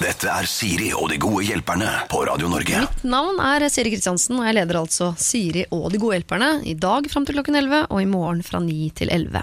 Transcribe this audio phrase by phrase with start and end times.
[0.00, 2.78] Dette er Siri og de gode hjelperne på Radio Norge.
[2.86, 6.72] Mitt navn er Siri Kristiansen, og jeg leder altså Siri og De gode hjelperne i
[6.72, 9.42] dag fram til klokken 11, og i morgen fra 9 til 11.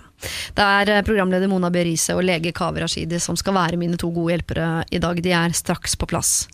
[0.57, 1.83] Det er eh, programleder Mona B.
[1.85, 5.21] Riise og lege Kaveh Rashidi som skal være mine to gode hjelpere i dag.
[5.21, 6.47] De er straks på plass.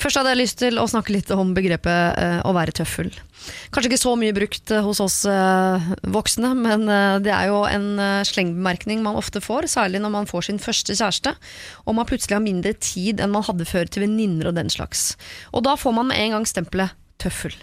[0.00, 3.12] Først hadde jeg lyst til å snakke litt om begrepet eh, å være tøffel.
[3.70, 7.62] Kanskje ikke så mye brukt eh, hos oss eh, voksne, men eh, det er jo
[7.68, 7.88] en
[8.26, 11.34] slengbemerkning man ofte får, særlig når man får sin første kjæreste,
[11.86, 15.14] og man plutselig har mindre tid enn man hadde før til venninner og den slags.
[15.54, 17.54] Og da får man med en gang stempelet tøffel.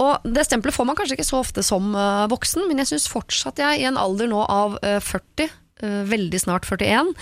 [0.00, 1.90] Og det stempelet får man kanskje ikke så ofte som
[2.30, 6.40] voksen, men jeg syns fortsatt jeg, i en alder nå av eh, 40 eh, Veldig
[6.40, 7.12] snart 41.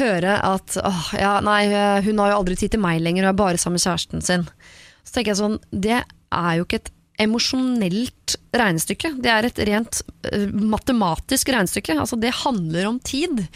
[0.00, 1.62] Høre at åh, ja, nei,
[2.04, 4.46] hun har jo aldri tid til meg lenger, hun er bare sammen med kjæresten sin.
[5.06, 9.14] Så tenker jeg sånn, det er jo ikke et emosjonelt regnestykke.
[9.22, 11.98] Det er et rent eh, matematisk regnestykke.
[11.98, 13.46] Altså, det handler om tid.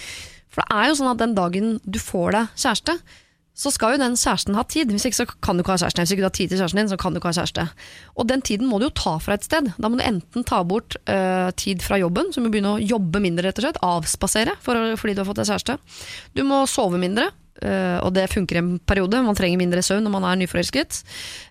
[0.53, 2.97] For det er jo sånn at den dagen du får deg kjæreste,
[3.63, 4.91] så skal jo den kjæresten ha tid.
[4.93, 6.05] Hvis ikke så kan du ikke ha kjæreste.
[6.05, 7.67] Hvis ikke du har tid til kjæresten din, så kan du ikke ha kjæreste.
[8.17, 9.69] Og den tiden må du jo ta fra et sted.
[9.77, 12.83] Da må du enten ta bort uh, tid fra jobben, så du må begynne å
[12.83, 13.83] jobbe mindre, rett og slett.
[13.85, 15.79] Avspasere for, fordi du har fått deg kjæreste.
[16.33, 17.29] Du må sove mindre.
[17.65, 19.23] Øh, og det funker en periode.
[19.25, 21.03] Man trenger mindre søvn når man er nyforelsket.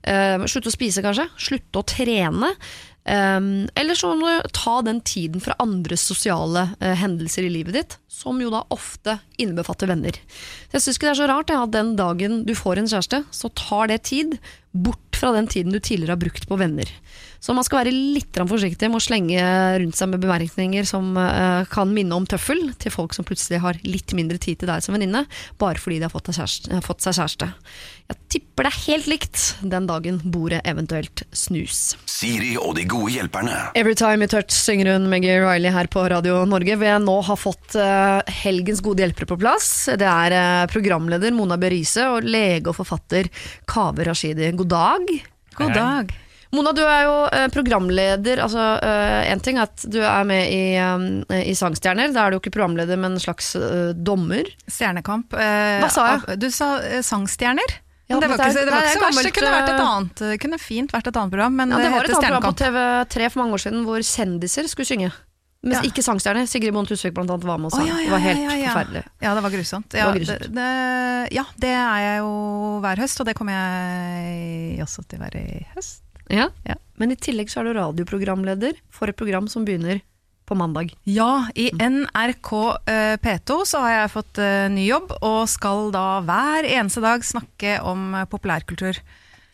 [0.05, 1.27] Uh, slutte å spise, kanskje.
[1.49, 2.53] Slutte å trene.
[3.01, 7.73] Um, eller så må du ta den tiden fra andre sosiale uh, hendelser i livet
[7.73, 10.19] ditt, som jo da ofte innebefatter venner.
[10.69, 13.49] Jeg syns ikke det er så rart at den dagen du får en kjæreste, så
[13.57, 14.37] tar det tid
[14.71, 16.89] bort fra den tiden du tidligere har brukt på venner.
[17.41, 19.41] Så man skal være litt forsiktig med å slenge
[19.81, 23.79] rundt seg med bemerkninger som eh, kan minne om tøffel til folk som plutselig har
[23.81, 25.23] litt mindre tid til deg som venninne,
[25.61, 27.49] bare fordi de har fått, kjæreste, eh, fått seg kjæreste.
[28.11, 31.95] Jeg tipper det er helt likt den dagen bordet eventuelt snus.
[32.05, 33.57] Siri og de gode hjelperne.
[33.79, 36.77] Every Time You Touch synger hun Maggie Riley her på Radio Norge.
[36.77, 39.71] Vi nå har fått eh, helgens gode hjelpere på plass.
[39.97, 43.33] Det er programleder Mona Berise og lege og forfatter
[43.65, 44.53] Kaveh Rashidi.
[44.61, 45.15] God dag.
[45.57, 46.20] God dag.
[46.51, 48.41] Mona, du er jo eh, programleder.
[48.43, 48.63] Altså,
[49.31, 52.11] en ting er at du er med i, eh, i Sangstjerner.
[52.11, 54.49] Da er du jo ikke programleder, men en slags eh, dommer.
[54.67, 55.31] Stjernekamp.
[55.39, 56.39] eh, Hva sa jeg?
[56.43, 57.77] Du sa eh, sangstjerner.
[58.11, 59.23] Ja, det var ikke, det var ikke så verst.
[59.23, 60.23] Det kunne vært et eh, annet.
[60.43, 62.55] Kunne fint vært et annet program, men Ja, det det, var et annet program på
[62.59, 65.11] TV3 for mange år siden hvor kjendiser skulle synge.
[65.63, 65.81] Men Ja.
[65.87, 66.47] ikke sangstjerner.
[66.49, 67.87] Sigrid Bonde Tusvik blant annet var med og sang.
[67.87, 67.95] sang.
[67.95, 69.03] ja, ja, Det var helt forferdelig.
[69.21, 69.89] Ja, det var grusomt.
[69.93, 70.39] Det var grusomt.
[70.41, 72.31] Det, det, ja, det er jeg jo
[72.83, 76.01] hver høst, og det kommer jeg også til å være i høst.
[76.31, 76.47] Ja.
[76.67, 76.77] Ja.
[77.01, 80.01] Men i tillegg så er du radioprogramleder for et program som begynner
[80.51, 80.91] på mandag.
[81.07, 82.51] Ja, i NRK
[82.91, 87.23] eh, P2 så har jeg fått eh, ny jobb, og skal da hver eneste dag
[87.25, 88.99] snakke om eh, populærkultur.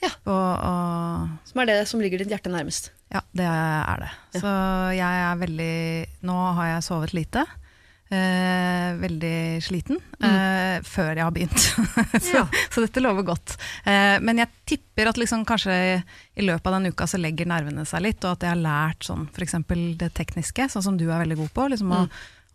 [0.02, 0.10] Ja.
[0.30, 2.92] Og, og Som er det som ligger ditt hjerte nærmest.
[3.14, 4.10] Ja, det er det.
[4.36, 4.42] Ja.
[4.42, 4.52] Så
[4.98, 5.78] jeg er veldig
[6.28, 7.46] Nå har jeg sovet lite.
[8.08, 11.60] Eh, veldig sliten eh, før jeg har begynt.
[12.24, 12.44] så, Ja.
[12.72, 13.58] så dette lover godt.
[13.84, 15.76] Eh, men jeg tipper at liksom kanskje
[16.40, 19.04] i løpet av den uka så legger nervene seg litt, og at jeg har lært
[19.10, 19.58] sånn f.eks.
[20.00, 21.68] det tekniske, sånn som du er veldig god på.
[21.74, 22.06] Liksom å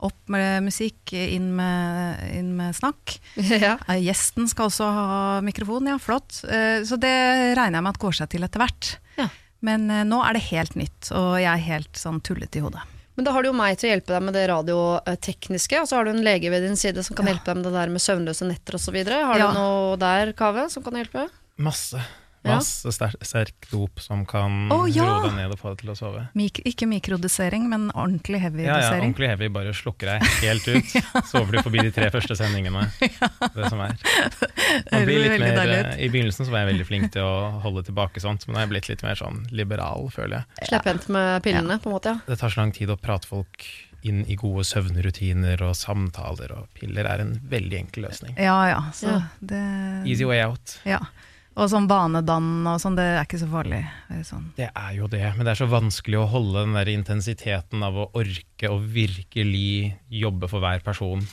[0.08, 3.18] opp med musikk, inn med, inn med snakk.
[3.52, 3.76] ja.
[3.92, 6.40] Eh, Gjesten skal også ha mikrofon, ja, flott.
[6.48, 7.12] Eh, Så det
[7.58, 8.94] regner jeg med at går seg til etter hvert.
[9.20, 9.28] Ja.
[9.62, 12.82] Men nå er det helt nytt, og jeg er helt sånn tullete i hodet.
[13.16, 15.96] Men da har du jo meg til å hjelpe deg med det radiotekniske, og så
[15.98, 17.34] har du en lege ved din side som kan Ja.
[17.34, 18.96] hjelpe deg med det der med søvnløse netter osv.
[19.04, 19.50] Har Ja.
[19.52, 21.28] du noe der, Kave, som kan hjelpe?
[21.58, 22.00] Masse.
[22.42, 22.56] Ja.
[22.56, 25.04] Masse sterk, sterk dop som kan oh, ja!
[25.06, 26.24] roe deg ned og få deg til å sove.
[26.34, 29.04] Mik ikke mikrodosering, men ordentlig heavy Ja, ja, dosering.
[29.06, 30.96] ordentlig heavy, bare slukker deg helt ut.
[31.30, 32.88] Sover du forbi de tre første sendingene.
[32.98, 33.94] Det som er.
[34.90, 37.86] Man blir litt mer, eh, I begynnelsen så var jeg veldig flink til å holde
[37.86, 40.66] tilbake sånt, men nå er jeg blitt litt mer sånn liberal, føler jeg.
[40.72, 42.16] Slepphendt med pillene, på en måte.
[42.18, 42.26] ja.
[42.26, 43.66] Det tar så lang tid å prate folk
[44.02, 48.34] inn i gode søvnrutiner og samtaler, og piller er en veldig enkel løsning.
[48.34, 48.80] Ja, ja.
[48.90, 49.20] Så Ja.
[49.38, 49.62] det
[50.10, 50.80] Easy way out.
[50.84, 50.98] Ja.
[51.54, 53.82] Og sånn banedann og sånn, det er ikke så farlig.
[54.24, 54.46] Sånn.
[54.56, 57.94] Det er jo det, men det er så vanskelig å holde den der intensiteten av
[57.94, 61.26] å orke å virkelig jobbe for hver person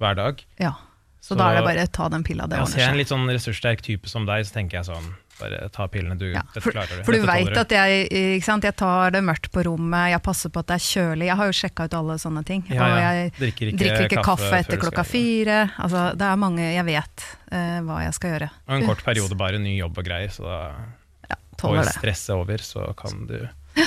[0.00, 0.40] hver dag.
[0.60, 0.72] Ja.
[1.20, 3.08] Så, Så- da er det bare ta den pilla, det Ja, ser jeg en litt
[3.08, 6.30] sånn ressurssterk type som deg, så tenker jeg sånn Bare ta pillene, du.
[6.32, 7.02] Ja, Dette for, klarer du.
[7.04, 8.64] for du veit at jeg, ikke sant?
[8.64, 11.28] jeg tar det mørkt på rommet, jeg passer på at det er kjølig.
[11.28, 12.64] Jeg har jo sjekka ut alle sånne ting.
[12.72, 13.10] Ja, Og ja.
[13.18, 15.58] jeg Drikker ikke, drikker ikke kaffe, kaffe, etter klokka fire.
[15.76, 18.50] Altså, det er mange Jeg vet uh, hva jeg skal gjøre.
[18.66, 20.58] Og en kort periode bare ny jobb og greier, så da
[21.28, 21.36] Ja,
[21.82, 21.92] det.
[21.96, 23.38] stresset over, så kan du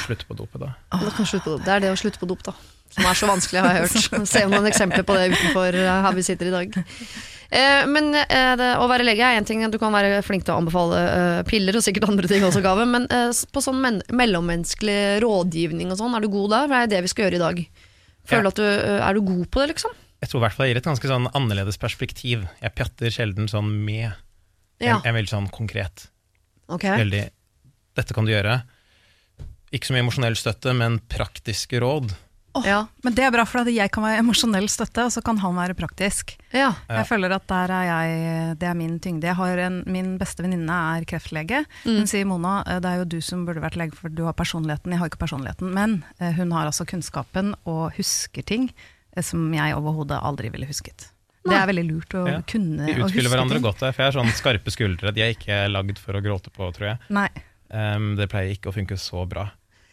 [0.06, 0.74] slutte på dopet da.
[0.94, 1.66] Da kan slutte på dop.
[1.66, 2.54] Det er det å slutte på dop, da.
[2.96, 4.28] Som er så vanskelig, har jeg hørt.
[4.34, 6.80] Se noen eksempler på det utenfor eh, her vi sitter i dag.
[7.50, 10.54] Eh, men eh, det, å være lege er én ting, du kan være flink til
[10.54, 15.20] å anbefale eh, piller og sikkert andre ting også, Gave, men på sånn men mellommenneskelig
[15.24, 16.68] rådgivning og sånn, er du god der?
[16.70, 17.64] For det er det vi skal gjøre i dag.
[18.30, 18.54] Føler Ja.
[18.54, 18.68] at du,
[19.10, 19.98] Er du god på det, liksom?
[20.20, 22.42] Jeg tror i hvert fall jeg gir et ganske sånn annerledes perspektiv.
[22.62, 24.10] Jeg pjatter sjelden sånn med
[24.80, 24.98] Ja.
[25.00, 26.10] Jeg, jeg er veldig sånn konkret.
[26.70, 26.98] Okay.
[27.02, 27.24] Veldig
[27.98, 28.60] Dette kan du gjøre.
[29.74, 32.14] Ikke så mye emosjonell støtte, men praktiske råd.
[32.58, 32.80] Åh, Ja.
[33.04, 35.56] Men det er bra, for at jeg kan være emosjonell støtte, og så kan han
[35.56, 36.36] være praktisk.
[36.52, 36.72] Ja.
[36.90, 39.28] Jeg føler at der er jeg, det er min tyngde.
[39.30, 41.64] Jeg har en, min beste venninne er kreftlege.
[41.86, 42.00] Mm.
[42.00, 44.34] Hun sier Mona, eh, det er jo du som burde vært lege, for du har
[44.34, 44.92] personligheten.
[44.92, 45.72] Jeg har ikke personligheten.
[45.74, 48.72] Men eh, hun har altså kunnskapen og husker ting
[49.16, 51.12] eh, som jeg overhodet aldri ville husket.
[51.50, 52.42] Det er veldig lurt å Ja.
[52.46, 55.14] kunne Vi å huske utfyller hverandre godt der, for jeg har sånn skarpe skuldre.
[55.16, 56.98] De er ikke lagd for å gråte på, tror jeg.
[57.10, 57.30] Nei.
[57.72, 59.48] Um, det pleier ikke å funke så bra.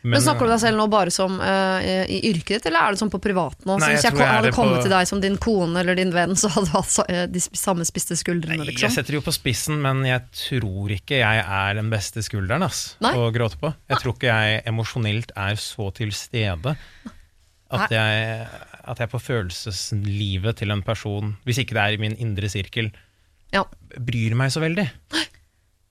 [0.06, 3.00] Men, Snakker du deg selv nå bare som uh, i yrket ditt, eller er det
[3.00, 3.74] sånn på privat nå?
[3.82, 6.50] Hvis jeg jeg hadde kommet på- til deg som din kone eller din venn, så
[6.54, 8.86] hadde du hatt eh, de samme spiste skuldrene, Nei, liksom?
[8.86, 12.84] Jeg setter jo på spissen, men jeg tror ikke jeg er den beste skulderen ass,
[13.02, 13.14] Nei.
[13.18, 13.72] å gråte på.
[13.90, 16.76] Jeg tror ikke jeg emosjonelt er så til stede
[17.74, 18.46] at jeg,
[18.86, 22.92] at jeg på følelseslivet til en person, hvis ikke det er i min indre sirkel,
[23.54, 23.64] Ja.
[23.98, 24.86] bryr meg så veldig.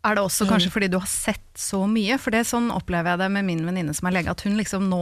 [0.06, 2.18] Er det også kanskje fordi du har sett så mye?
[2.22, 4.86] For det sånn opplever jeg det med min venninne som er lege, at hun liksom
[4.92, 5.02] nå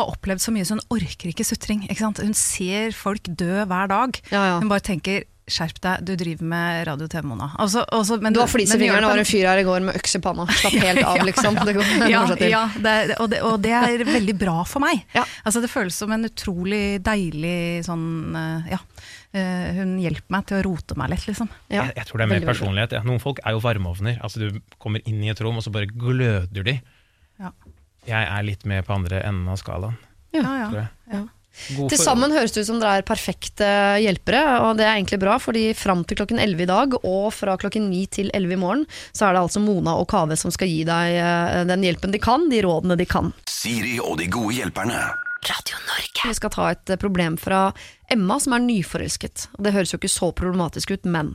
[0.00, 1.82] har opplevd så mye, så hun orker ikke sutring.
[1.90, 2.22] Ikke sant?
[2.24, 4.20] Hun ser folk dø hver dag.
[4.32, 4.56] Ja, ja.
[4.62, 7.48] Hun bare tenker skjerp deg, du driver med radio TV, Mona.
[7.58, 9.82] Altså, altså, men Du har flis i fingeren, og var en- fyr her i går
[9.82, 10.46] med øks i panna.
[10.46, 11.58] Slapp helt av, liksom.
[11.66, 15.02] Det går, ja, ja det, og, det, og det er veldig bra for meg.
[15.16, 15.24] Ja.
[15.44, 18.06] Altså, det føles som en utrolig deilig sånn
[18.38, 18.78] eh, Ja.
[19.30, 21.50] Eh, hun hjelper meg til å rote meg litt, liksom.
[21.70, 21.84] Ja.
[21.84, 22.94] Jeg, jeg tror det er mer Veldig, personlighet.
[22.98, 23.02] Ja.
[23.06, 24.16] Noen folk er jo varmeovner.
[24.26, 26.78] Altså, du kommer inn i et rom, og så bare gløder de.
[27.40, 27.52] Ja.
[28.08, 29.98] Jeg er litt mer på andre enden av skalaen,
[30.34, 30.88] Ja, ja.
[31.10, 31.26] Ja.
[31.90, 33.66] Til sammen høres det ut som dere er perfekte
[34.00, 37.56] hjelpere, og det er egentlig bra, fordi fram til klokken 11 i dag og fra
[37.60, 40.70] klokken 9 til 11 i morgen, så er det altså Mona og Kave som skal
[40.70, 43.34] gi deg eh, den hjelpen de kan, de rådene de kan.
[43.50, 45.02] Siri og de gode hjelperne.
[45.48, 46.28] Radio Norge.
[46.28, 47.70] Vi skal ta et eh, problem fra
[48.12, 49.48] Emma som er nyforelsket.
[49.58, 51.32] Det høres jo ikke så problematisk ut, men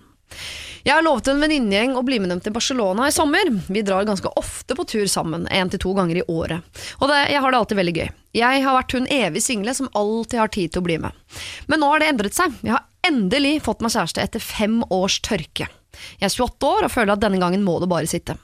[0.85, 3.49] jeg har lovet en venninnegjeng å bli med dem til Barcelona i sommer.
[3.69, 6.61] Vi drar ganske ofte på tur sammen, én til to ganger i året.
[6.99, 8.09] Og det, jeg har det alltid veldig gøy.
[8.37, 11.37] Jeg har vært hun evig single som alltid har tid til å bli med.
[11.71, 12.53] Men nå har det endret seg.
[12.65, 15.69] Jeg har endelig fått meg kjæreste etter fem års tørke.
[16.19, 18.37] Jeg er 28 år og føler at denne gangen må det bare sitte.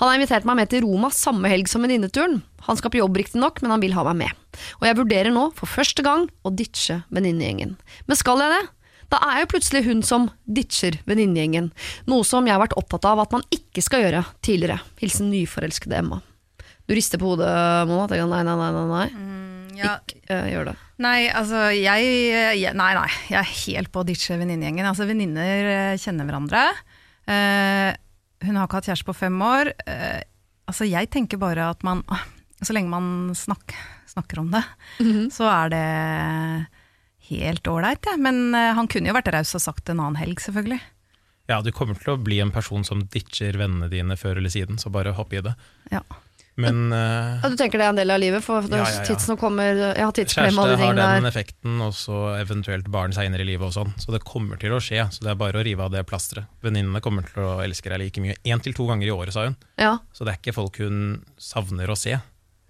[0.00, 2.40] Han har invitert meg med til Roma samme helg som venninneturen.
[2.68, 4.60] Han skal på jobb riktignok, men han vil ha meg med.
[4.80, 7.76] Og jeg vurderer nå, for første gang, å ditche venninnegjengen.
[8.06, 8.62] Men skal jeg det?
[9.12, 11.72] Da er jo plutselig hun som ditcher venninnegjengen,
[12.08, 14.80] noe som jeg har vært opptatt av at man ikke skal gjøre tidligere.
[15.02, 16.22] Hilsen nyforelskede Emma.
[16.88, 17.50] Du rister på hodet,
[17.90, 18.06] Mona.
[18.10, 19.42] tenker Nei, nei, nei, nei, nei.
[19.78, 20.74] Ja, Ikke uh, gjør det.
[21.02, 22.08] Nei, altså jeg,
[22.60, 23.08] jeg Nei, nei.
[23.30, 24.86] Jeg er helt på å ditche venninnegjengen.
[24.86, 26.64] Altså, venninner eh, kjenner hverandre.
[27.30, 27.90] Eh,
[28.42, 29.72] hun har ikke hatt kjæreste på fem år.
[29.86, 30.20] Eh,
[30.70, 32.04] altså, jeg tenker bare at man
[32.62, 33.72] Så lenge man snak,
[34.06, 34.60] snakker om det,
[35.34, 35.86] så er det
[37.26, 38.14] helt ålreit, ja.
[38.22, 40.78] Men eh, han kunne jo vært raus og sagt en annen helg, selvfølgelig.
[41.50, 44.78] Ja, du kommer til å bli en person som ditcher vennene dine før eller siden,
[44.78, 45.56] så bare hopp i det.
[45.90, 46.04] Ja.
[46.60, 48.42] Men uh, Ja, du tenker det er en del av livet?
[48.44, 49.36] For Ja, ja, ja.
[49.40, 49.78] kommer
[50.52, 51.28] kjæreste alle har den der.
[51.30, 53.92] effekten, og så eventuelt barn seinere i livet og sånn.
[53.98, 56.44] Så det kommer til å skje, så det er bare å rive av det plasteret.
[56.62, 58.36] Venninnene kommer til å elske deg like mye.
[58.44, 59.56] Én til to ganger i året, sa hun.
[59.80, 59.94] Ja.
[60.12, 62.18] Så det er ikke folk hun savner å se.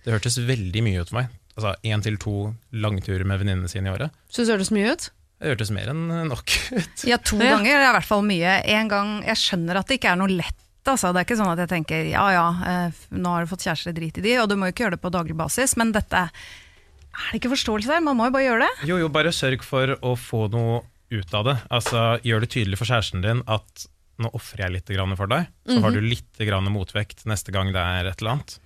[0.04, 1.34] Det hørtes veldig mye ut for meg.
[1.58, 2.36] Altså én til to
[2.72, 4.14] langturer med venninnene sine i året.
[4.32, 5.10] Syns det hørtes mye ut?
[5.42, 7.02] Det hørtes mer enn nok ut.
[7.04, 7.56] Ja, to Ja.
[7.58, 8.60] ganger er i hvert fall mye.
[8.78, 10.54] En gang, Jeg skjønner at det ikke er noe lett.
[10.90, 11.12] Altså.
[11.12, 13.94] Det er ikke sånn at jeg tenker ja ja, eh, nå har du fått kjæreste,
[13.96, 16.26] drit i de, og du må jo ikke gjøre det på daglig basis, men dette
[16.26, 18.04] Er det ikke forståelse der?
[18.04, 18.88] Man må jo bare gjøre det.
[18.88, 20.80] Jo, jo, bare sørg for å få noe
[21.12, 21.56] ut av det.
[21.68, 23.86] Altså, Gjør det tydelig for kjæresten din at
[24.22, 28.08] nå ofrer jeg litt for deg, så har du litt motvekt neste gang det er
[28.08, 28.58] et eller annet.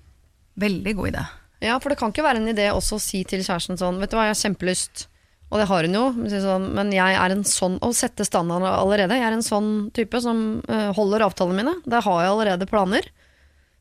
[0.57, 1.25] Veldig god idé.
[1.65, 4.13] Ja, for det kan ikke være en idé også å si til kjæresten sånn Vet
[4.13, 5.07] du hva, jeg har kjempelyst,
[5.47, 8.67] og det har hun jo, men sånn, men jeg er en sånn Å sette standarden
[8.67, 9.15] allerede.
[9.15, 11.75] Jeg er en sånn type som eh, holder avtalene mine.
[11.87, 13.07] Der har jeg allerede planer.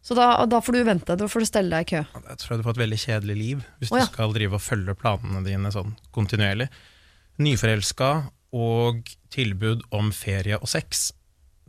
[0.06, 2.22] Så da, da får du vente, da får du stelle deg i kø.
[2.30, 4.06] Jeg tror du får et veldig kjedelig liv hvis oh, ja.
[4.06, 6.70] du skal drive og følge planene dine sånn kontinuerlig.
[7.42, 8.12] Nyforelska
[8.56, 11.10] og tilbud om ferie og sex.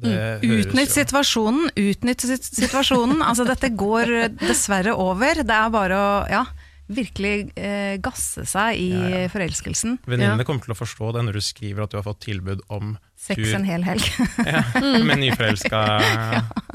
[0.05, 0.45] Mm.
[0.59, 3.25] Utnytt situasjonen, utnytt situasjonen.
[3.25, 5.41] altså Dette går eh, dessverre over.
[5.41, 6.45] Det er bare å ja,
[6.89, 9.29] virkelig eh, gasse seg i Ja, ja.
[9.33, 9.99] forelskelsen.
[10.07, 12.97] Venninnene kommer til å forstå det når du skriver at du har fått tilbud om
[13.19, 14.05] Sex tur en hel helg.
[14.47, 14.63] ja,
[15.03, 15.81] med nyforelska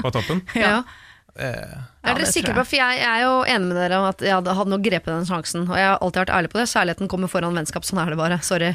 [0.02, 0.44] på toppen.
[0.58, 0.82] Ja.
[1.32, 4.04] Eh, Er dere det sikre på, for jeg, jeg er jo enig med dere om
[4.10, 6.58] at jeg hadde, hadde nok grepet den sjansen, og jeg har alltid vært ærlig på
[6.60, 6.66] det.
[6.74, 8.36] Kjærligheten kommer foran vennskap, sånn er det bare.
[8.44, 8.68] Sorry.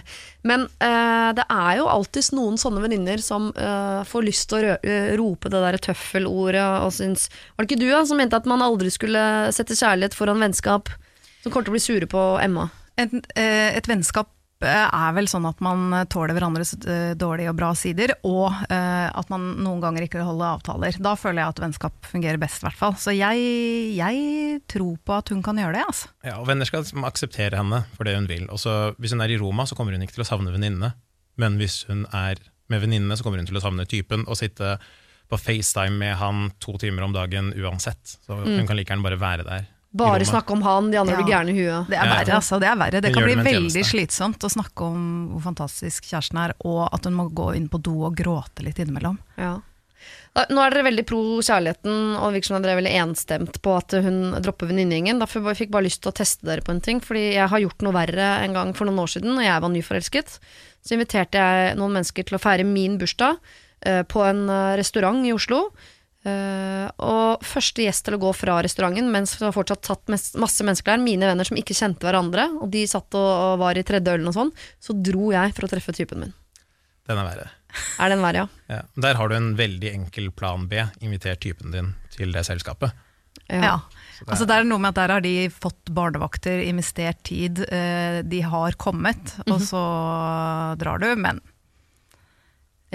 [0.48, 4.64] Men eh, det er jo alltids noen sånne venninner som eh, får lyst til å
[4.66, 8.40] rø eh, rope det derre tøffelordet og syns Var det ikke du ja, som mente
[8.42, 9.22] at man aldri skulle
[9.54, 10.90] sette kjærlighet foran vennskap?
[11.48, 12.66] Som kommer til å bli sure på Emma.
[13.00, 14.34] Et, eh, et vennskap
[14.68, 19.30] er vel sånn at man tåler hverandres eh, dårlige og bra sider, og eh, at
[19.32, 20.98] man noen ganger ikke holder avtaler.
[21.00, 22.98] Da føler jeg at vennskap fungerer best, i hvert fall.
[23.00, 23.46] Så jeg,
[23.96, 26.12] jeg tror på at hun kan gjøre det, altså.
[26.28, 28.44] Ja, og Venner skal liksom akseptere henne for det hun vil.
[28.52, 30.98] Også, Hvis hun er i Roma, så kommer hun ikke til å savne venninnene.
[31.40, 34.76] Men hvis hun er med venninnene, så kommer hun til å savne typen og sitte
[35.32, 38.18] på FaceTime med han to timer om dagen uansett.
[38.26, 39.72] Så hun kan like gjerne bare være der.
[39.98, 41.22] Bare snakke om han, de andre Ja.
[41.22, 41.88] blir gærne i huet.
[41.90, 42.60] Det er verre, altså.
[42.62, 43.02] Det er verre.
[43.02, 45.02] Det kan bli veldig slitsomt å snakke om
[45.34, 48.78] hvor fantastisk kjæresten er, og at hun må gå inn på do og gråte litt
[48.84, 49.18] innimellom.
[49.38, 49.58] Ja.
[50.38, 53.96] Nå er dere veldig pro kjærligheten, og virker som dere er veldig enstemt på at
[54.06, 55.18] hun dropper venninnegjengen.
[55.24, 57.64] Derfor fikk jeg bare lyst til å teste dere på en ting, fordi jeg har
[57.64, 60.36] gjort noe verre en gang for noen år siden, når jeg var nyforelsket.
[60.86, 63.40] Så inviterte jeg noen mennesker til å feire min bursdag
[63.82, 65.72] eh, på en eh, restaurant i Oslo.
[66.28, 70.66] Eh, og første gjest til å gå fra restauranten, mens det var fortsatt satt masse
[70.66, 73.86] mennesker der, mine venner som ikke kjente hverandre, og de satt og, og var i
[73.88, 74.54] tredje ølen og sånn,
[74.84, 76.36] så dro jeg for å treffe typen min.
[77.08, 77.50] Den er verre.
[78.02, 78.48] Er den verre, ja?
[78.78, 78.84] Ja.
[79.00, 80.82] Der har du en veldig enkel plan B.
[81.06, 82.96] Inviter typen din til det selskapet.
[83.48, 83.62] Ja.
[83.64, 83.76] ja.
[84.20, 88.20] det Altså, det er noe med at der har de fått barnevakter, investert tid, eh,
[88.28, 89.84] de har kommet, og så
[90.82, 91.40] drar du, men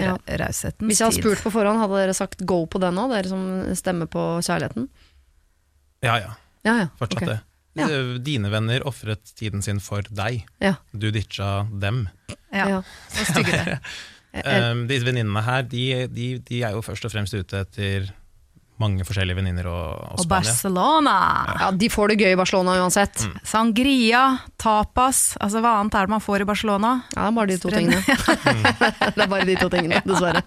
[0.01, 0.15] Ja.
[0.25, 0.87] raushetens tid.
[0.89, 3.43] Hvis jeg hadde spurt på forhånd, hadde dere sagt go på den òg, dere som
[3.77, 4.87] stemmer på kjærligheten?
[6.03, 6.31] Ja ja,
[6.65, 6.87] Ja, ja.
[6.99, 7.29] fortsatt okay.
[7.35, 7.39] det.
[7.77, 7.87] Ja.
[7.89, 10.43] Eh, Dine venner ofret tiden sin for deg.
[10.61, 10.75] Ja.
[10.93, 12.07] Du ditcha dem.
[12.53, 12.81] Ja, ja.
[13.09, 13.79] så styggere.
[14.33, 14.43] det.
[14.45, 18.09] Um, disse venninnene her, de, de, de er jo først og fremst ute etter
[18.81, 21.13] mange forskjellige venninner og, og Og Barcelona!
[21.59, 23.21] ja, de får det gøy i Barcelona uansett.
[23.27, 23.35] Mm.
[23.47, 24.23] Sangria,
[24.59, 26.93] tapas, altså hva annet er det man får i Barcelona?
[27.13, 28.01] Ja, det er bare de to tingene.
[29.15, 30.41] det er bare de to tingene, dessverre.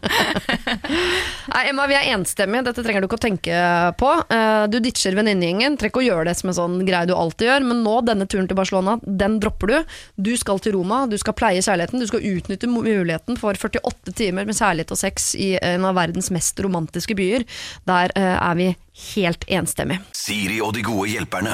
[1.52, 3.60] Nei, Emma, vi er enstemmige, dette trenger du ikke å tenke
[4.00, 4.10] på.
[4.32, 7.46] Eh, Du ditcher venninnegjengen, trenger ikke å gjøre det som en sånn greie du alltid
[7.50, 9.76] gjør, men nå, denne turen til Barcelona, den dropper du.
[10.28, 14.48] Du skal til Roma, du skal pleie kjærligheten, du skal utnytte muligheten for 48 timer
[14.48, 17.46] med kjærlighet og sex i en av verdens mest romantiske byer.
[17.88, 18.70] Der er vi
[19.16, 20.00] helt enstemmige.
[20.16, 21.52] Siri og de gode hjelperne.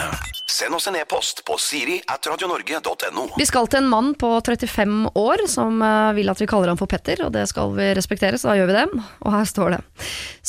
[0.52, 3.24] Send oss en e-post på siri at radionorge.no.
[3.38, 6.80] Vi skal til en mann på 35 år som eh, vil at vi kaller ham
[6.80, 8.84] for Petter, og det skal vi respektere, så da gjør vi det.
[9.24, 9.80] Og her står det.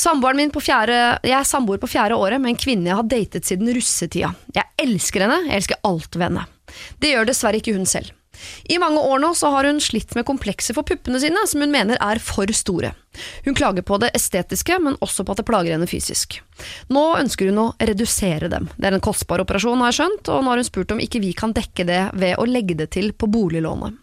[0.04, 3.08] Samboeren min på fjerde, jeg er samboer på fjerde året med en kvinne jeg har
[3.16, 4.34] datet siden russetida.
[4.58, 6.46] Jeg elsker henne, jeg elsker alt ved henne.
[7.00, 8.12] Det gjør dessverre ikke hun selv.
[8.70, 11.74] I mange år nå så har hun slitt med komplekser for puppene sine, som hun
[11.74, 12.94] mener er for store.
[13.46, 16.40] Hun klager på det estetiske, men også på at det plager henne fysisk.
[16.94, 18.70] Nå ønsker hun å redusere dem.
[18.78, 21.22] Det er en kostbar operasjon, har jeg skjønt, og nå har hun spurt om ikke
[21.24, 24.00] vi kan dekke det ved å legge det til på boliglånet.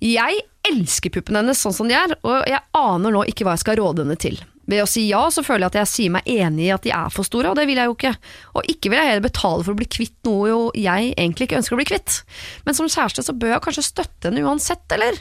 [0.00, 3.64] Jeg elsker puppene hennes sånn som de er, og jeg aner nå ikke hva jeg
[3.66, 4.40] skal råde henne til.
[4.70, 6.92] Ved å si ja, så føler jeg at jeg sier meg enig i at de
[6.94, 8.12] er for store, og det vil jeg jo ikke.
[8.54, 11.58] Og ikke vil jeg heller betale for å bli kvitt noe jo jeg egentlig ikke
[11.58, 12.20] ønsker å bli kvitt.
[12.68, 15.18] Men som kjæreste så bør jeg kanskje støtte henne uansett, eller?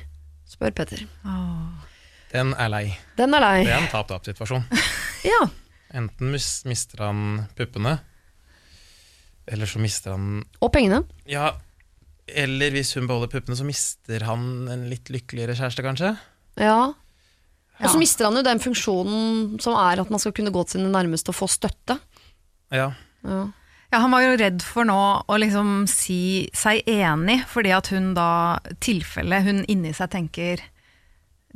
[0.49, 1.01] spør Petter.
[2.29, 2.83] Den er lei.
[3.17, 3.55] Den er lei.
[3.65, 4.65] Det er en tap-tap-situasjon.
[5.27, 5.41] Ja.
[5.99, 7.97] Enten mis mister han puppene,
[9.51, 11.01] eller så mister han Og pengene.
[11.27, 11.49] Ja,
[12.29, 16.13] eller hvis hun beholder puppene, så mister han en litt lykkeligere kjæreste, kanskje?
[16.61, 16.93] Ja.
[17.79, 20.79] Og så mister han jo den funksjonen som er at man skal kunne gå til
[20.79, 21.99] sine nærmeste og få støtte.
[22.75, 22.91] Ja.
[23.23, 23.45] Ja.
[23.89, 28.11] Ja, han var jo redd for nå å liksom si seg enig, fordi at hun
[28.13, 30.61] da, tilfelle hun inni seg tenker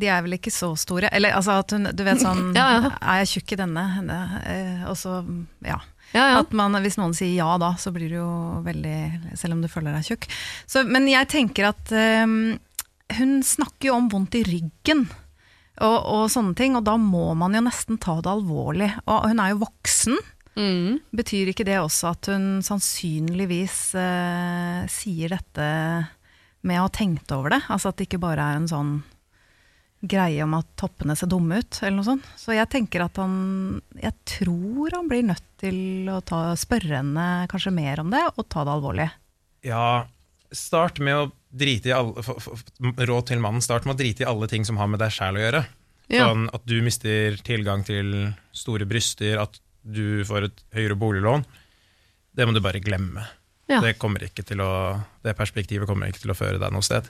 [0.01, 1.11] de er vel ikke så store.
[1.13, 2.91] Eller altså at hun, du vet sånn Ja, ja.
[2.97, 3.83] Er jeg tjukk i denne?
[3.99, 4.19] Henne?
[4.49, 5.19] Eh, Og så,
[5.61, 5.77] ja.
[6.13, 6.39] Ja, ja.
[6.41, 8.29] At man, hvis noen sier ja da, så blir du jo
[8.65, 8.97] veldig
[9.37, 10.27] Selv om du føler deg tjukk.
[10.69, 12.25] Så, men jeg tenker at eh,
[13.19, 15.05] hun snakker jo om vondt i ryggen.
[15.81, 18.91] Og, og sånne ting, og da må man jo nesten ta det alvorlig.
[19.07, 20.19] Og hun er jo voksen.
[20.53, 20.99] Mm.
[21.17, 25.69] Betyr ikke det også at hun sannsynligvis eh, sier dette
[26.63, 27.63] med å ha tenkt over det?
[27.73, 28.93] Altså at det ikke bare er en sånn
[30.03, 32.25] greie om at toppene ser dumme ut, eller noe sånt.
[32.39, 37.27] Så jeg tenker at han Jeg tror han blir nødt til å ta, spørre henne
[37.51, 39.09] kanskje mer om det, og ta det alvorlig.
[39.63, 40.05] ja,
[40.53, 44.49] start med å alle for, for, Råd til mannen, start med å drite i alle
[44.51, 45.63] ting som har med deg sjæl å gjøre.
[46.11, 46.27] Ja.
[46.27, 51.45] Sånn at du mister tilgang til store bryster, at du får et høyere boliglån.
[52.33, 53.25] Det må du bare glemme.
[53.69, 53.79] Ja.
[53.83, 53.95] Det,
[54.59, 54.71] å,
[55.23, 57.07] det perspektivet kommer ikke til å føre deg noe sted.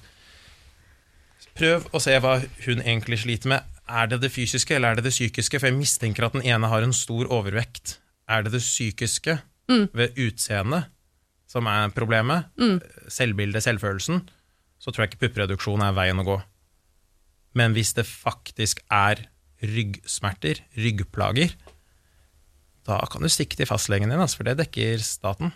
[1.57, 3.71] Prøv å se hva hun egentlig sliter med.
[3.89, 5.59] Er det det fysiske eller er det det psykiske?
[5.59, 7.97] For jeg mistenker at den ene har en stor overvekt.
[8.31, 9.39] Er det det psykiske
[9.93, 10.92] ved utseendet
[11.53, 12.50] som er problemet?
[13.13, 14.24] Selvbildet, selvfølelsen?
[14.81, 16.39] Så tror jeg ikke puppreduksjon er veien å gå.
[17.57, 19.27] Men hvis det faktisk er
[19.63, 21.53] ryggsmerter, ryggplager,
[22.88, 25.53] da kan du stikke til fastlegen din, altså, for det dekker staten.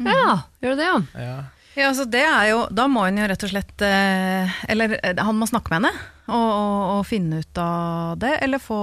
[0.00, 1.26] ja, gjør det det, ja.
[1.26, 1.40] Ja.
[1.72, 5.16] Ja, altså det er jo, Da må hun jo rett og slett eh, Eller eh,
[5.16, 8.76] han må snakke med henne og, og, og finne ut av det, eller få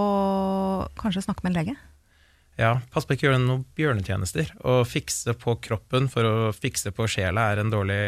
[0.97, 1.75] Kanskje snakke med en lege.
[2.59, 4.51] Ja, pass på ikke å gjøre noen bjørnetjenester.
[4.67, 8.01] Å fikse på kroppen for å fikse på sjela er en dårlig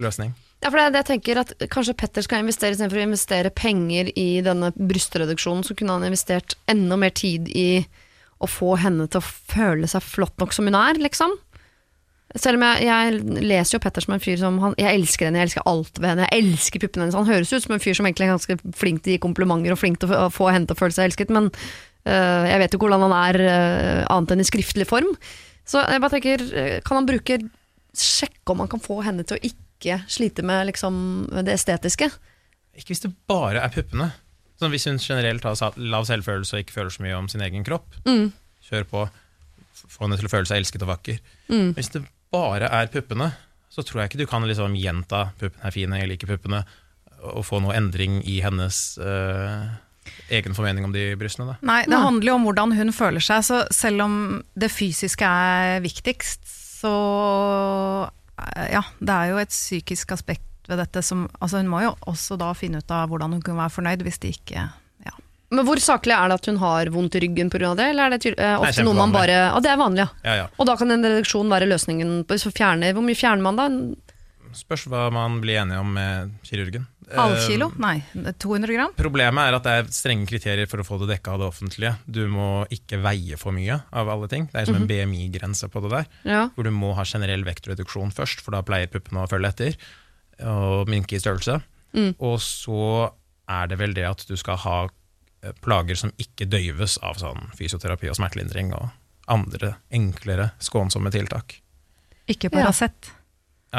[0.00, 0.30] løsning.
[0.60, 3.50] Ja, for det, er det jeg tenker at Kanskje Petter skal investere istedenfor å investere
[3.50, 7.82] penger i denne brystreduksjonen, så kunne han investert enda mer tid i
[8.40, 11.34] å få henne til å føle seg flott nok som hun er, liksom.
[12.38, 15.40] Selv om jeg, jeg leser jo Petter som en fyr som han, Jeg elsker henne,
[15.40, 17.16] jeg elsker alt ved henne, jeg elsker puppene hennes.
[17.18, 19.74] Han høres ut som en fyr som egentlig er ganske flink til å gi komplimenter
[19.74, 21.50] og flink til å få henne til å føle seg elsket, men
[22.04, 25.10] jeg vet jo hvordan han er øh, annet enn i skriftlig form.
[25.68, 27.40] Så jeg bare tenker, øh, kan han bruke
[27.90, 30.94] Sjekke om han kan få henne til å ikke slite med liksom,
[31.42, 32.06] det estetiske?
[32.78, 34.12] Ikke hvis det bare er puppene.
[34.60, 37.64] Sånn hvis hun generelt har lav selvfølelse og ikke føler så mye om sin egen
[37.66, 38.30] kropp, Mm.
[38.68, 39.02] kjør på.
[39.90, 41.18] Få henne til å føle seg elsket og vakker.
[41.48, 41.72] Mm.
[41.74, 43.32] Hvis det bare er puppene,
[43.70, 46.64] så tror jeg ikke du kan liksom gjenta 'puppene er fine, jeg liker puppene',
[47.22, 49.66] og få noe endring i hennes øh,
[50.30, 51.52] egen formening om de brystene.
[51.52, 51.58] Da.
[51.66, 53.44] Nei, det handler jo om hvordan hun føler seg.
[53.46, 54.14] Så selv om
[54.58, 56.44] det fysiske er viktigst,
[56.80, 56.94] så
[58.56, 61.94] eh, ja, det er jo et psykisk aspekt ved dette som Altså hun må jo
[62.08, 64.68] også da finne ut av hvordan hun kan være fornøyd hvis det ikke
[65.06, 65.14] ja.
[65.50, 67.72] Men hvor saklig er det at hun har vondt i ryggen pga.
[67.74, 70.08] det, eller er det eh, Nei, ofte noe man bare Ja, det er vanlig, ja.
[70.28, 70.46] Ja, ja.
[70.56, 73.68] Og da kan en reduksjon være løsningen på fjerner, Hvor mye fjerner man da?
[74.56, 76.86] Spørs hva man blir enige om med kirurgen.
[77.16, 77.70] Halv Eh, kilo?
[77.82, 78.92] Nei, 200 gram?
[78.96, 81.92] Problemet er at det er strenge kriterier for å få det dekka av det offentlige.
[82.06, 84.46] Du må ikke veie for mye av alle ting.
[84.52, 86.06] Det er som en BMI-grense på det der.
[86.24, 86.42] Ja.
[86.54, 89.76] Hvor du må ha generell vektreduksjon først, for da pleier puppene å følge etter.
[90.46, 91.60] Og minke i størrelse.
[91.96, 92.14] Mm.
[92.18, 93.10] Og så
[93.50, 94.76] er det vel det at du skal ha
[95.42, 98.88] eh, plager som ikke døyves av sånn fysioterapi og smertelindring og
[99.30, 101.58] andre enklere, skånsomme tiltak.
[102.30, 102.50] Ikke.
[102.50, 103.10] Paracet.
[103.10, 103.16] Ja,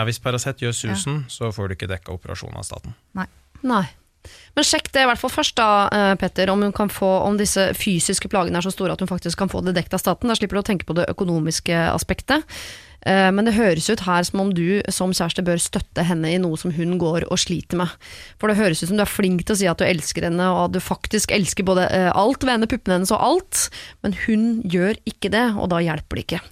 [0.08, 2.96] hvis Paracet gjør susen, så får du ikke dekka operasjonen av staten.
[3.18, 3.28] Nei.
[3.68, 3.86] Nei.
[4.56, 6.62] Men sjekk det i hvert fall først, da, eh, Petter, om,
[6.94, 9.98] få, om disse fysiske plagene er så store at hun faktisk kan få det dekket
[9.98, 10.30] av staten.
[10.30, 12.46] Da slipper du å tenke på det økonomiske aspektet.
[13.01, 16.38] Eh, Men det høres ut her som om du som kjæreste bør støtte henne i
[16.38, 17.90] noe som hun går og sliter med.
[18.38, 20.51] For det høres ut som du er flink til å si at du elsker henne,
[20.54, 23.70] og at du faktisk elsker både eh, alt ved henne, puppene hennes og alt,
[24.06, 26.44] men hun gjør ikke det, og da hjelper det ikke.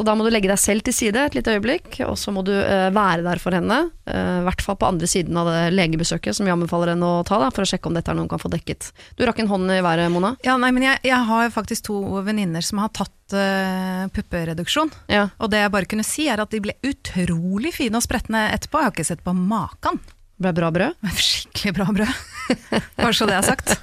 [0.00, 2.40] Så da må du legge deg selv til side et lite øyeblikk, og så må
[2.40, 5.74] du eh, være der for henne, eh, i hvert fall på andre siden av det
[5.74, 8.24] legebesøket som vi anbefaler henne å ta, da, for å sjekke om dette er noe
[8.24, 8.88] hun kan få dekket.
[9.18, 10.30] Du rakk en hånd i været, Mona.
[10.46, 14.88] Ja, nei, men jeg, jeg har faktisk to venninner som har tatt uh, puppereduksjon.
[15.12, 15.26] Ja.
[15.36, 18.80] Og det jeg bare kunne si, er at de ble utrolig fine og spretne etterpå.
[18.80, 20.00] Jeg har ikke sett på maken.
[20.40, 20.96] Ble bra brød?
[21.20, 22.16] Skikkelig bra brød.
[23.00, 23.74] Bare så det er sagt.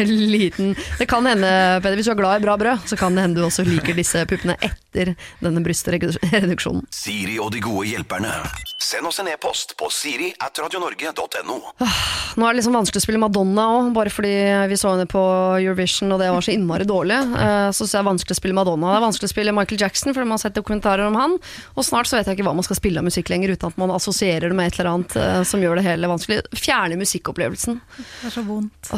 [0.00, 1.50] Liten Det kan hende,
[1.82, 3.96] Peder, hvis du er glad i bra brød, så kan det hende du også liker
[3.98, 6.86] disse puppene etter denne brystreduksjonen.
[6.94, 8.32] Siri og de gode hjelperne.
[8.80, 11.58] Send oss en e-post på siri at radionorge.no.
[11.78, 14.32] Nå er det liksom vanskelig å spille Madonna òg, bare fordi
[14.70, 15.20] vi så henne på
[15.60, 17.18] Eurovision og det var så innmari dårlig.
[17.20, 18.90] eh, Så synes jeg det er vanskelig å spille Madonna.
[18.94, 21.36] Det er vanskelig å spille Michael Jackson, fordi man har sett dokumentarer om han.
[21.76, 23.78] Og snart så vet jeg ikke hva man skal spille av musikk lenger, uten at
[23.82, 26.40] man assosierer det med et eller annet eh, som gjør det hele vanskelig.
[26.56, 27.80] Fjerne musikkopplevelsen.
[28.00, 28.90] Det er så vondt.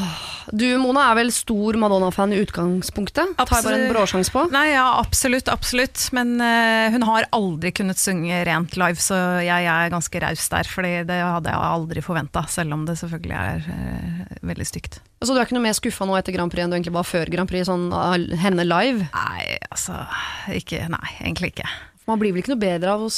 [0.53, 3.35] Du Mona er vel stor Madonna-fan i utgangspunktet?
[3.39, 3.93] Tar jeg bare en Absolutt.
[3.95, 4.45] bråsjanse på?
[4.55, 6.07] Nei, ja, absolutt, absolutt.
[6.17, 10.73] Men uh, hun har aldri kunnet synge rent live, så jeg er ganske raus der.
[10.73, 15.01] Fordi det hadde jeg aldri forventa, selv om det selvfølgelig er uh, veldig stygt.
[15.23, 17.07] Så du er ikke noe mer skuffa nå etter Grand Prix enn du egentlig var
[17.07, 19.07] før Grand Prix, sånn uh, henne live?
[19.15, 20.03] Nei, altså
[20.51, 21.71] ikke, Nei, egentlig ikke.
[22.11, 23.11] Man blir vel ikke noe bedre av å,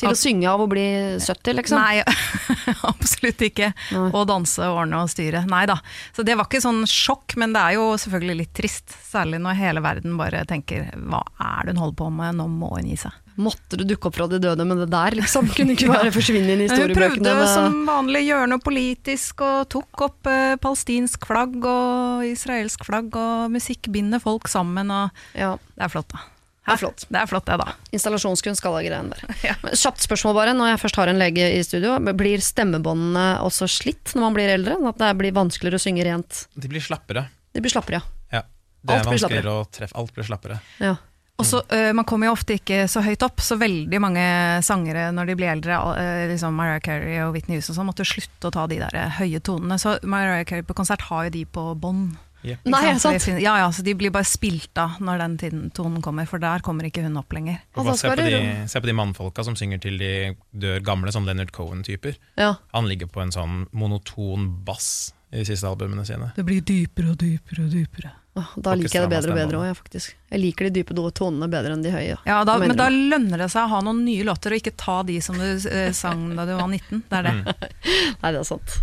[0.00, 0.84] til å synge av å bli
[1.20, 1.80] 70, liksom?
[1.80, 2.02] Nei,
[2.92, 3.70] absolutt ikke.
[3.96, 5.44] Å danse, ordne og styre.
[5.50, 5.78] Nei da.
[6.16, 8.94] Så det var ikke sånn sjokk, men det er jo selvfølgelig litt trist.
[9.10, 12.72] Særlig når hele verden bare tenker hva er det hun holder på med, nå må
[12.76, 13.16] hun gi seg.
[13.40, 15.46] Måtte du dukke opp fra de døde med det der, liksom?
[15.56, 19.68] Kunne ikke bare forsvinne inn i Hun prøvde med- som vanlig gjøre noe politisk, og
[19.72, 25.54] tok opp eh, palestinsk flagg og israelsk flagg, og musikk binder folk sammen, og Ja,
[25.76, 26.26] det er flott, da.
[26.66, 27.04] Det er flott.
[27.08, 27.72] Det er flott, det, da.
[27.96, 29.36] installasjonskunst, alle greiene der.
[29.48, 29.54] Ja.
[29.72, 31.96] Kjapt spørsmål bare, når jeg først har en lege i studio.
[32.14, 34.76] Blir stemmebåndene også slitt når man blir eldre?
[34.92, 36.44] At det blir vanskeligere å synge rent?
[36.54, 37.26] De blir slappere.
[37.56, 38.44] De blir slappere, Ja.
[38.80, 39.96] Det er Alt vanskeligere å treffe.
[39.98, 40.60] Alt blir slappere.
[40.80, 40.92] ja.
[40.92, 40.96] ja.
[41.40, 44.24] Og så, eh, Man kommer jo ofte ikke så høyt opp, så veldig mange
[44.66, 48.50] sangere når de blir eldre, eh, liksom Mariah Carey og Whitney Houston, sånn, måtte slutte
[48.50, 49.78] å ta de der eh, høye tonene.
[49.80, 52.18] Så Mariah Carey på konsert har jo de på bånd.
[52.42, 52.64] Yep.
[52.72, 53.26] Nei, sant?
[53.42, 56.64] Ja, ja, så de blir bare spilt av når den tiden, tonen kommer, for der
[56.64, 57.60] kommer ikke hun opp lenger.
[57.76, 60.12] Bare se, på de, se på de mannfolka som synger til de
[60.56, 62.16] dør gamle, som Leonard Cohen-typer.
[62.40, 62.54] ja.
[62.72, 66.32] Han ligger på en sånn monoton bass i de siste albumene sine.
[66.36, 68.14] Det blir dypere og dypere og dypere.
[68.56, 70.16] Da liker jeg det bedre og bedre òg, faktisk.
[70.30, 72.18] Jeg liker de dype tonene bedre enn de høye.
[72.28, 75.00] Ja, da, men da lønner det seg å ha noen nye låter, og ikke ta
[75.06, 77.02] de som du eh, sang da du var 19.
[77.10, 77.56] Det er det.
[78.22, 78.76] Nei, det er sant.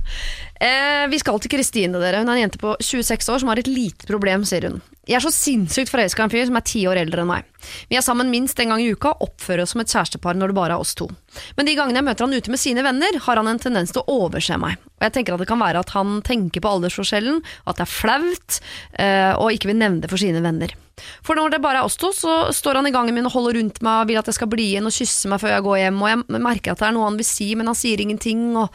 [0.60, 2.19] Eh, vi skal til Kristine, dere.
[2.19, 4.81] Hun er en jente på 26 år som har et lite problem, sier hun.
[5.07, 7.45] Jeg er så sinnssykt forelska i en fyr som er ti år eldre enn meg.
[7.88, 10.51] Vi er sammen minst en gang i uka og oppfører oss som et kjærestepar når
[10.51, 11.07] det bare er oss to.
[11.55, 14.03] Men de gangene jeg møter han ute med sine venner, har han en tendens til
[14.03, 14.81] å overse meg.
[14.97, 17.93] Og jeg tenker at det kan være at han tenker på aldersforskjellen, at det er
[17.93, 18.60] flaut,
[18.99, 20.75] eh, og ikke vil nevne det for sine venner.
[21.25, 23.60] For når det bare er oss to, så står han i gangen min og holder
[23.60, 25.81] rundt meg og vil at jeg skal bli igjen og kysse meg før jeg går
[25.86, 28.47] hjem, og jeg merker at det er noe han vil si, men han sier ingenting,
[28.57, 28.71] og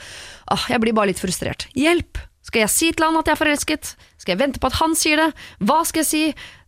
[0.53, 1.69] ah, jeg blir bare litt frustrert.
[1.79, 2.21] Hjelp!
[2.43, 3.93] Skal jeg si til han at jeg er forelsket?
[4.19, 5.29] Skal jeg vente på at han sier det?
[5.63, 6.23] Hva skal jeg si?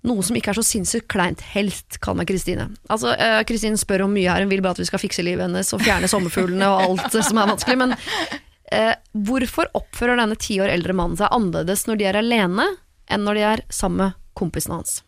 [0.06, 1.42] Noe som ikke er så sinnssykt kleint.
[1.54, 2.68] Helt, kall meg Kristine.
[2.92, 5.46] Altså, Kristine Kristine spør om mye her, hun vil bare at vi skal fikse livet
[5.46, 8.94] hennes og fjerne sommerfuglene og alt som er vanskelig, men uh,
[9.26, 12.68] hvorfor oppfører denne ti år eldre mannen seg annerledes når de er alene,
[13.10, 15.00] enn når de er sammen med kompisene hans?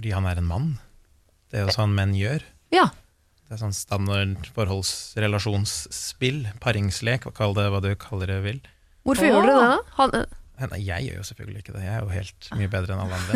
[0.00, 0.68] Fordi han er en mann.
[1.52, 2.40] Det er jo sånn menn gjør.
[2.72, 2.86] Ja,
[3.50, 8.60] Det er sånn standard forholdsrelasjonsspill, paringslek, kall det hva du kaller det vil.
[9.04, 9.28] hvorfor Åh.
[9.28, 9.80] gjør dere det da?
[9.98, 10.36] Han, eh,
[10.70, 13.16] Nei, jeg gjør jo selvfølgelig ikke det, jeg er jo helt mye bedre enn alle
[13.18, 13.34] andre.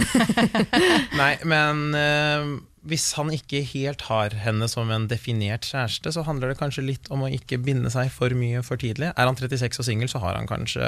[1.21, 2.49] Nei, men eh,
[2.89, 7.09] hvis han ikke helt har henne som en definert kjæreste, så handler det kanskje litt
[7.13, 9.11] om å ikke binde seg for mye for tidlig.
[9.17, 10.85] Er han 36 og singel, så har han kanskje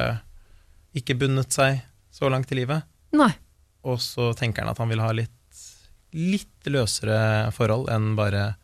[0.97, 1.81] ikke bundet seg
[2.15, 2.85] så langt i livet.
[3.17, 3.33] nei.
[3.87, 5.36] Og så tenker han at han vil ha litt,
[6.17, 8.55] litt løsere forhold enn bare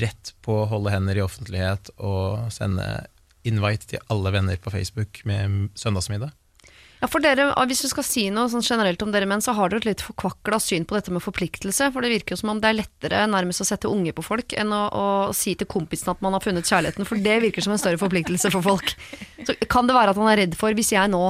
[0.00, 3.06] rett på å holde hender i offentlighet og sende
[3.46, 6.34] invite til alle venner på Facebook med søndagsmiddag.
[6.98, 9.70] Ja, for dere, Hvis du skal si noe sånn generelt om dere menn, så har
[9.70, 11.92] dere et litt forkvakla syn på dette med forpliktelse.
[11.94, 14.56] For det virker jo som om det er lettere nærmest å sette unge på folk
[14.58, 15.04] enn å, å
[15.36, 18.50] si til kompisen at man har funnet kjærligheten, for det virker som en større forpliktelse
[18.50, 18.96] for folk.
[19.46, 21.22] Så kan det være at han er redd for, hvis jeg nå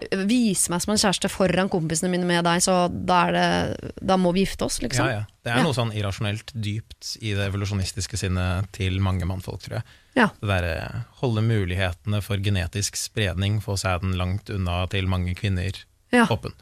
[0.00, 3.92] ø, viser meg som en kjæreste foran kompisene mine med deg, så da, er det,
[4.02, 5.06] da må vi gifte oss, liksom?
[5.06, 5.24] Ja, ja.
[5.44, 5.62] Det er Ja.
[5.66, 9.84] noe sånn irrasjonelt dypt i det evolusjonistiske sinnet til mange mannfolk, tror jeg.
[10.16, 10.28] Ja.
[10.40, 15.72] Det derre holde mulighetene for genetisk spredning, få sæden langt unna til mange kvinner
[16.12, 16.26] Ja.
[16.26, 16.52] åpen.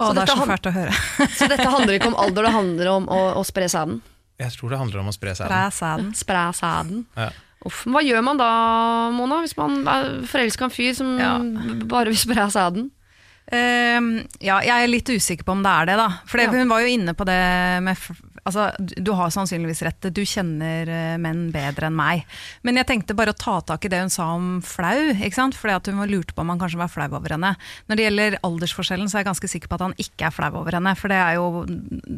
[0.00, 0.92] Å, Så det er så fælt å høre.
[1.38, 4.00] Så dette handler ikke om alder, det handler om å, å spre sæden?
[4.40, 5.52] Jeg tror det handler om å spre sæden.
[5.52, 6.14] Spre sæden.
[6.18, 7.04] Spre sæden.
[7.14, 7.28] Ja.
[7.64, 8.48] Uff, hva gjør man da,
[9.14, 11.36] Mona, hvis man er forelska en fyr som Ja.
[11.86, 12.90] bare vil spre sæden?
[13.52, 16.08] Ehm, ja, jeg er litt usikker på om det er det, da.
[16.26, 16.50] For Ja.
[16.50, 17.96] hun var jo inne på det med
[18.44, 22.24] Altså, du du har sannsynligvis rett, du kjenner eh, menn bedre enn meg.
[22.64, 25.54] Men jeg tenkte bare å ta tak i det hun sa om flau, ikke sant?
[25.54, 27.54] Fordi at hun lurte på om han kanskje var flau over henne.
[27.88, 30.50] Når det gjelder aldersforskjellen, så er jeg ganske sikker på at han ikke er flau
[30.58, 30.96] over henne.
[30.98, 31.66] For det er jo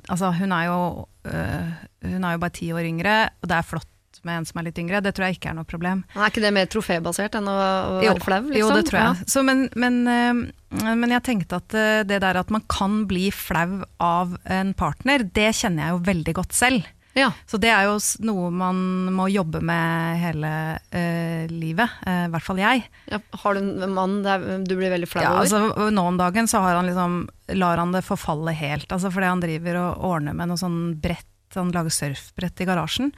[0.09, 1.73] Altså, hun er jo øh,
[2.09, 3.87] Hun er jo bare ti år yngre, og det er flott
[4.29, 5.03] med en som er litt yngre.
[5.05, 6.05] Det tror jeg ikke er noe problem.
[6.17, 8.41] Er ikke det mer trofébasert enn å, å Jo, være flau?
[8.49, 8.61] Liksom?
[8.61, 9.13] Jo, det tror jeg.
[9.23, 9.31] Ja.
[9.35, 13.29] Så, men, men, eh, men jeg tenkte at eh, det der at man kan bli
[13.35, 16.93] flau av en partner, det kjenner jeg jo veldig godt selv.
[17.15, 17.29] Ja.
[17.47, 17.95] Så det er jo
[18.27, 18.79] noe man
[19.15, 20.49] må jobbe med hele
[20.83, 22.83] uh, livet, i hvert fall jeg.
[23.07, 25.45] Ja, har du en mann der du blir veldig flau Ja, over?
[25.45, 27.21] altså, nå om dagen så har han liksom,
[27.55, 31.31] lar han det forfalle helt, altså fordi han driver og ordner med noe sånn brett,
[31.63, 33.13] han lager surfbrett i garasjen,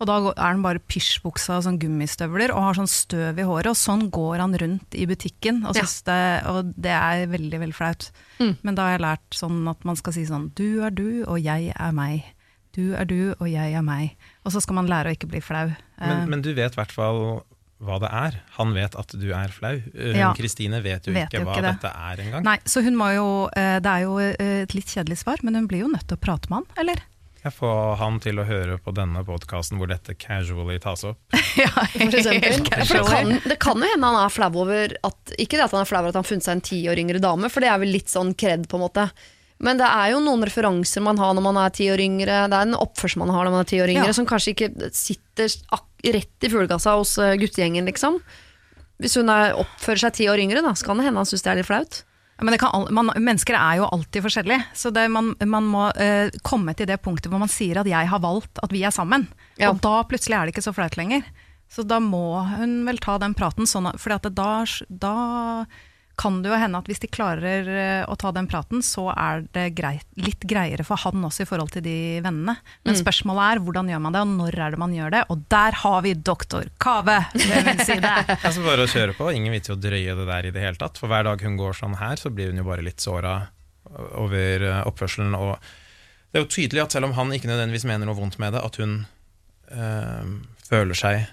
[0.00, 3.70] og da er han bare pysjbuksa og sånn gummistøvler, og har sånn støv i håret,
[3.72, 5.82] og sånn går han rundt i butikken, og, Ja.
[6.06, 8.10] det, og det er veldig, veldig flaut.
[8.38, 8.56] Mm.
[8.62, 11.40] Men da har jeg lært sånn at man skal si sånn, du er du, og
[11.40, 12.24] jeg er meg.
[12.76, 14.12] Du er du, og jeg er meg.
[14.44, 15.68] Og så skal man lære å ikke bli flau.
[15.98, 17.42] Eh, Men, men du vet i hvert fall
[17.80, 18.36] hva det er.
[18.58, 19.80] Han vet at du er flau.
[20.36, 20.82] Kristine Ja.
[20.82, 21.72] Vet jo Vet ikke jo hva ikke det.
[21.80, 22.42] dette er engang.
[22.44, 25.54] Nei, så hun må jo, eh, det er jo eh, et litt kjedelig svar, men
[25.54, 27.02] hun blir jo nødt til å prate med han, eller?
[27.48, 31.18] Jeg få han til å høre på denne podkasten hvor dette casually tas opp.
[31.62, 32.58] ja, For eksempel.
[32.84, 35.72] For det, kan, det kan jo hende han er flau over at Ikke det at
[35.76, 37.64] han er flau over at han har funnet seg en ti år yngre dame, for
[37.64, 39.06] det er vel litt sånn kred, på en måte.
[39.64, 42.58] Men det er jo noen referanser man har når man er ti år yngre, det
[42.60, 44.16] er en oppførsel man har når man er ti år yngre, Ja.
[44.20, 48.20] som kanskje ikke sitter ak rett i fuglekassa hos eh, guttegjengen, liksom.
[49.02, 51.42] Hvis hun er, oppfører seg ti år yngre, da, så kan det hende han syns
[51.42, 52.04] det er litt flaut.
[52.38, 56.30] Men det kan, man, mennesker er jo alltid forskjellige, så det, man, man må uh,
[56.46, 59.26] komme til det punktet hvor man sier at 'jeg har valgt at vi er sammen'.
[59.58, 59.72] Ja.
[59.72, 61.26] Og da plutselig er det ikke så flaut lenger.
[61.68, 65.66] Så da må hun vel ta den praten, sånn at, for da, da
[66.18, 69.44] kan det jo hende at hvis de klarer eh, å ta den praten, så er
[69.54, 72.56] det greit, litt greiere for han også i forhold til de vennene.
[72.82, 75.22] Men spørsmålet er hvordan gjør man det, og når er det man gjør det?
[75.30, 78.14] Og der har vi doktor Kave, ved min side!
[78.48, 80.80] Altså bare å kjøre på, Ingen vits i å drøye det der i det hele
[80.80, 80.98] tatt.
[80.98, 83.38] For hver dag hun går sånn her, så blir hun jo bare litt såra
[84.18, 85.34] over eh, oppførselen.
[85.38, 85.54] Og
[86.28, 88.64] det er jo tydelig at selv om han ikke nødvendigvis mener noe vondt med det,
[88.66, 88.98] at hun
[89.72, 90.32] øh,
[90.68, 91.28] føler seg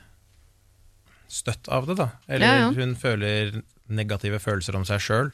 [1.36, 2.12] støtt av det, da.
[2.30, 2.70] Eller Ja, ja.
[2.78, 5.34] hun føler negative følelser om seg sjøl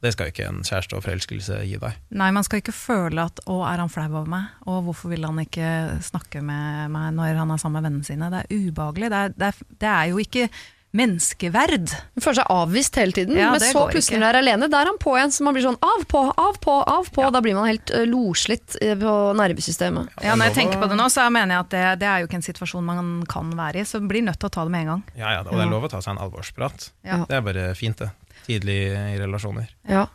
[0.00, 1.96] Det skal ikke en kjæreste og forelskelse gi deg.
[2.16, 5.26] Nei, man skal ikke føle at 'å, er han flau over meg', og 'hvorfor vil
[5.28, 8.30] han ikke snakke med meg når han er sammen med vennene sine'?
[8.32, 9.10] Det er ubehagelig.
[9.10, 10.48] Det er, det er, det er jo ikke
[10.96, 11.92] menneskeverd.
[12.16, 14.82] Hun føler seg avvist hele tiden, Ja, men så plutselig når hun er alene, der
[14.82, 15.34] er han på igjen.
[15.34, 17.26] Så man blir sånn av på, av på, av på.
[17.30, 20.16] Da blir man helt uh, loslitt eh, på nervesystemet.
[20.24, 22.30] Ja, Når jeg tenker på det nå, så mener jeg at det, det er jo
[22.30, 24.86] ikke en situasjon man kan være i, så blir nødt til å ta det med
[24.86, 25.04] en gang.
[25.14, 26.90] Ja, ja, og det er lov å ta seg en alvorsprat.
[27.06, 27.22] Ja.
[27.28, 28.10] Det er bare fint, det.
[28.48, 29.70] Tidlig i relasjoner.
[29.86, 30.08] Ja.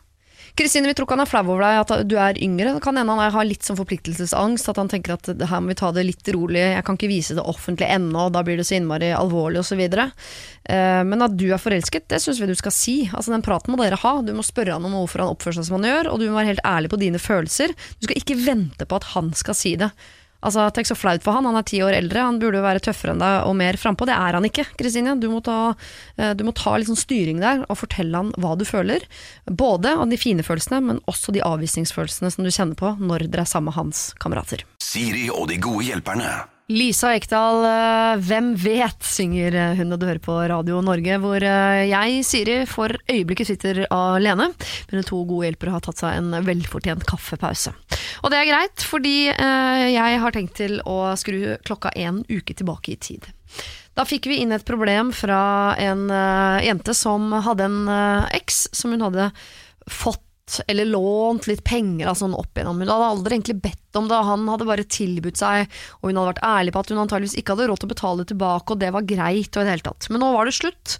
[0.56, 2.70] Kristine, vi tror ikke han er flau over deg, at du er yngre.
[2.72, 5.76] Det kan hende han har litt sånn forpliktelsesangst, at han tenker at her må vi
[5.76, 8.78] ta det litt rolig, jeg kan ikke vise det offentlig ennå, da blir det så
[8.78, 9.82] innmari alvorlig osv.
[9.84, 12.96] Uh, men at du er forelsket, det syns vi du skal si.
[13.12, 14.14] Altså Den praten må dere ha.
[14.24, 16.40] Du må spørre han om hvorfor han oppfører seg som han gjør, og du må
[16.40, 17.76] være helt ærlig på dine følelser.
[18.00, 19.92] Du skal ikke vente på at han skal si det.
[20.44, 22.82] Altså, Tenk så flaut for han, han er ti år eldre, han burde jo være
[22.84, 24.08] tøffere enn deg og mer frampå.
[24.08, 25.16] Det er han ikke, Kristine.
[25.20, 25.74] Du må ta,
[26.16, 29.06] eh, du må ta litt sånn styring der og fortelle han hva du føler.
[29.46, 33.46] Både av de fine følelsene, men også de avvisningsfølelsene som du kjenner på når dere
[33.46, 34.66] er sammen med hans kamerater.
[34.82, 36.55] Siri og de gode hjelperne.
[36.66, 41.38] Lisa Ekdal, eh, Hvem vet, synger eh, hun og du hører på Radio Norge, hvor
[41.38, 44.48] eh, jeg, Siri, for øyeblikket sitter alene,
[44.90, 47.70] mine to gode hjelpere har tatt seg en velfortjent kaffepause.
[48.26, 52.96] Og det er greit, fordi jeg har tenkt til å skru klokka en uke tilbake
[52.96, 53.30] i tid.
[53.94, 56.08] Da fikk vi inn et problem fra en
[56.64, 57.78] jente som hadde en
[58.34, 59.30] eks som hun hadde
[59.86, 60.25] fått
[60.70, 62.78] eller lånt litt penger av sånn opp igjennom.
[62.82, 66.32] Hun hadde aldri egentlig bedt om det, han hadde bare tilbudt seg, og hun hadde
[66.34, 68.92] vært ærlig på at hun antageligvis ikke hadde råd til å betale tilbake, og det
[68.94, 70.08] var greit og i det hele tatt.
[70.12, 70.98] Men nå var det slutt,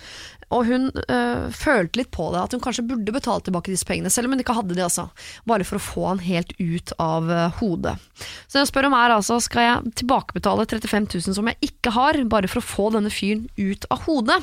[0.55, 4.13] og hun øh, følte litt på det, at hun kanskje burde betale tilbake disse pengene,
[4.13, 5.09] selv om hun ikke hadde de, altså.
[5.49, 7.97] Bare for å få han helt ut av øh, hodet.
[8.47, 11.95] Så det jeg spør om er altså, skal jeg tilbakebetale 35 000 som jeg ikke
[11.97, 14.39] har, bare for å få denne fyren ut av hodet?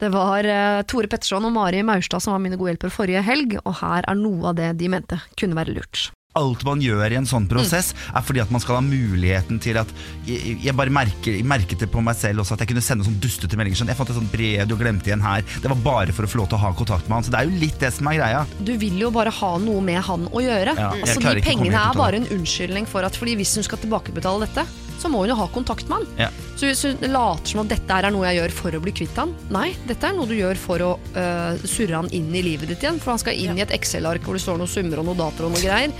[0.00, 3.58] Det var øh, Tore Petterson og Mari Maurstad som var mine gode hjelpere forrige helg,
[3.64, 6.08] og her er noe av det de mente kunne være lurt.
[6.36, 9.78] Alt man gjør i en sånn prosess, er fordi at man skal ha muligheten til
[9.80, 9.90] at
[10.26, 13.06] Jeg, jeg bare merker, jeg merket det på meg selv også, at jeg kunne sende
[13.06, 13.80] sånn dustete meldinger.
[13.80, 15.44] Sånn, jeg fant et sånt brev du glemte igjen her.
[15.62, 17.26] Det var bare for å få lov til å ha kontakt med han.
[17.26, 18.42] Så det er jo litt det som er greia.
[18.60, 20.76] Du vil jo bare ha noe med han å gjøre.
[20.76, 24.46] Ja, altså, de pengene er bare en unnskyldning for at fordi hvis hun skal tilbakebetale
[24.48, 24.66] dette,
[25.06, 26.06] så må hun jo ha kontakt med han.
[26.26, 26.30] Ja.
[26.56, 29.18] Så hvis hun later som at dette er noe jeg gjør for å bli kvitt
[29.20, 32.72] han, nei, dette er noe du gjør for å uh, surre han inn i livet
[32.72, 32.98] ditt igjen.
[33.02, 35.48] For han skal inn i et Excel-ark hvor det står noen summer og noen datoer
[35.48, 35.94] og noe greier.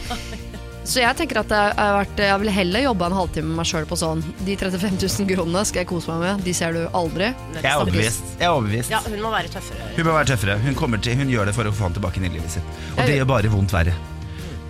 [0.86, 3.96] Så jeg tenker at jeg, jeg vil heller jobbe en halvtime med meg sjøl på
[3.98, 7.32] sånn De 35 000 kronene skal jeg kose meg med, de ser du aldri.
[7.58, 8.34] Jeg er overbevist.
[8.38, 8.94] Jeg er overbevist.
[8.94, 9.88] Ja, hun må være tøffere.
[9.96, 10.60] Hun må være tøffere.
[10.62, 12.76] Hun, til, hun gjør det for å få han tilbake inn i livet sitt.
[12.94, 13.98] Og Jeg- det gjør bare vondt verre.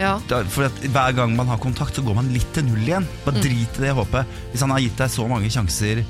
[0.00, 0.16] Ja.
[0.28, 3.06] Da, for at Hver gang man har kontakt, så går man litt til null igjen.
[3.24, 4.38] Bare drit i det håpet.
[4.52, 6.04] Hvis han har gitt deg så mange sjanser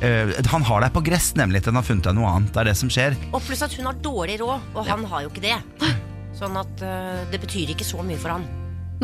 [0.00, 2.52] Uh, Han har deg på gress, nemlig til han har funnet deg noe annet.
[2.54, 3.16] Det er det som skjer.
[3.36, 5.58] Og pluss at hun har dårlig råd, og han har jo ikke det.
[6.38, 8.46] Sånn at uh, det betyr ikke så mye for han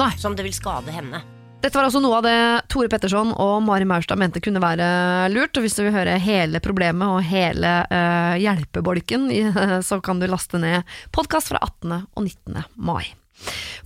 [0.00, 0.08] Nei.
[0.16, 1.20] som det vil skade henne.
[1.60, 2.38] Dette var altså noe av det
[2.72, 4.86] Tore Petterson og Mari Maurstad mente kunne være
[5.34, 5.56] lurt.
[5.56, 9.28] Og hvis du vil høre hele problemet og hele uh, hjelpebolken,
[9.88, 11.92] så kan du laste ned podkast fra 18.
[11.92, 12.64] og 19.
[12.80, 13.04] mai.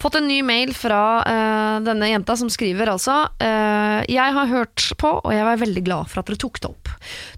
[0.01, 4.87] Fått en ny mail fra uh, denne jenta som skriver altså uh, Jeg har hørt
[5.01, 6.93] på, og jeg var veldig glad for at dere tok det opp.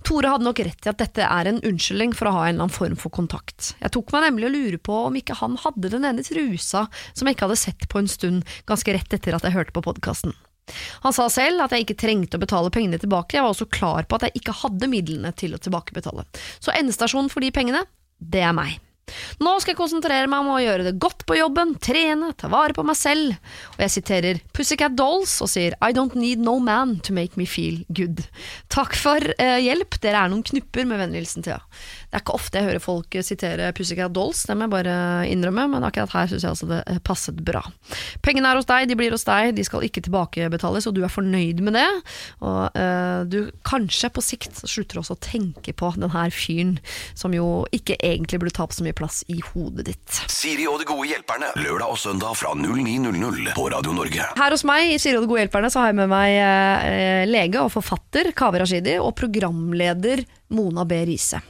[0.07, 2.69] Tore hadde nok rett i at dette er en unnskyldning for å ha en eller
[2.69, 3.73] annen form for kontakt.
[3.83, 7.27] Jeg tok meg nemlig å lure på om ikke han hadde den ene trusa som
[7.27, 10.37] jeg ikke hadde sett på en stund, ganske rett etter at jeg hørte på podkasten.
[11.03, 14.07] Han sa selv at jeg ikke trengte å betale pengene tilbake, jeg var også klar
[14.07, 16.25] på at jeg ikke hadde midlene til å tilbakebetale.
[16.63, 17.83] Så endestasjonen for de pengene,
[18.23, 18.79] det er meg.
[19.43, 22.77] Nå skal jeg konsentrere meg om å gjøre det godt på jobben, trene, ta vare
[22.77, 23.35] på meg selv.
[23.75, 27.47] Og jeg siterer Pussycat Dolls og sier I don't need no man to make me
[27.49, 28.25] feel good.
[28.73, 31.61] Takk for eh, hjelp, dere er noen knupper med vennlig hilsen Thea.
[32.13, 34.95] Det er ikke ofte jeg hører folk sitere Pussycat Dolls, det må jeg bare
[35.33, 37.63] innrømme, men akkurat her syns jeg altså det passet bra.
[38.21, 41.13] Pengene er hos deg, de blir hos deg, de skal ikke tilbakebetales, og du er
[41.13, 41.87] fornøyd med det.
[42.45, 46.75] Og eh, du kanskje på sikt slutter også å tenke på den her fyren
[47.17, 50.21] som jo ikke egentlig burde ta på så mye plass i hodet ditt.
[50.29, 51.49] Siri og de gode hjelperne.
[51.65, 54.29] Lørdag og søndag fra 09.00 på Radio Norge.
[54.37, 57.25] Her hos meg i Siri og de gode hjelperne så har jeg med meg eh,
[57.31, 61.01] lege og forfatter Kaveh Rashidi og programleder Mona B.
[61.09, 61.41] Riise.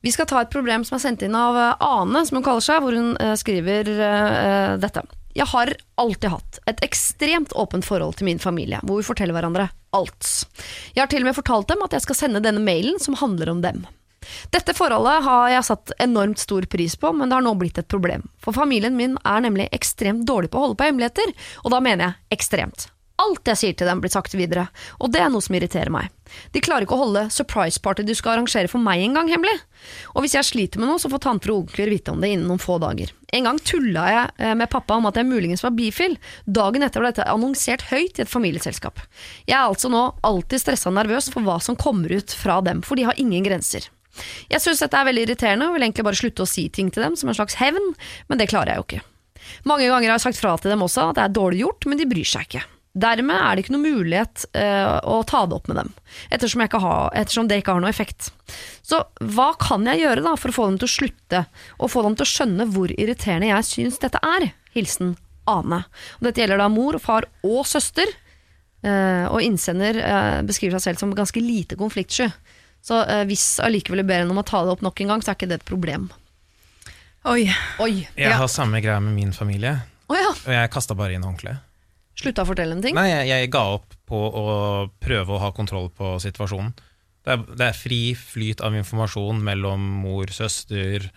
[0.00, 2.64] Vi skal ta et problem som er sendt inn av eh, Ane, som hun kaller
[2.64, 5.04] seg, hvor hun eh, skriver eh, dette.
[5.36, 9.68] Jeg har alltid hatt et ekstremt åpent forhold til min familie, hvor vi forteller hverandre
[9.94, 10.30] alt.
[10.96, 13.52] Jeg har til og med fortalt dem at jeg skal sende denne mailen som handler
[13.52, 13.84] om dem.
[14.52, 17.88] Dette forholdet har jeg satt enormt stor pris på, men det har nå blitt et
[17.90, 18.26] problem.
[18.42, 21.32] For familien min er nemlig ekstremt dårlig på å holde på hemmeligheter,
[21.64, 22.88] og da mener jeg ekstremt.
[23.20, 26.08] Alt jeg sier til dem, blir sagt videre, og det er noe som irriterer meg.
[26.54, 29.56] De klarer ikke å holde surprise party du skal arrangere for meg engang hemmelig.
[30.14, 32.46] Og hvis jeg sliter med noe, så får tanter og onkler vite om det innen
[32.48, 33.12] noen få dager.
[33.34, 36.16] En gang tulla jeg eh, med pappa om at jeg muligens var bifil.
[36.46, 39.02] Dagen etter ble dette annonsert høyt i et familieselskap.
[39.46, 42.84] Jeg er altså nå alltid stressa og nervøs for hva som kommer ut fra dem,
[42.86, 43.90] for de har ingen grenser.
[44.50, 47.04] Jeg syns dette er veldig irriterende og vil egentlig bare slutte å si ting til
[47.06, 47.92] dem som en slags hevn,
[48.28, 49.06] men det klarer jeg jo ikke.
[49.70, 52.00] Mange ganger har jeg sagt fra til dem også at det er dårlig gjort, men
[52.00, 52.66] de bryr seg ikke.
[52.90, 55.90] Dermed er det ikke noe mulighet uh, å ta det opp med dem,
[56.34, 58.32] ettersom, jeg ikke har, ettersom det ikke har noe effekt.
[58.82, 58.98] Så
[59.30, 61.44] hva kan jeg gjøre da for å få dem til å slutte,
[61.78, 64.48] og få dem til å skjønne hvor irriterende jeg syns dette er?
[64.74, 65.14] Hilsen
[65.50, 65.84] Ane.
[66.18, 68.10] Og dette gjelder da mor, far og søster,
[68.82, 72.26] uh, og innsender uh, beskriver seg selv som ganske lite konfliktsky.
[72.82, 72.96] Så
[73.28, 75.50] hvis allikevel ber henne om å ta det opp nok en gang, så er ikke
[75.50, 76.08] det et problem.
[77.28, 77.44] Oi.
[77.84, 78.06] Oi!
[78.16, 79.74] Jeg har samme greia med min familie,
[80.08, 80.30] oh, ja.
[80.32, 81.69] og jeg kasta bare inn håndkleet.
[82.20, 82.96] Slutta å fortelle en ting?
[82.98, 84.44] Nei, jeg, jeg ga opp på å
[85.00, 86.74] prøve å ha kontroll på situasjonen.
[87.24, 91.08] Det er, det er fri flyt av informasjon mellom mor, søster,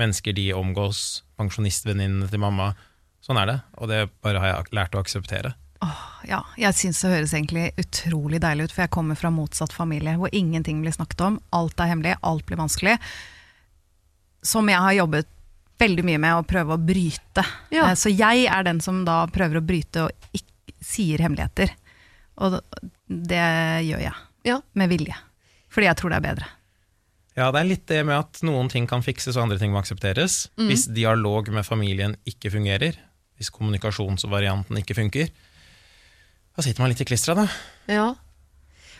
[0.00, 2.72] mennesker de omgås, pensjonistvenninnene til mamma.
[3.22, 5.54] Sånn er det, og det bare har jeg lært å akseptere.
[6.26, 10.14] Ja, jeg syns det høres egentlig utrolig deilig ut, for jeg kommer fra motsatt familie,
[10.18, 12.96] hvor ingenting blir snakket om, alt er hemmelig, alt blir vanskelig.
[14.46, 15.30] Som jeg har jobbet
[15.82, 17.42] veldig mye med å prøve å bryte.
[17.74, 17.88] Ja.
[17.90, 20.50] Eh, Så jeg er den som da prøver å bryte og ikke
[20.84, 21.72] sier hemmeligheter.
[22.42, 22.58] Og
[23.08, 23.42] det
[23.86, 24.14] gjør jeg,
[24.48, 24.60] Ja.
[24.74, 25.14] med vilje.
[25.72, 26.48] Fordi jeg tror det er bedre.
[27.36, 29.80] Ja, det er litt det med at noen ting kan fikses og andre ting må
[29.80, 30.48] aksepteres.
[30.58, 32.98] Hvis dialog med familien ikke fungerer,
[33.38, 35.30] hvis kommunikasjonsvarianten ikke funker,
[36.52, 37.46] da sitter man litt i klistra, da.
[37.88, 38.14] Ja.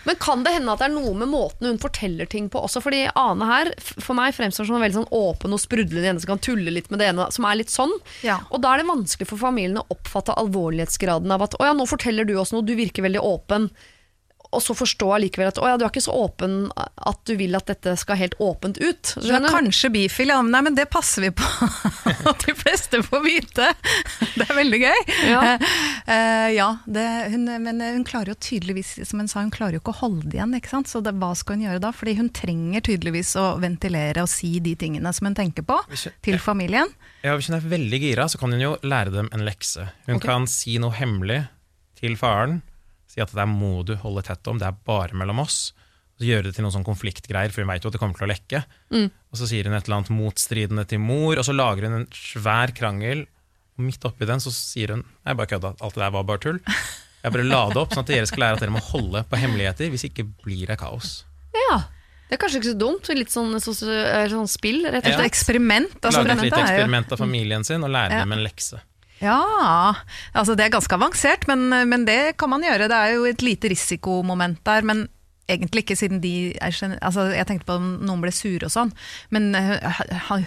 [0.08, 2.82] Men kan det hende at det er noe med måten hun forteller ting på også?
[2.84, 6.34] Fordi Ane her for meg fremstår som en veldig sånn åpen og sprudlende jente som
[6.34, 7.94] kan tulle litt med det ene, som er litt sånn.
[8.26, 8.40] Ja.
[8.50, 11.86] Og da er det vanskelig for familien å oppfatte alvorlighetsgraden av at å ja, nå
[11.90, 13.70] forteller du oss noe, du virker veldig åpen.
[14.52, 17.56] Og så forstå allikevel at å ja, du er ikke så åpen at du vil
[17.56, 19.14] at dette skal helt åpent ut.
[19.16, 20.40] Du er kanskje bifil, ja.
[20.44, 21.46] Nei, men det passer vi på
[22.30, 23.68] at de fleste får vite.
[24.36, 25.00] Det er veldig gøy.
[25.30, 25.40] Ja.
[25.56, 29.82] uh, ja, det, hun, men hun klarer jo tydeligvis, som hun sa, hun klarer jo
[29.82, 30.56] ikke å holde det igjen.
[30.58, 30.90] ikke sant?
[30.90, 31.92] Så det, hva skal hun gjøre da?
[31.96, 36.18] Fordi hun trenger tydeligvis å ventilere og si de tingene som hun tenker på, hun-
[36.24, 36.92] til familien.
[37.22, 39.88] Ja, Hvis hun er veldig gira, så kan hun jo lære dem en lekse.
[40.08, 40.28] Hun okay.
[40.28, 41.44] kan si noe hemmelig
[42.00, 42.60] til faren.
[43.12, 45.72] Si at det der må du holde tett om, det er bare mellom oss.
[46.16, 48.24] Så gjøre det til noen sånn konfliktgreier, for hun vet jo at det kommer til
[48.28, 48.62] å lekke.
[48.96, 52.08] Og så sier hun et eller annet motstridende til mor, og så lager hun en
[52.16, 53.24] svær krangel.
[53.76, 56.42] Og midt oppi den så sier hun Nei, bare kødda, alt det der var bare
[56.44, 56.60] tull.
[57.22, 59.38] Jeg bare la det opp, sånn at dere skal lære at dere må holde på
[59.40, 61.22] hemmeligheter, hvis ikke blir det kaos.
[61.68, 61.82] Ja.
[62.28, 63.08] Det er kanskje ikke så dumt.
[63.14, 63.92] Litt sånn, så, så,
[64.32, 65.20] sånn spill, rett og slett.
[65.20, 65.28] Ja.
[65.28, 65.98] eksperiment.
[66.00, 68.22] Altså, Lage et lite er eksperiment av familien sin, og lære Ja.
[68.24, 68.80] dem en lekse.
[69.22, 69.94] Ja,
[70.34, 72.88] altså det er ganske avansert, men, men det kan man gjøre.
[72.90, 75.04] Det er jo et lite risikomoment der, men
[75.50, 78.92] egentlig ikke siden de er altså Jeg tenkte på om noen ble sure og sånn,
[79.34, 80.00] men eh,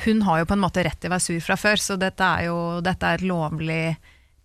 [0.06, 2.26] hun har jo på en måte rett til å være sur fra før, så dette
[2.40, 3.84] er jo dette er et lovlig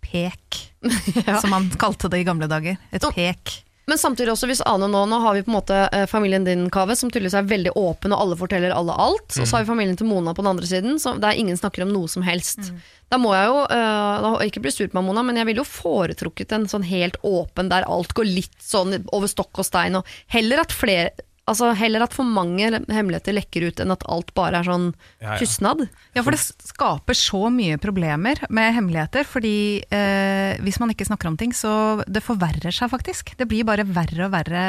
[0.01, 0.61] pek,
[1.41, 2.79] som man kalte det i gamle dager.
[2.91, 3.11] Et Ja.
[3.15, 3.57] pek.
[3.91, 6.69] Men samtidig også, hvis Ane nå, nå har vi på en måte eh, familien din,
[6.71, 9.35] Kave, som tydeligvis er veldig åpen, og alle forteller alle alt.
[9.35, 11.83] Og så har vi familien til Mona på den andre siden, så der ingen snakker
[11.83, 12.69] om noe som helst.
[13.11, 15.67] Da må jeg jo, uh, ikke bli sur på meg, Mona, men jeg ville jo
[15.67, 20.15] foretrukket en sånn helt åpen, der alt går litt sånn over stokk og stein, og
[20.31, 21.11] heller at flere
[21.51, 24.87] Altså Heller at for mange hemmeligheter lekker ut, enn at alt bare er sånn
[25.19, 25.39] Ja, ja.
[25.41, 25.83] tystnad.
[26.15, 26.39] Ja, for det
[26.71, 29.53] skaper så mye problemer med hemmeligheter, fordi
[29.91, 33.33] eh, hvis man ikke snakker om ting, så det forverrer seg faktisk.
[33.39, 34.63] Det blir bare verre og verre.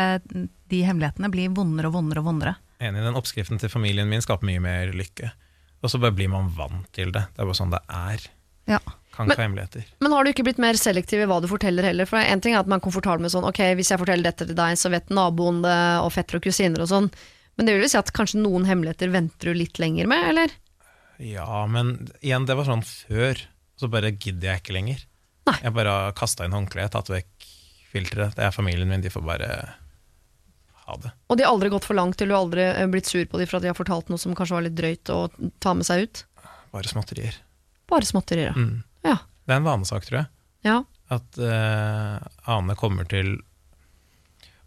[0.72, 2.56] De hemmelighetene blir vondere og vondere og vondere.
[2.82, 5.30] Enig, den oppskriften til familien min skaper mye mer lykke.
[5.82, 7.24] Og så bare blir man vant til det.
[7.34, 8.26] Det er bare sånn det er.
[8.70, 8.82] Ja.
[9.12, 9.84] Kan Men- ikke ha hemmeligheter.
[10.00, 12.06] Men har du ikke blitt mer selektiv i hva du forteller heller?
[12.08, 14.46] For en ting er at man er komfortabel med sånn, ok, hvis jeg forteller dette
[14.48, 17.10] til deg, så vet naboen det, og fettere og kusiner og sånn.
[17.56, 20.54] Men det vil jo si at kanskje noen hemmeligheter venter du litt lenger med, eller?
[21.20, 23.44] Ja, men igjen, det var sånn før.
[23.76, 25.04] Så bare gidder jeg ikke lenger.
[25.46, 25.58] Nei.
[25.62, 27.46] Jeg bare har kasta inn håndkleet, tatt vekk
[27.92, 28.34] filteret.
[28.38, 29.48] Det er familien min, de får bare
[30.86, 31.12] ha det.
[31.28, 33.38] Og de har aldri gått for langt, eller du har aldri eh, blitt sur på
[33.40, 35.20] dem for at de har fortalt noe som kanskje var litt drøyt å
[35.62, 36.24] ta med seg ut?
[36.72, 37.36] Bare småtterier.
[37.90, 38.56] Bare småtterier, ja.
[38.56, 38.80] Mm.
[39.06, 39.18] Ja.
[39.42, 40.30] Det er en vanesak, tror jeg.
[40.68, 40.80] ja.
[41.12, 43.34] At uh, Ane kommer til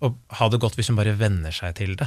[0.03, 2.05] å ha det godt hvis hun bare venner seg til det.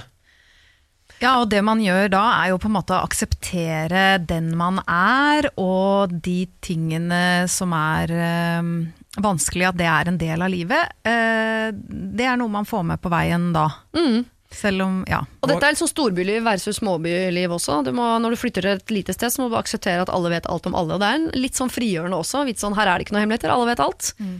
[1.18, 4.78] Ja, og det man gjør da er jo på en måte å akseptere den man
[4.84, 8.70] er, og de tingene som er eh,
[9.18, 10.94] vanskelig, at det er en del av livet.
[11.02, 13.66] Eh, det er noe man får med på veien da.
[13.98, 14.22] Mm.
[14.54, 15.20] Selv om, ja.
[15.42, 17.82] Og dette er litt sånn storbyliv versus småbyliv også.
[17.84, 20.32] Du må, når du flytter til et lite sted, så må du akseptere at alle
[20.32, 20.96] vet alt om alle.
[20.96, 22.46] Og det er en litt sånn frigjørende også.
[22.48, 24.14] Litt sånn, her er det ikke noe hemmeligheter, alle vet alt.
[24.18, 24.38] Mm.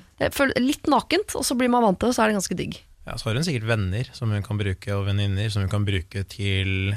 [0.64, 2.80] litt nakent, og så blir man vant til det, og så er det ganske digg.
[3.08, 5.84] Ja, så har hun sikkert venner som hun kan bruke, og venninner som hun kan
[5.88, 6.96] bruke til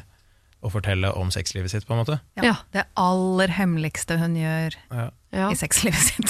[0.61, 2.19] å fortelle om sexlivet sitt, på en måte.
[2.37, 2.43] ja.
[2.51, 2.55] Ja.
[2.75, 5.07] Det aller hemmeligste hun gjør Ja.
[5.31, 5.47] Ja.
[5.49, 6.27] i sexlivet sitt.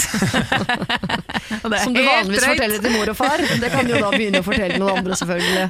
[1.63, 3.41] Og det er Som du vanligvis forteller til mor og far.
[3.61, 5.65] Det kan du jo da begynne å fortelle noen andre, selvfølgelig.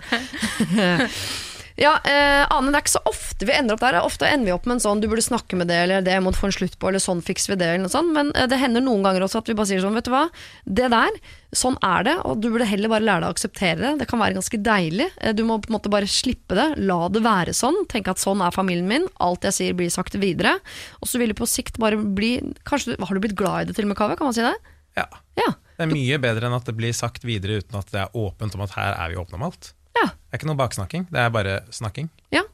[1.80, 4.00] Ja, eh, Ane, det er ikke så ofte vi ender opp der.
[4.04, 6.32] Ofte ender vi opp med en sånn 'du burde snakke med det', eller 'det må
[6.32, 8.12] du få en slutt på', eller 'sånn fikser vi det', eller noe sånt.
[8.14, 10.30] Men eh, det hender noen ganger også at vi bare sier sånn 'vet du hva,
[10.68, 11.10] det der,
[11.54, 14.00] sånn er det', og du burde heller bare lære deg å akseptere det.
[14.00, 15.10] Det kan være ganske deilig.
[15.22, 16.78] Eh, Du må på en måte bare slippe det.
[16.80, 17.88] La det være sånn.
[17.88, 19.08] Tenke at sånn er familien min.
[19.20, 20.60] Alt jeg sier blir sagt videre.
[21.02, 23.66] Og så vil du på sikt bare bli Kanskje du- Har du blitt glad i
[23.66, 24.18] det til og med, Kaveh?
[24.18, 24.56] Kan man si det?
[24.98, 25.06] Ja.
[25.38, 25.54] Ja.
[25.78, 28.54] Det er mye bedre enn at det blir sagt videre uten at det er åpent
[28.56, 29.74] om at her er vi åpne om alt.
[29.98, 30.08] Ja.
[30.14, 32.10] Det er ikke noe baksnakking, det er bare snakking.
[32.34, 32.46] Ja.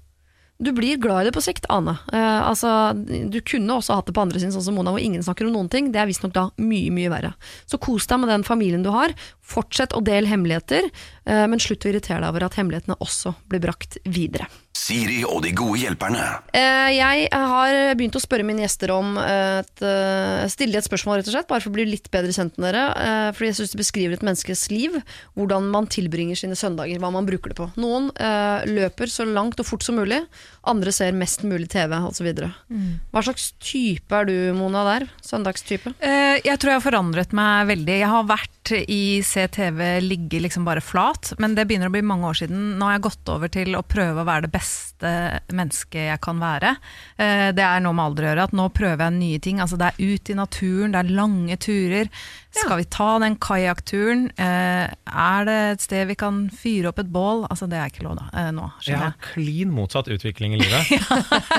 [0.58, 1.94] Du blir glad i det på sikt, Ane.
[2.10, 5.22] Eh, altså, du kunne også hatt det på andre siden, sånn som Mona, hvor ingen
[5.22, 5.92] snakker om noen ting.
[5.94, 7.36] Det er visstnok da mye, mye verre.
[7.70, 9.14] Så kos deg med den familien du har.
[9.46, 10.90] Fortsett å dele hemmeligheter,
[11.28, 14.48] men slutt å irritere deg over at hemmelighetene også blir brakt videre.
[14.78, 16.22] Siri og de gode hjelperne.
[16.56, 21.28] Eh, jeg har begynt å spørre mine gjester om et, eh, stille et spørsmål, rett
[21.32, 22.84] og slett, bare for å bli litt bedre kjent med dere.
[22.96, 25.02] eh, fordi jeg syns det beskriver et menneskes liv,
[25.36, 27.68] hvordan man tilbringer sine søndager, hva man bruker det på.
[27.76, 30.22] Noen eh, løper så langt og fort som mulig,
[30.64, 32.30] andre ser mest mulig TV osv.
[32.38, 35.08] Hva slags type er du, Mona, der?
[35.26, 35.96] Søndagstype?
[36.00, 37.98] Eh, Jeg tror jeg har forandret meg veldig.
[37.98, 42.28] Jeg har vært i CTV ligge liksom bare flat, men det begynner å bli mange
[42.30, 42.78] år siden.
[42.80, 45.12] Nå har jeg gått over til å prøve å være det beste
[45.56, 46.76] mennesket jeg kan være.
[47.18, 49.60] Eh, Det er noe med alder å gjøre, at nå prøver jeg nye ting.
[49.64, 52.10] Altså det er ut i naturen, det er lange turer.
[52.58, 54.28] Skal vi ta den kajakkturen?
[54.38, 57.46] Eh, Er det et sted vi kan fyre opp et bål?
[57.50, 60.90] Altså det er ikke lov da, eh, nå, Jeg har klin motsatt utvikling i livet.
[60.90, 61.02] Jeg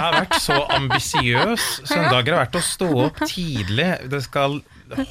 [0.02, 1.68] har vært så ambisiøs.
[1.88, 4.09] Søndager har vært å stå opp tidlig.
[4.11, 4.61] Det skal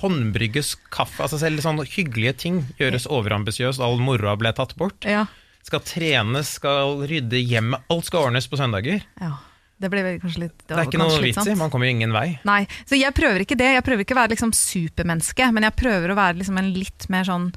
[0.01, 1.23] håndbrygges kaffe.
[1.25, 3.81] Altså Selv sånne hyggelige ting gjøres overambisiøst.
[3.83, 5.05] All moroa ble tatt bort.
[5.07, 5.25] Ja,
[5.67, 7.83] Skal trenes, skal rydde hjemmet.
[7.91, 9.03] Alt skal ordnes på søndager.
[9.21, 9.35] ja.
[9.77, 11.53] Det blir kanskje litt Det er ikke noe vits i.
[11.53, 12.39] Man kommer jo ingen vei.
[12.49, 13.75] Nei, så jeg prøver ikke det.
[13.75, 17.05] Jeg prøver ikke å være liksom supermenneske, men jeg prøver å være liksom en litt
[17.13, 17.51] mer sånn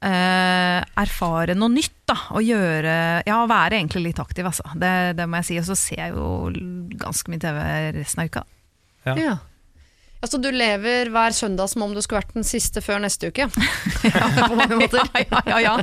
[0.00, 2.14] Uh, erfare noe nytt, da.
[2.32, 2.92] Og gjøre
[3.28, 4.64] Ja, være egentlig litt aktiv, altså.
[4.72, 5.58] Det, det må jeg si.
[5.60, 6.30] Og så ser jeg jo
[7.02, 7.58] ganske mye TV
[7.98, 8.42] resten av uka.
[9.04, 9.14] Ja.
[9.20, 9.34] Ja.
[10.20, 13.46] Altså, du lever hver søndag som om du skulle vært den siste før neste uke.
[14.50, 15.06] på mange måter.
[15.24, 15.74] ja, ja, ja.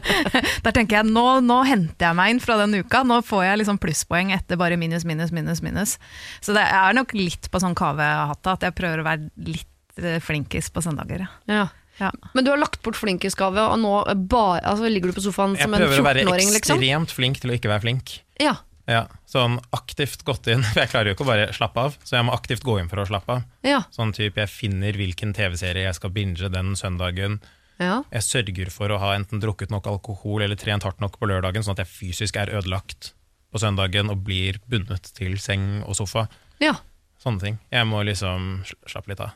[0.66, 3.02] Der tenker jeg nå, nå henter jeg meg inn fra den uka.
[3.08, 5.64] Nå får jeg liksom plusspoeng etter bare minus, minus, minus.
[5.66, 5.98] minus.
[6.46, 10.22] Så det er nok litt på sånn kavehatta at jeg prøver å være litt eh,
[10.24, 11.26] flinkis på søndager.
[11.26, 11.34] ja.
[11.58, 11.68] Ja.
[11.98, 12.12] Ja.
[12.34, 13.94] Men du har lagt bort flinkisgave, og nå
[14.30, 15.90] bare, altså, ligger du på sofaen Jeg som en 14-åring?
[15.90, 16.84] Jeg prøver å være 14-åring, liksom?
[16.84, 18.14] ekstremt flink til å ikke være flink.
[18.38, 18.54] Ja.
[18.88, 22.16] Ja, Sånn aktivt gått inn, for jeg klarer jo ikke å bare slappe av, så
[22.18, 23.46] jeg må aktivt gå inn for å slappe av.
[23.68, 23.82] Ja.
[23.92, 27.40] Sånn type jeg finner hvilken TV-serie jeg skal binge den søndagen.
[27.84, 28.02] ja.
[28.16, 31.64] Jeg sørger for å ha enten drukket nok alkohol eller trent hardt nok på lørdagen,
[31.68, 33.12] sånn at jeg fysisk er ødelagt
[33.52, 36.28] på søndagen og blir bundet til seng og sofa.
[36.64, 36.78] ja.
[37.24, 37.56] Sånne ting.
[37.74, 39.34] Jeg må liksom slappe litt av.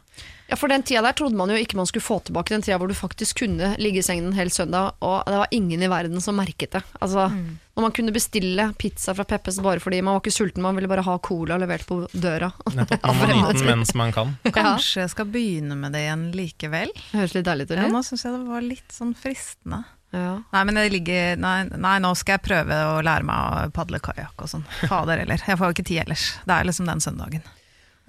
[0.52, 2.76] Ja, for den tida der trodde man jo ikke man skulle få tilbake den tida
[2.78, 5.90] hvor du faktisk kunne ligge i sengen en hel søndag, og det var ingen i
[5.90, 6.82] verden som merket det.
[7.00, 10.76] Altså, Når man kunne bestille pizza fra Peppes bare fordi man var ikke sulten, man
[10.76, 12.52] ville bare ha cola levert på døra.
[12.76, 14.36] Nettopp, Man må nyte den mens man kan.
[14.60, 16.92] Kanskje jeg skal begynne med det igjen likevel?
[17.16, 19.82] Høres litt deilig ut, Ja, nå syns jeg det var litt sånn fristende.
[20.12, 20.42] Ja.
[20.52, 24.04] Nei, men det ligger nei, nei, nå skal jeg prøve å lære meg å padle
[24.04, 24.68] kajakk og sånn.
[24.84, 25.40] Fader heller.
[25.48, 26.28] Jeg får jo ikke tid ellers.
[26.44, 27.48] Det er liksom den søndagen.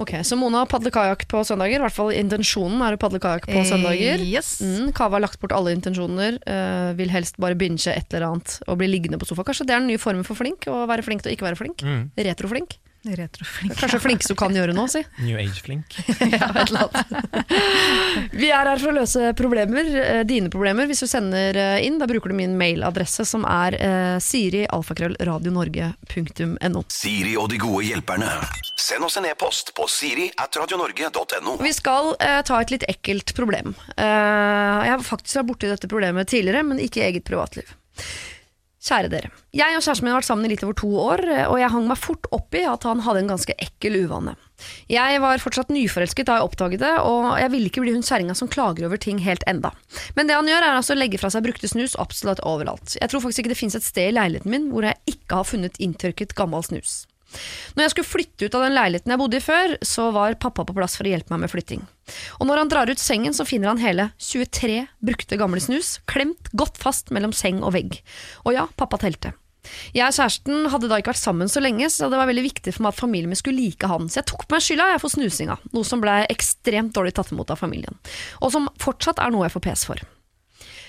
[0.03, 1.78] Ok, Så Mona padler kajakk på søndager.
[1.78, 4.18] I hvert fall intensjonen er å padle kajakk på søndager.
[4.18, 4.57] Eh, Yes.
[4.64, 8.59] Mm, Kava har lagt bort alle intensjoner, Uh, vil helst bare binche et eller annet
[8.66, 9.44] og bli liggende på sofa.
[9.46, 10.66] Kanskje det er den nye formen for flink?
[10.66, 11.84] Å være flink til å ikke være flink?
[11.86, 12.11] Mm.
[12.18, 12.78] Retroflink?
[13.03, 13.74] Retroflink.
[13.80, 15.03] Kanskje flink du kan gjøre nå, si.
[15.26, 15.96] New age-flink.
[16.32, 18.32] Ja, et eller annet.
[18.42, 20.86] Vi er her for å løse problemer, eh, dine problemer.
[20.90, 24.64] Hvis du sender eh, inn, da bruker du min mailadresse som er eh, siri
[26.92, 28.30] Siri og de gode hjelperne.
[28.78, 31.59] Send oss en e-post på siri at radionorge.no.
[31.62, 33.74] Vi skal eh, ta et litt ekkelt problem.
[33.96, 37.74] Eh, jeg har faktisk vært borti dette problemet tidligere, men ikke i eget privatliv.
[38.83, 39.28] Kjære dere.
[39.55, 41.20] Jeg og kjæresten min har vært sammen i litt over to år,
[41.53, 44.35] og jeg hang meg fort opp i at han hadde en ganske ekkel uvane.
[44.91, 48.35] Jeg var fortsatt nyforelsket da jeg oppdaget det, og jeg ville ikke bli hun kjerringa
[48.39, 49.70] som klager over ting helt enda.
[50.18, 52.97] Men det han gjør, er altså å legge fra seg brukte snus absolutt overalt.
[52.99, 55.47] Jeg tror faktisk ikke det fins et sted i leiligheten min hvor jeg ikke har
[55.47, 57.05] funnet inntørket gammel snus.
[57.74, 60.66] Når jeg skulle flytte ut av den leiligheten jeg bodde i før, så var pappa
[60.68, 61.85] på plass for å hjelpe meg med flytting.
[62.41, 66.51] Og når han drar ut sengen, så finner han hele 23 brukte gamle snus, klemt
[66.57, 68.01] godt fast mellom seng og vegg.
[68.45, 69.37] Og ja, pappa telte.
[69.95, 72.74] Jeg og kjæresten hadde da ikke vært sammen så lenge, så det var veldig viktig
[72.74, 74.09] for meg at familien min skulle like han.
[74.11, 77.30] Så jeg tok på meg skylda jeg for snusinga, noe som ble ekstremt dårlig tatt
[77.35, 78.01] imot av familien.
[78.43, 80.03] Og som fortsatt er noe jeg får pes for.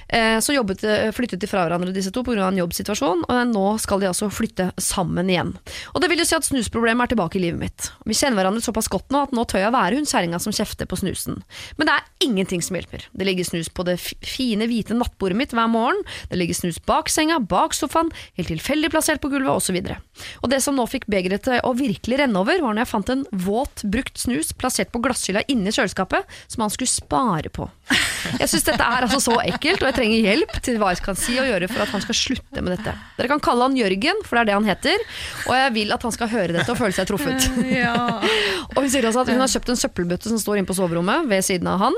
[0.10, 2.48] Eh, Så jobbet, eh, flyttet de fra hverandre disse to pga.
[2.48, 5.56] en jobbsituasjon, og nå skal de altså flytte sammen igjen.
[5.96, 7.92] Og det vil jo si at snusproblemet er tilbake i livet mitt.
[8.06, 10.86] Vi kjenner hverandre såpass godt nå at nå tør jeg være hun kjerringa som kjefter
[10.86, 11.42] på snusen.
[11.78, 13.06] Men det er ingenting som hjelper.
[13.16, 17.10] Det ligger snus på det fine, hvite nattbordet mitt hver morgen, det ligger snus bak
[17.10, 19.80] senga, bak sofaen, helt tilfeldig plassert på gulvet, osv.
[20.44, 23.10] Og det som nå fikk begeret til å virkelig renne over, var når jeg fant
[23.14, 27.70] en våt, brukt snus plassert på glasshylla inni kjøleskapet, som han skulle spare på.
[28.40, 31.16] Jeg syns dette er altså så ekkelt, og jeg trenger hjelp til hva jeg kan
[31.22, 32.94] si og gjøre for at han skal slutte med dette.
[33.20, 35.06] Dere kan kalle han Jørgen, for det er det han heter,
[35.46, 37.50] og jeg vil at han skal høre dette og føle seg truffet.
[38.74, 41.30] og hun sier også at hun har kjøpt en søppelbøtte som står inne på soverommet
[41.30, 41.98] ved siden av han.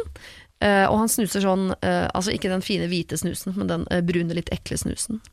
[0.59, 4.03] eh, og han snuser sånn, eh, altså ikke den fine hvite snusen, men den eh,
[4.05, 5.23] brune, litt ekle snusen.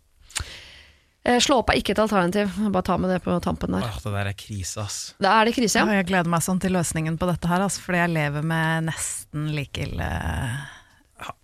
[1.22, 3.84] Eh, slå opp er ikke et alternativ, bare ta med det på tampen der.
[3.86, 4.96] Åh, det der er krise, ass.
[5.22, 6.00] Da er det krise, Ja, ja.
[6.00, 9.52] jeg gleder meg sånn til løsningen på dette her, ass, fordi jeg lever med nesten
[9.54, 10.08] like ille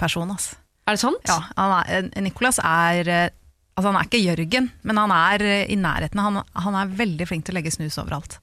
[0.02, 0.30] person.
[0.34, 0.56] Altså.
[0.88, 1.28] Er det sant?
[1.28, 3.28] Ja, han er, Nicolas er eh,
[3.78, 6.18] Altså, han er ikke Jørgen, men han er eh, i nærheten.
[6.18, 8.40] Han, han er veldig flink til å legge snus overalt.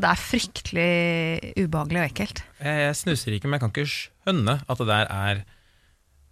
[0.00, 0.86] Det er fryktelig
[1.60, 2.40] ubehagelig og ekkelt.
[2.62, 5.42] Jeg, jeg snuser ikke, men jeg kan ikke skjønne at det der er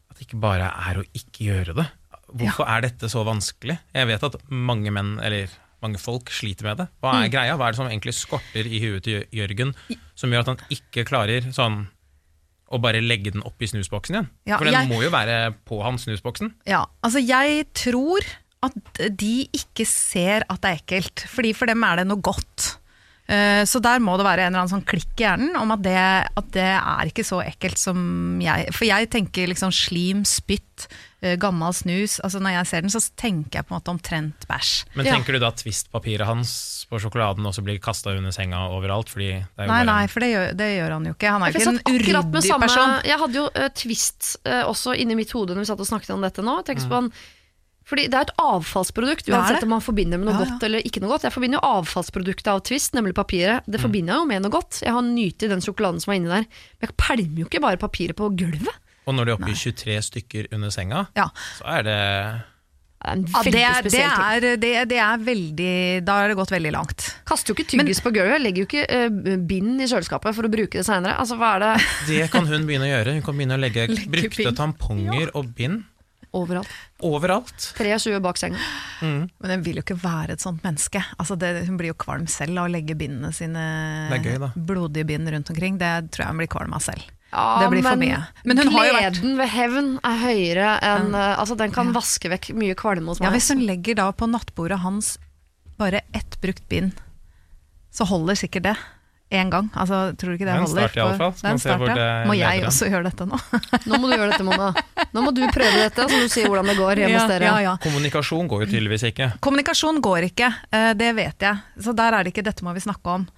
[0.09, 1.86] At det ikke bare er å ikke gjøre det.
[2.30, 3.76] Hvorfor er dette så vanskelig?
[3.92, 5.53] Jeg vet at mange menn, eller
[5.84, 6.88] mange folk, sliter med det.
[7.05, 7.22] Hva Mm.
[7.26, 7.55] er greia?
[7.61, 9.74] Hva er det som egentlig skorter i huet til Jørgen,
[10.16, 11.82] som gjør at han ikke klarer sånn
[12.71, 14.29] å bare legge den opp i snusboksen igjen?
[14.47, 16.55] Ja, For den jeg- må jo være på han, snusboksen.
[16.66, 18.21] Ja, altså jeg tror
[18.62, 18.75] at
[19.16, 22.77] de ikke ser at det er ekkelt, fordi for dem er det noe godt.
[23.31, 25.83] Eh, Så der må det være en eller annen sånn klikk i hjernen om at
[25.85, 25.97] det,
[26.41, 30.89] at det er ikke så ekkelt som jeg For jeg tenker liksom slim, spytt,
[31.22, 32.18] eh, gammel snus.
[32.24, 34.72] Altså Når jeg ser den, så tenker jeg på en måte omtrent bæsj.
[34.97, 35.14] Men Ja.
[35.14, 39.09] tenker du da at Twist-papiret hans på sjokoladen også blir kasta under senga overalt?
[39.09, 41.31] Fordi det er jo Nei, bare nei, for det gjør, det gjør han jo ikke.
[41.31, 43.01] Han er Jeg ikke en uryddig samme- person.
[43.05, 46.11] Jeg hadde jo uh, Twist uh, også inni mitt hode når vi satt og snakket
[46.16, 46.64] om dette nå.
[46.66, 46.89] Jeg mm.
[46.89, 47.12] på han,
[47.91, 50.53] fordi Det er et avfallsprodukt, uansett om man forbinder med noe Ja, ja.
[50.55, 51.26] godt eller ikke noe godt.
[51.26, 53.66] Jeg forbinder jo avfallsproduktet av Twist, nemlig papiret.
[53.66, 54.82] Det forbinder jeg jo med noe godt.
[54.84, 56.47] Jeg har nytt i den sjokoladen som var inni der.
[56.78, 58.78] Men jeg pælmer jo ikke bare papiret på gulvet.
[59.09, 61.28] Og når de er oppe i 23 stykker under senga, Ja.
[61.59, 61.99] så er det
[63.01, 66.72] er Ja, det, er, det, er, det, det er veldig Da har det gått veldig
[66.74, 67.07] langt.
[67.24, 68.43] Kaster jo ikke tyggis på gulvet.
[68.45, 71.16] Legger jo ikke uh, bind i kjøleskapet for å bruke det seinere.
[71.16, 71.70] Altså, det
[72.07, 73.16] Det kan hun begynne å gjøre.
[73.16, 75.86] Hun kan begynne å legge, Legge brukte tamponger og bind
[76.37, 76.70] overalt?
[77.01, 77.70] overalt.
[77.78, 78.59] 23 bak senga.
[79.01, 81.03] Men hun vil jo ikke være et sånt menneske.
[81.18, 83.62] Altså det, hun blir jo kvalm selv av å legge bindene sine
[84.22, 85.81] gøy, blodige bind rundt omkring.
[85.81, 87.09] Det tror jeg hun blir kvalm av selv.
[87.31, 88.20] Ja, Det blir for mye.
[88.45, 91.93] Men hun har jo vært gleden ved hevn er høyere enn eh, Altså, den kan
[91.95, 93.39] vaske vekk mye kvalme hos ja, meg.
[93.39, 95.14] Hvis hun legger da på nattbordet hans
[95.81, 96.99] bare ett brukt bind,
[97.95, 98.74] så holder sikkert det.
[99.31, 99.68] Én gang.
[99.78, 100.89] Altså, tror du ikke det Det er en holder?
[100.89, 101.33] start i alle fall.
[101.33, 102.24] Så Det er en hvor start, ja.
[102.26, 103.39] Må jeg også gjøre dette nå?
[103.91, 104.70] Nå må du gjøre dette, Mona.
[105.14, 107.45] Nå må du prøve dette, så du sier hvordan det går hjemme hos dere.
[107.47, 107.76] ja, ja.
[107.85, 109.31] Kommunikasjon går jo tydeligvis ikke.
[109.41, 111.62] Kommunikasjon går ikke, eh, det vet jeg.
[111.78, 113.28] Så der er det ikke 'dette må vi snakke om'.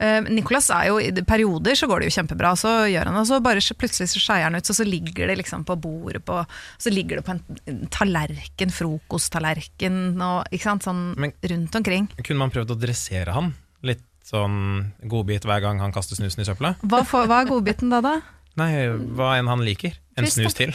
[0.00, 3.20] Eh, Nicolas er jo, i perioder så går det jo kjempebra, så gjør han det,
[3.20, 6.24] og så bare plutselig så skeier han ut, så, så ligger det liksom på bordet
[6.24, 6.40] på,
[6.78, 12.08] så ligger det på en, en tallerken, frokosttallerken, og, ikke sant, sånn Men- rundt omkring.
[12.24, 13.54] Kunne man prøvd å dressere han?
[13.82, 16.74] Litt sånn godbit hver gang han kaster snusen i søpla?
[16.82, 18.14] Hva, for, hva er godbiten da da?
[18.60, 18.70] Nei,
[19.16, 19.94] hva enn han liker.
[20.16, 20.74] En Twist, snus til.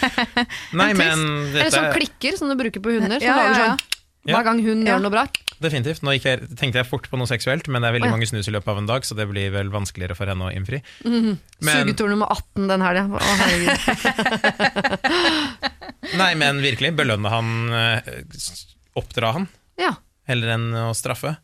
[0.78, 1.20] Nei, En men
[1.52, 3.66] Eller sånn klikker som du bruker på hunder, som Ja, ja, lager ja.
[3.74, 3.78] sånn
[4.24, 4.38] Ja.
[4.38, 4.94] hver gang hun Ja.
[4.94, 5.24] gjør noe bra.
[5.60, 6.00] Definitivt.
[6.02, 8.16] Nå gikk jeg, tenkte jeg fort på noe seksuelt, men det er veldig oh, ja.
[8.16, 10.52] mange snus i løpet av en dag, så det blir vel vanskeligere for henne å
[10.56, 10.80] innfri.
[11.04, 13.04] Men- Sugetur nummer 18 den helga.
[13.12, 13.78] Å, herregud.
[16.20, 16.92] Nei, men virkelig.
[16.96, 18.00] Belønne han, eh,
[18.96, 19.48] oppdra han,
[19.80, 19.92] Ja.
[20.28, 21.36] heller enn å straffe.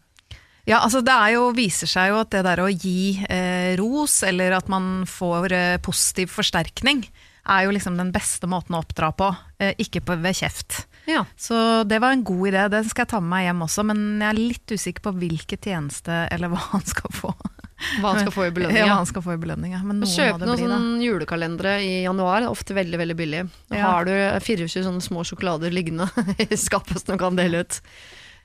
[0.68, 4.18] Ja, altså det er jo, viser seg jo at det der å gi eh, ros,
[4.28, 7.04] eller at man får eh, positiv forsterkning,
[7.50, 10.82] er jo liksom den beste måten å oppdra på, eh, ikke på, ved kjeft.
[11.08, 11.24] ja.
[11.40, 14.04] Så det var en god idé, den skal jeg ta med meg hjem også, men
[14.20, 17.32] jeg er litt usikker på hvilken tjeneste, eller hva han skal få.
[18.02, 18.76] Hva han skal få i belønning.
[18.82, 19.80] Ja, hva han skal få i belønning, ja.
[19.82, 23.42] Men noe Kjøp noen bli, sånn julekalendere i januar, ofte veldig veldig billig.
[23.72, 23.90] Da Ja.
[23.96, 24.12] har du
[24.44, 26.06] 24 sånne små sjokolader liggende
[26.44, 27.80] i skapet som du kan dele ut.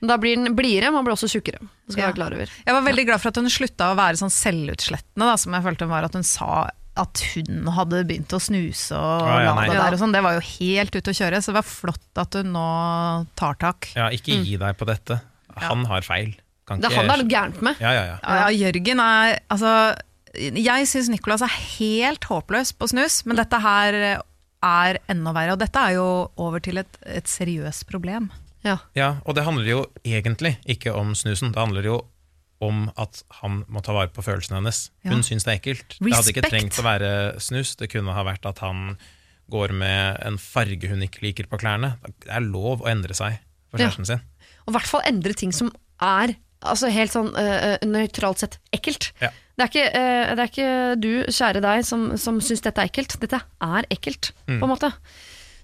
[0.00, 1.60] Men Da blir den blidere, man blir også tjukkere.
[1.86, 2.08] Det skal Ja.
[2.10, 2.46] være klar over.
[2.66, 5.62] Jeg var veldig glad for at hun slutta å være sånn selvutslettende, da, som jeg
[5.62, 6.04] følte hun var.
[6.04, 9.92] At hun sa at hun hadde begynt å snuse og Ah, ja, la det der
[9.92, 10.12] og sånn.
[10.16, 13.54] Det var jo helt ute å kjøre, så det var flott at hun nå tar
[13.60, 13.88] tak.
[13.94, 15.20] Ja, ikke gi deg på dette.
[15.56, 16.34] Han har feil.
[16.66, 16.82] Kan Mm.
[16.82, 17.76] Det er han det er noe gærent med.
[17.80, 18.18] Ja, ja, ja.
[18.24, 19.96] Ja, ja, Jørgen er Altså,
[20.34, 24.22] jeg syns Nicolas er helt håpløs på snus, men dette her
[24.62, 25.52] er enda verre.
[25.52, 28.30] Og dette er jo over til et, et seriøst problem.
[28.66, 28.76] Ja.
[28.98, 31.52] Ja, og det handler jo egentlig ikke om snusen.
[31.54, 31.96] Det handler jo
[32.64, 34.86] om at han må ta vare på følelsene hennes.
[35.04, 35.12] Ja.
[35.12, 35.98] Hun syns det er ekkelt.
[36.00, 37.10] Det hadde ikke trengt å være
[37.44, 37.74] snus.
[37.76, 38.96] Det kunne ha vært at han
[39.52, 41.94] går med en farge hun ikke liker på klærne.
[42.24, 43.36] Det er lov å endre seg
[43.70, 43.90] for Ja.
[43.92, 44.22] sin.
[44.66, 45.70] Og i hvert fall endre ting som
[46.02, 46.34] er
[46.66, 49.12] altså helt sånn uh, nøytralt sett ekkelt.
[49.20, 49.28] Ja.
[49.56, 52.88] Det, er ikke, uh, det er ikke du, kjære deg, som, som syns dette er
[52.90, 53.18] ekkelt.
[53.22, 54.58] Dette er ekkelt, Mm.
[54.58, 54.90] på en måte.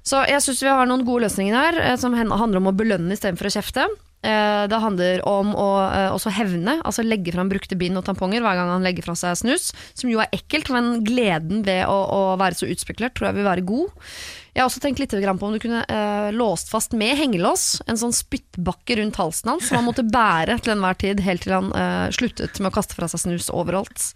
[0.02, 3.14] Så jeg syns vi har noen gode løsninger her, eh, som handler om å belønne
[3.14, 3.86] istedenfor å kjefte.
[4.22, 8.42] Eh, Det handler om å eh, også hevne, altså legge fram brukte bind og tamponger
[8.44, 11.96] hver gang han legger fra seg snus, som jo er ekkelt, men gleden ved å,
[12.06, 14.06] å være så utspekulert tror jeg vil være god.
[14.52, 17.98] Jeg har også tenkt litt på om du kunne eh, låst fast med hengelås en
[17.98, 21.72] sånn spyttbakke rundt halsen hans, som han måtte bære til enhver tid, helt til han
[21.74, 24.12] eh, sluttet med å kaste fra seg snus overalt.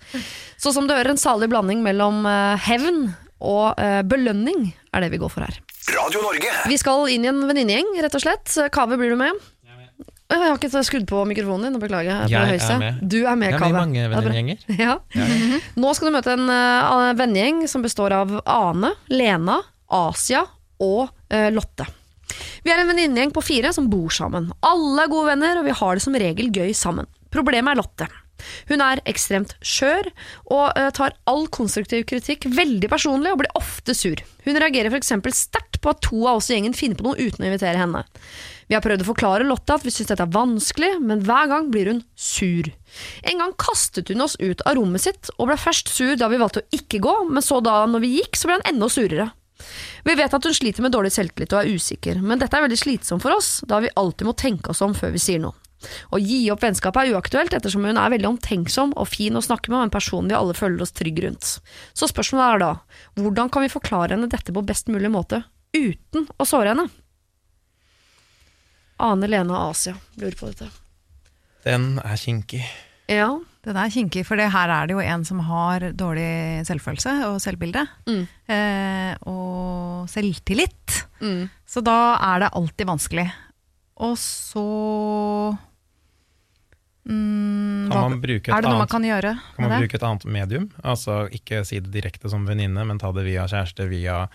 [0.61, 3.09] Så som du hører, en salig blanding mellom eh, hevn
[3.43, 3.77] og
[4.09, 5.59] belønning er det vi går for her.
[5.95, 6.51] Radio Norge.
[6.67, 8.51] Vi skal inn i en venninnegjeng, rett og slett.
[8.75, 9.39] Kave, blir du med?
[10.27, 12.25] Jeg har ikke skrudd på mikrofonen din, beklager.
[12.27, 12.99] Jeg, Jeg er med.
[13.07, 13.77] Du er med, Jeg er med i Kave.
[13.79, 15.61] mange Ja, Ja.
[15.83, 20.43] Nå skal du møte en uh, vennegjeng som består av Ane, Lena, Asia
[20.83, 21.87] og uh, Lotte.
[22.67, 24.51] Vi er en venninnegjeng på fire som bor sammen.
[24.67, 27.07] Alle er gode venner, og vi har det som regel gøy sammen.
[27.31, 28.11] Problemet er Lotte.
[28.71, 30.11] Hun er ekstremt skjør
[30.53, 34.21] og eh, tar all konstruktiv kritikk veldig personlig og blir ofte sur.
[34.47, 35.15] Hun reagerer f.eks.
[35.37, 38.05] sterkt på at to av oss i gjengen finner på noe uten å invitere henne.
[38.67, 41.69] Vi har prøvd å forklare Lotte at vi syns dette er vanskelig, men hver gang
[41.71, 42.69] blir hun sur.
[43.23, 46.41] En gang kastet hun oss ut av rommet sitt, og ble først sur da vi
[46.43, 49.29] valgte å ikke gå, men så da når vi gikk, så ble hun enda surere.
[50.07, 52.81] Vi vet at hun sliter med dårlig selvtillit og er usikker, men dette er veldig
[52.81, 55.55] slitsomt for oss, da vi alltid må tenke oss om før vi sier noe.
[56.13, 59.71] Å gi opp vennskapet er uaktuelt, ettersom hun er veldig omtenksom og fin å snakke
[59.73, 61.57] med, og en person vi alle føler oss trygge rundt.
[61.97, 62.71] Så spørsmålet er da,
[63.21, 65.43] hvordan kan vi forklare henne dette på best mulig måte,
[65.77, 66.89] uten å såre henne?
[69.03, 70.71] Ane Lene Asia lurer på dette.
[71.67, 72.63] Den er kinkig.
[73.11, 77.15] Ja, Den er kinkig, for det her er det jo en som har dårlig selvfølelse
[77.27, 77.83] og selvbilde.
[78.07, 78.21] Mm.
[78.47, 81.01] Eh, og selvtillit.
[81.19, 81.49] mm.
[81.67, 83.27] Så da er det alltid vanskelig.
[84.07, 84.63] Og så
[87.07, 89.79] mm, Kan man bruke et Er det noe man kan gjøre Kan man det?
[89.85, 90.67] bruke et annet medium?
[90.83, 94.29] Altså Ikke si det direkte som venninne, men ta det via kjæreste, via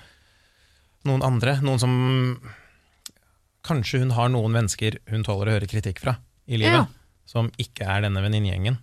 [1.06, 1.58] noen andre.
[1.62, 1.94] Noen som
[3.64, 6.16] Kanskje hun har noen mennesker hun tåler å høre kritikk fra
[6.48, 6.88] i livet, Ja.
[7.30, 8.80] som ikke er denne venninnegjengen.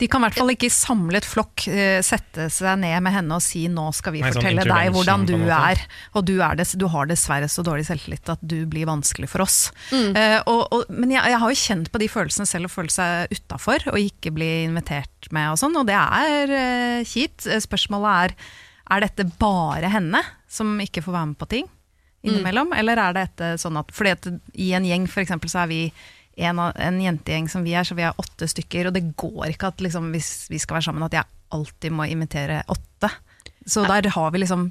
[0.00, 3.38] De kan i hvert fall ikke i samlet flokk eh, sette seg ned med henne
[3.38, 5.82] og si 'nå skal vi Nei, sånn fortelle deg hvordan du er',
[6.16, 9.44] og du, er det, du har dessverre så dårlig selvtillit at du blir vanskelig for
[9.46, 9.70] oss.
[9.92, 10.12] Mm.
[10.16, 12.92] Uh, og, og, men jeg, jeg har jo kjent på de følelsene selv, å føle
[12.92, 17.48] seg utafor og ikke bli invitert med og sånn, og det er uh, kjipt.
[17.66, 18.38] Spørsmålet er
[18.86, 20.20] er dette bare henne
[20.50, 21.72] som ikke får være med på ting
[22.26, 25.62] innimellom, eller er det dette sånn at Fordi at i en gjeng for eksempel, så
[25.62, 25.80] er vi
[26.36, 29.70] en, en jentegjeng som vi er, så vi er åtte stykker, og det går ikke
[29.72, 33.10] at liksom, hvis vi skal være sammen, at jeg alltid må invitere åtte.
[33.66, 34.68] Så der har vi liksom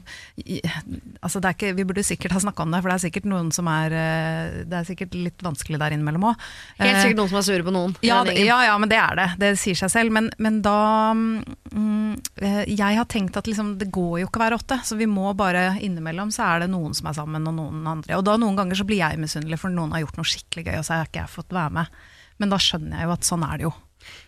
[1.20, 3.28] altså det er ikke, Vi burde sikkert ha snakka om det, for det er sikkert
[3.28, 6.46] noen som er eh, Det er sikkert litt vanskelig der innimellom òg.
[6.80, 7.96] Helt sikkert noen som er sure på noen.
[8.06, 9.28] Ja, ja, ja, men det er det.
[9.42, 10.16] Det sier seg selv.
[10.16, 10.78] Men, men da
[11.12, 14.98] mm, eh, Jeg har tenkt at liksom, det går jo ikke å være åtte, så
[15.00, 18.16] vi må bare innimellom så er det noen som er sammen, og noen andre.
[18.20, 20.78] Og da noen ganger så blir jeg misunnelig, for noen har gjort noe skikkelig gøy,
[20.80, 22.06] og så har ikke jeg fått være med.
[22.40, 23.76] Men da skjønner jeg jo at sånn er det jo.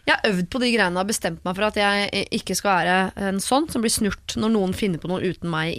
[0.07, 3.27] Jeg har øvd på de greiene og bestemt meg for at jeg ikke skal være
[3.27, 5.75] en sånn som blir snurt når noen finner på noe uten meg.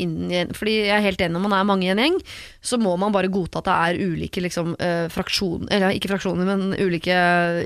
[0.57, 2.19] Fordi jeg er helt enig når man er mange i en gjeng,
[2.61, 6.45] så må man bare godta at det er ulike liksom, eh, fraksjoner Eller ikke fraksjoner,
[6.45, 7.17] men ulike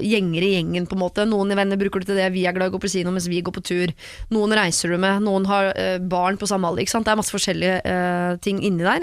[0.07, 1.27] gjenger i gjengen, på en måte.
[1.27, 3.15] Noen i venner bruker det til det, vi er glad i å gå på kino
[3.15, 3.95] mens vi går på tur.
[4.31, 6.87] Noen reiser du med, noen har eh, barn på samme alder.
[6.87, 9.03] Det er masse forskjellige uh, ting inni der.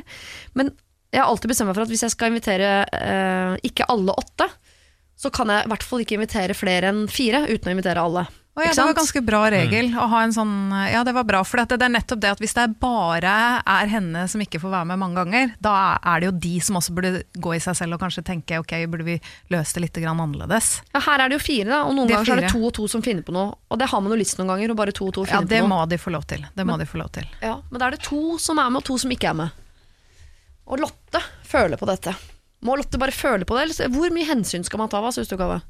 [0.56, 0.72] Men
[1.12, 4.48] jeg har alltid bestemt meg for at hvis jeg skal invitere uh, ikke alle åtte,
[5.20, 8.30] så kan jeg i hvert fall ikke invitere flere enn fire uten å invitere alle.
[8.60, 10.54] Oh, ja, det var en ganske bra regel å ha en sånn
[10.90, 13.34] Ja, det var bra, for det, det er nettopp det at hvis det er bare
[13.62, 16.80] er henne som ikke får være med mange ganger, da er det jo de som
[16.80, 19.16] også burde gå i seg selv og kanskje tenke ok, burde vi
[19.54, 20.72] løse det litt grann annerledes?
[20.92, 22.64] Ja, her er det jo fire, da, og noen er ganger så er det to
[22.66, 23.54] og to som finner på noe.
[23.70, 25.62] Og det har man jo lyst noen ganger, og bare to og to finner ja,
[25.64, 25.72] på noe.
[25.78, 26.44] må de få lov til.
[26.58, 27.32] Det må de få lov til.
[27.46, 29.64] Ja, men da er det to som er med, og to som ikke er med.
[30.68, 32.18] Og Lotte føler på dette.
[32.66, 33.68] Må Lotte bare føle på det?
[33.70, 35.00] Eller hvor mye hensyn skal man ta?
[35.04, 35.62] Hva syns du, Kave?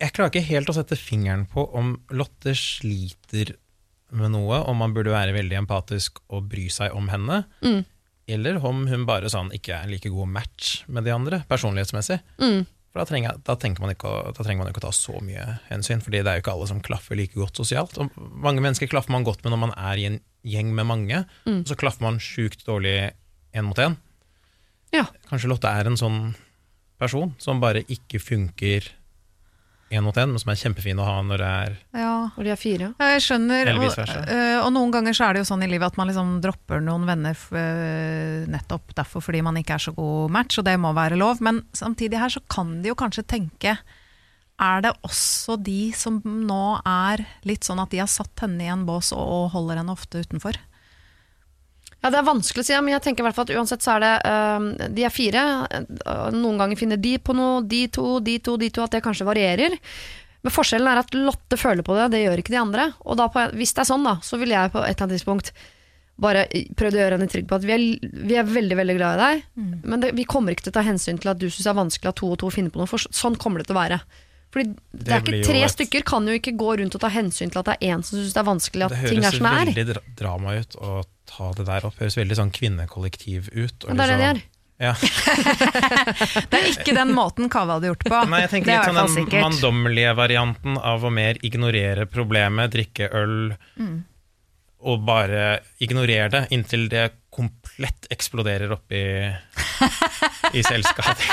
[0.00, 3.54] Jeg klarer ikke helt å sette fingeren på om Lotte sliter
[4.14, 7.84] med noe, om man burde være veldig empatisk og bry seg om henne, Mm.
[8.28, 12.20] eller om hun bare sånn ikke er en like god match med de andre, personlighetsmessig.
[12.38, 12.66] Mm.
[12.92, 15.58] For da trenger, da, man ikke å, da trenger man ikke å ta så mye
[15.70, 17.98] hensyn, fordi det er jo ikke alle som klaffer like godt sosialt.
[17.98, 21.24] Og mange mennesker klaffer man godt med når man er i en gjeng med mange,
[21.46, 21.60] Mm.
[21.60, 23.12] og så klaffer man sjukt dårlig
[23.54, 23.96] én mot én.
[24.94, 25.06] Ja.
[25.30, 26.20] Kanskje Lotte er en sånn
[27.00, 28.86] person som bare ikke funker
[29.90, 32.14] én mot én, men som er kjempefin å ha når det er Ja.
[32.36, 32.88] Når de er fire.
[32.98, 35.92] Ja, Jeg skjønner, og, øh, og noen ganger så er det jo sånn i livet
[35.92, 40.34] at man liksom dropper noen venner øh, nettopp derfor fordi man ikke er så god
[40.34, 41.40] match, og det må være lov.
[41.40, 43.76] Men samtidig her så kan de jo kanskje tenke
[44.56, 48.70] er det også de som nå er litt sånn at de har satt henne i
[48.72, 50.56] en bås og, og holder henne ofte utenfor?
[52.06, 53.96] Ja, Det er vanskelig å si, men jeg tenker i hvert fall at uansett så
[53.96, 55.42] er det uh, De er fire.
[56.36, 59.26] Noen ganger finner de på noe, de to, de to, de to, at det kanskje
[59.26, 59.74] varierer.
[60.46, 62.84] Men forskjellen er at Lotte føler på det, det gjør ikke de andre.
[63.02, 65.18] Og da på, hvis det er sånn, da, så vil jeg på et eller annet
[65.18, 65.50] tidspunkt
[66.22, 66.46] bare
[66.78, 67.82] prøvd å gjøre henne trygg på at vi er,
[68.30, 69.42] vi er veldig veldig glad i deg,
[69.84, 71.76] men det, vi kommer ikke til å ta hensyn til at du syns det er
[71.76, 73.98] vanskelig at to og to finner på noe, for sånn kommer det til å være.
[74.54, 77.10] Fordi det, Det er ikke Tre et- stykker kan jo ikke gå rundt og ta
[77.12, 79.28] hensyn til at det er én som syns det er vanskelig at Det ting er
[79.28, 79.72] høres som det er.
[79.74, 80.94] veldig dra drama ut å
[81.26, 81.96] ta det der opp.
[82.00, 83.84] Høres veldig sånn kvinnekollektiv ut.
[83.84, 84.42] og det er det de liksom- er.
[84.78, 84.92] Ja.
[86.50, 88.18] Det er ikke den måten Kaveh hadde gjort på.
[88.28, 92.74] Nei, jeg tenker det er litt sånn den manndommelige varianten av å mer ignorere problemet,
[92.74, 94.02] drikke øl, Mm.
[94.84, 99.32] og bare ignorere det inntil det komplett eksploderer opp i,
[100.52, 101.16] i selskap.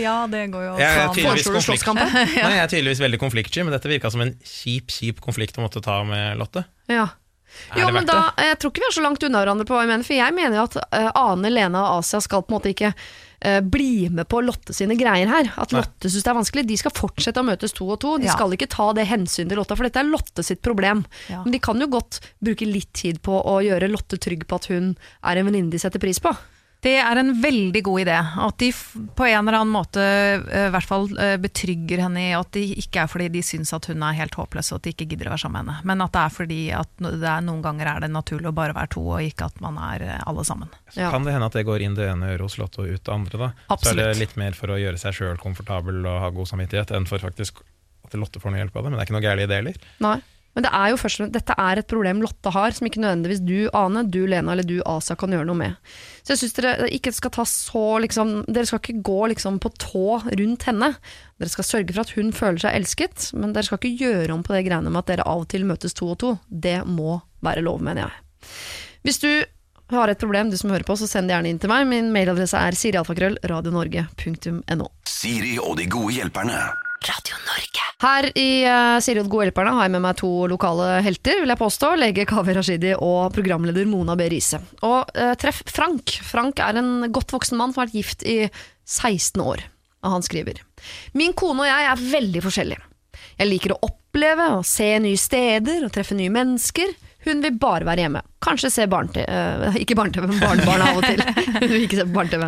[0.00, 3.88] Ja, det går jo Jeg Foreslår du Nei, jeg er tydeligvis veldig konfliktsky, men dette
[3.90, 6.62] virka som en kjip, kjip konflikt å måtte ta med Lotte.
[6.90, 7.08] Ja.
[7.74, 9.82] Er Jo, men da, Jeg tror ikke vi er så langt unna hverandre på hva
[9.84, 12.56] jeg mener, for jeg mener jo at eh, Ane, Lena og Asia skal på en
[12.58, 12.92] måte ikke
[13.42, 15.50] eh, bli med på Lotte sine greier her.
[15.56, 15.80] At Nei.
[15.82, 16.66] Lotte syns det er vanskelig.
[16.68, 18.16] De skal fortsette å møtes to og to.
[18.18, 18.36] De Ja.
[18.36, 21.04] skal ikke ta det hensynet til Lotte, for dette er Lotte sitt problem.
[21.28, 21.42] Ja.
[21.44, 24.66] Men de kan jo godt bruke litt tid på å gjøre Lotte trygg på at
[24.70, 26.34] hun er en venninne de setter pris på.
[26.80, 28.14] Det er en veldig god idé.
[28.40, 32.30] At de på en eller annen måte eh, i hvert fall eh, betrygger henne i
[32.32, 34.94] at det ikke er fordi de syns at hun er helt håpløs og at de
[34.94, 37.44] ikke gidder å være sammen med henne, men at det er fordi at det er,
[37.44, 40.22] noen ganger er det naturlig å bare være to, og ikke at man er eh,
[40.24, 40.72] alle sammen.
[40.88, 41.10] Så Ja.
[41.12, 43.12] kan det hende at det går inn det ene øret hos Lotte og ut det
[43.12, 43.38] andre.
[43.38, 43.50] da.
[43.52, 44.04] Så er Absolutt.
[44.06, 47.18] det litt mer for å gjøre seg sjøl komfortabel og ha god samvittighet, enn for
[47.20, 47.60] faktisk
[48.08, 48.90] at Lotte får noe hjelp av det.
[48.90, 49.76] Men det er ikke noe gærent i det heller.
[50.00, 50.16] Nei.
[50.54, 53.02] Men det er jo først, og fremst- dette er et problem Lotte har, som ikke
[53.04, 55.76] nødvendigvis du, Ane, du, Lena eller du, Asia, kan gjøre noe med.
[56.24, 59.70] Så jeg syns dere ikke skal ta så liksom Dere skal ikke gå liksom på
[59.78, 60.90] tå rundt henne.
[61.38, 64.42] Dere skal sørge for at hun føler seg elsket, men dere skal ikke gjøre om
[64.42, 66.34] på det greiene med at dere av og til møtes to og to.
[66.50, 68.50] Det må være lov, mener jeg.
[69.06, 69.30] Hvis du
[69.94, 71.86] har et problem, du som hører på, så send det gjerne inn til meg.
[71.90, 74.86] Min mailadresse er sirialfakrøll.radionorge.no.
[75.06, 76.58] Siri og de gode hjelperne.
[77.08, 77.84] Radio Norge.
[78.00, 81.60] Her i uh, Siri og de har jeg med meg to lokale helter, vil jeg
[81.60, 81.94] påstå.
[81.96, 84.28] Lege Kaveh Rashidi og programleder Mona B.
[84.28, 84.60] Riise.
[84.84, 86.18] Og uh, treff Frank.
[86.24, 88.38] Frank er en godt voksen mann som har vært gift i
[88.84, 89.64] 16 år.
[90.04, 90.60] Og han skriver
[91.16, 92.84] Min kone og jeg er veldig forskjellige.
[93.40, 96.92] Jeg liker å oppleve og se nye steder og treffe nye mennesker.
[97.24, 98.22] Hun vil bare være hjemme.
[98.44, 99.24] Kanskje se barne-TV.
[99.28, 101.20] uh, ikke barne-TV, men barnebarn av og til.
[101.60, 102.46] Hun vil ikke se barne-TV.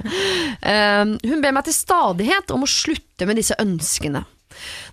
[0.64, 4.24] Uh, hun ber meg til stadighet om å slutte med disse ønskene.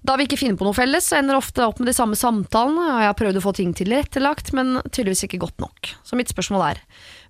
[0.06, 2.86] Da vi ikke finner på noe felles, så ender ofte opp med de samme samtalene,
[2.96, 5.92] og jeg har prøvd å få ting tilrettelagt, men tydeligvis ikke godt nok.
[6.08, 6.82] Så mitt spørsmål er,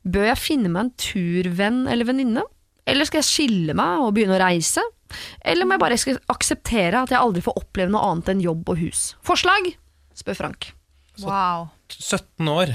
[0.07, 2.45] bør jeg finne meg en turvenn eller venninne?
[2.89, 4.83] Eller skal jeg skille meg og begynne å reise?
[5.45, 5.97] Eller må jeg bare
[6.29, 9.11] akseptere at jeg aldri får oppleve noe annet enn jobb og hus?
[9.25, 9.71] Forslag?
[10.19, 10.71] spør Frank.
[11.23, 11.69] Wow.
[11.91, 12.73] 17 år.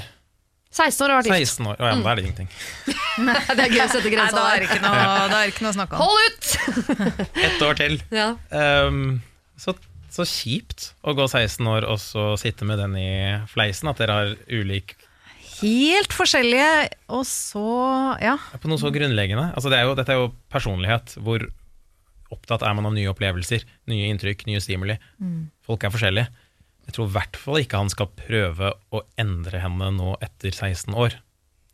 [0.75, 1.55] 16 år har vært gift.
[1.55, 1.77] 16 år.
[1.79, 2.49] Å ja, men da er det ingenting.
[3.55, 4.65] Det er gøy å sette Nei, grensa da er der.
[4.65, 6.01] det ikke noe, da er det ikke noe å snakke om.
[6.03, 6.49] Hold ut!
[7.47, 7.95] Ett år til.
[8.11, 8.25] Ja.
[8.59, 9.05] Ehm,
[9.61, 9.75] så,
[10.13, 13.11] så kjipt å gå 16 år og så sitte med den i
[13.51, 14.97] fleisen, at dere har ulik
[15.55, 17.63] Helt forskjellige, og så
[18.21, 18.35] Ja.
[18.59, 19.53] På noe så grunnleggende.
[19.55, 21.15] Altså det er jo, dette er jo personlighet.
[21.23, 21.45] Hvor
[22.35, 24.99] opptatt er man av nye opplevelser, nye inntrykk, nye stimuli.
[25.65, 26.27] Folk er forskjellige.
[26.89, 30.93] Jeg tror i hvert fall ikke han skal prøve å endre henne nå etter 16
[30.99, 31.17] år.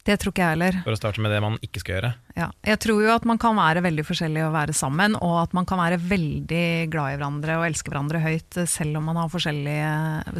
[0.06, 0.76] Det tror ikke jeg heller.
[0.86, 2.10] For å starte med det man ikke skal gjøre.
[2.38, 2.46] Ja.
[2.64, 5.66] Jeg tror jo at man kan være veldig forskjellig og være sammen, og at man
[5.68, 9.34] kan være veldig glad i hverandre og elske hverandre høyt, selv om man, har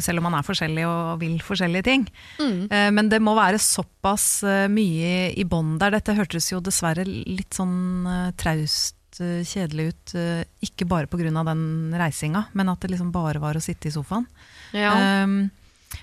[0.01, 2.07] selv om man er forskjellig og vil forskjellige ting.
[2.41, 2.63] Mm.
[2.97, 5.93] Men det må være såpass eh, mye i bånd der.
[5.97, 11.31] Dette hørtes jo dessverre litt sånn eh, traust eh, kjedelig ut, eh, ikke bare pga.
[11.53, 14.25] den reisinga, men at det liksom bare var å sitte i sofaen.
[14.73, 15.23] Ja.
[15.23, 15.51] Um,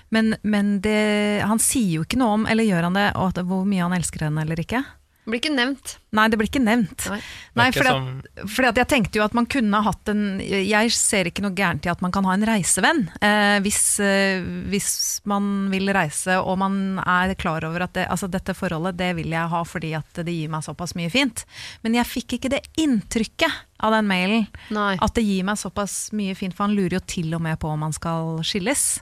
[0.09, 3.67] men men det, han sier jo ikke noe om, eller gjør han det, at, hvor
[3.69, 4.83] mye han elsker henne eller ikke?
[5.29, 5.91] Det blir ikke nevnt.
[6.17, 7.03] Nei, det blir ikke nevnt.
[7.11, 7.17] Nei.
[7.59, 10.89] Nei, Det fordi at, fordi at jeg tenkte jo at man kunne hatt en Jeg
[10.95, 13.03] ser ikke noe gærent i at man kan ha en reisevenn.
[13.21, 14.41] Eh, hvis, eh,
[14.71, 14.89] hvis
[15.29, 19.29] man vil reise og man er klar over at det, altså dette forholdet det vil
[19.35, 21.45] jeg ha fordi at det gir meg såpass mye fint.
[21.85, 24.49] Men jeg fikk ikke det inntrykket av den mailen.
[24.73, 24.95] Nei.
[24.97, 27.69] At det gir meg såpass mye fint, for han lurer jo til og med på
[27.69, 28.95] om han skal skilles.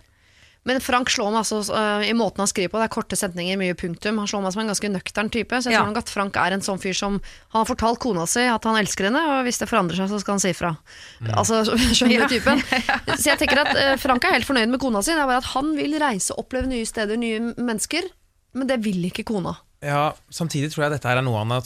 [0.67, 2.79] Men Frank slår meg altså uh, i måten han skriver på.
[2.81, 4.17] Det er korte setninger, mye punktum.
[4.19, 5.55] Han slår meg som en ganske nøktern type.
[5.63, 5.83] Så jeg Ja.
[5.85, 7.21] tror nok at Frank er en sånn fyr som
[7.53, 10.19] Han har fortalt kona si at han elsker henne, og hvis det forandrer seg, så
[10.19, 10.73] skal han si ifra.
[11.31, 11.61] Altså,
[11.97, 12.59] skjønner du typen?
[13.21, 15.15] Så jeg tenker at uh, Frank er helt fornøyd med kona si.
[15.15, 18.11] Det er bare at han vil reise, oppleve nye steder, nye mennesker.
[18.57, 19.55] Men det vil ikke kona.
[19.85, 21.63] Ja, Samtidig tror jeg dette her er noe han har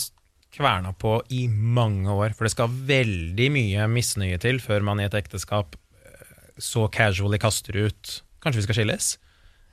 [0.51, 2.33] kverna på i mange år.
[2.35, 6.25] For det skal veldig mye misnøye til før man i et ekteskap eh,
[6.59, 9.11] så casually kaster ut Kanskje vi skal skilles?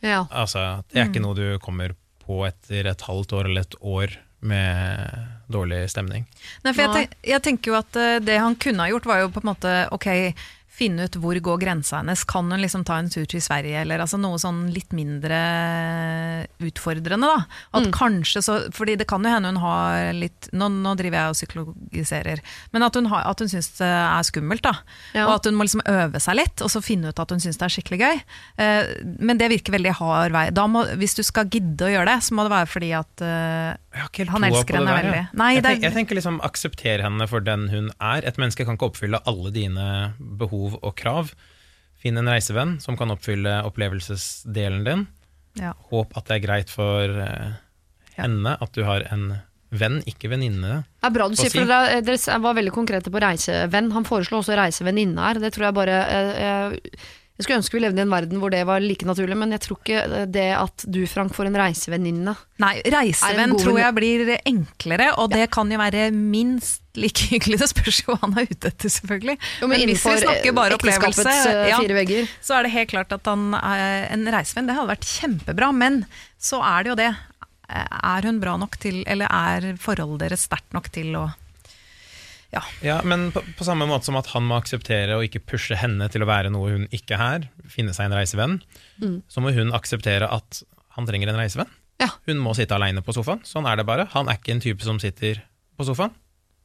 [0.04, 0.26] Ja.
[0.30, 4.18] Altså, Det er ikke noe du kommer på etter et halvt år eller et år
[4.40, 5.14] med
[5.50, 6.26] dårlig stemning.
[6.62, 9.24] Nei, for jeg, tenk, jeg tenker jo at eh, det han kunne ha gjort, var
[9.24, 10.08] jo på en måte ok,
[10.78, 12.22] finne ut hvor går grensa hennes.
[12.28, 15.38] Kan hun liksom ta en tur til Sverige, eller altså noe sånn litt mindre
[16.62, 17.44] utfordrende, da.
[17.74, 17.92] At Mm.
[17.92, 21.36] kanskje så Fordi det kan jo hende hun har litt Nå, nå driver jeg og
[21.38, 22.40] psykologiserer,
[22.72, 24.72] men at hun, har, at hun syns det er skummelt, da.
[25.14, 25.26] Ja.
[25.28, 27.58] Og at hun må liksom øve seg litt, og så finne ut at hun syns
[27.58, 28.20] det er skikkelig gøy.
[28.58, 28.84] Eh,
[29.20, 30.50] men det virker veldig hard vei.
[30.54, 33.22] Da må, hvis du skal gidde å gjøre det, så må det være fordi at
[33.22, 33.76] eh,
[34.28, 35.14] Han elsker henne der, veldig.
[35.18, 35.28] jeg.
[35.34, 38.22] Nei, jeg, det er- jeg tenker liksom aksepter henne for den hun er.
[38.24, 41.32] Et menneske kan ikke oppfylle alle dine behov og krav.
[41.98, 45.06] Finn en reisevenn som kan oppfylle opplevelsesdelen din.
[45.58, 45.74] ja.
[45.90, 47.56] Håp at det er greit for eh,
[48.18, 49.32] henne at du har en
[49.68, 50.82] venn, ikke venninne.
[51.00, 51.60] Det er bra du sier, si?
[51.60, 53.90] for dere, dere var veldig konkrete på reisevenn.
[53.92, 55.40] Han foreslo også reisevenninne her.
[55.42, 57.00] Det tror jeg bare eh, jeg,
[57.38, 59.62] jeg skulle ønske vi levde i en verden hvor det var like naturlig, men jeg
[59.62, 65.12] tror ikke det at du, Frank, får en reisevenninne Nei, reisevenn tror jeg blir enklere,
[65.22, 67.60] og det kan jo være minst like hyggelig.
[67.62, 69.38] Det spørs jo hva han er ute etter, selvfølgelig.
[69.62, 73.14] Jo, men hvis vi snakker bare eh, opplevelse, eh, ja, så er det helt klart
[73.14, 74.66] at han er en reisevenn.
[74.66, 76.02] Det hadde vært kjempebra, men
[76.42, 77.12] så er det jo det.
[77.70, 81.28] Er hun bra nok til, eller er forholdet deres sterkt nok til å
[82.80, 86.06] Ja, Men på, på samme måte som at han må akseptere og ikke pushe henne
[86.08, 88.60] til å være noe hun ikke er, finne seg en reisevenn,
[88.98, 89.18] Mm.
[89.30, 90.62] så må hun akseptere at
[90.96, 91.68] han trenger en reisevenn.
[92.00, 92.08] Ja.
[92.26, 93.44] Hun må sitte aleine på sofaen.
[93.46, 94.08] Sånn er det bare.
[94.14, 95.42] Han er ikke en type som sitter
[95.78, 96.14] på sofaen.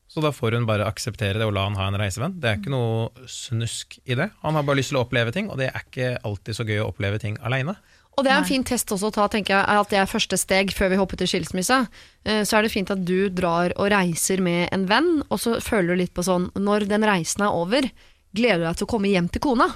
[0.09, 2.35] Så da får hun bare akseptere det og la han ha en reisevenn.
[2.41, 4.27] Det er ikke noe snusk i det.
[4.43, 6.81] Han har bare lyst til å oppleve ting, og det er ikke alltid så gøy
[6.83, 7.75] å oppleve ting aleine.
[8.17, 10.37] Og det er en fin test også å ta, tenker jeg, at det er første
[10.37, 11.79] steg før vi hopper til skilsmisse.
[12.25, 15.55] Eh, Så er det fint at du drar og reiser med en venn, og så
[15.61, 17.87] føler du litt på sånn Når den reisen er over,
[18.35, 19.67] gleder du deg til å komme hjem til kona.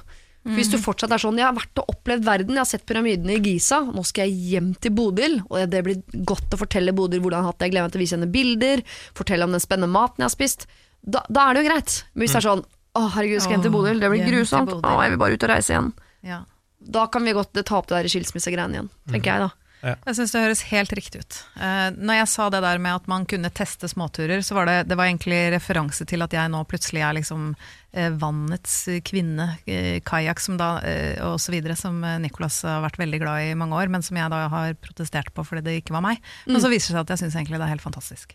[0.47, 0.53] Mm.
[0.55, 3.33] Hvis du fortsatt er sånn Jeg har vært og opplevd verden, jeg har sett pyramidene
[3.35, 7.19] i Giza, nå skal jeg hjem til Bodil, og det blir godt å fortelle Bodil
[7.19, 8.83] hvordan jeg har hatt det, jeg gleder meg til å vise henne bilder,
[9.17, 10.67] fortelle om den spennende maten jeg har spist.
[11.03, 11.97] Da, da er det jo greit.
[12.13, 12.63] Men hvis det er sånn
[12.97, 13.99] Å, herregud, skal jeg hjem til Bodil?
[13.99, 14.71] Det blir grusomt.
[14.77, 15.91] Å, jeg vil bare ut og reise igjen.
[16.23, 16.39] ja.
[16.87, 19.53] Da kan vi godt ta opp det der skilsmissegreiene igjen, tenker jeg da.
[19.85, 21.35] Jeg syns det høres helt riktig ut.
[21.55, 24.77] Uh, når jeg sa det der med at man kunne teste småturer, så var det,
[24.89, 28.73] det var egentlig referanse til at jeg nå plutselig er liksom uh, vannets
[29.05, 33.45] kvinne, uh, kajakk som da, eh, og så videre, som Nicolas har vært veldig glad
[33.45, 36.03] i i mange år, men som jeg da har protestert på fordi det ikke var
[36.09, 36.25] meg.
[36.49, 38.33] Men så viser det seg at jeg syns egentlig det er helt fantastisk.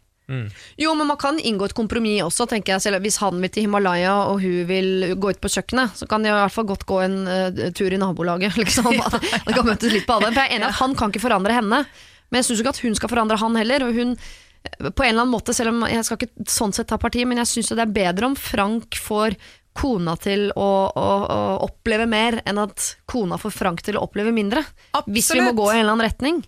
[0.81, 2.85] Jo, men man kan inngå et kompromiss også, tenker jeg.
[2.87, 6.25] Selv hvis han vil til Himalaya og hun vil gå ut på kjøkkenet, så kan
[6.25, 8.57] de i hvert fall godt gå en uh, tur i nabolaget.
[8.63, 8.93] Liksom.
[8.93, 10.33] Det kan møtes litt på alle.
[10.33, 11.83] For jeg er enig i at han kan ikke forandre henne,
[12.31, 13.87] men jeg syns ikke at hun skal forandre han heller.
[13.89, 16.91] Og hun, eh, på en eller annen måte, selv om jeg skal ikke sånn sett
[16.93, 19.37] ta parti, men jeg syns det er bedre om Frank får
[19.77, 24.35] kona til å, å, å oppleve mer, enn at kona får Frank til å oppleve
[24.35, 24.65] mindre.
[25.09, 26.43] Hvis vi må gå i en eller annen retning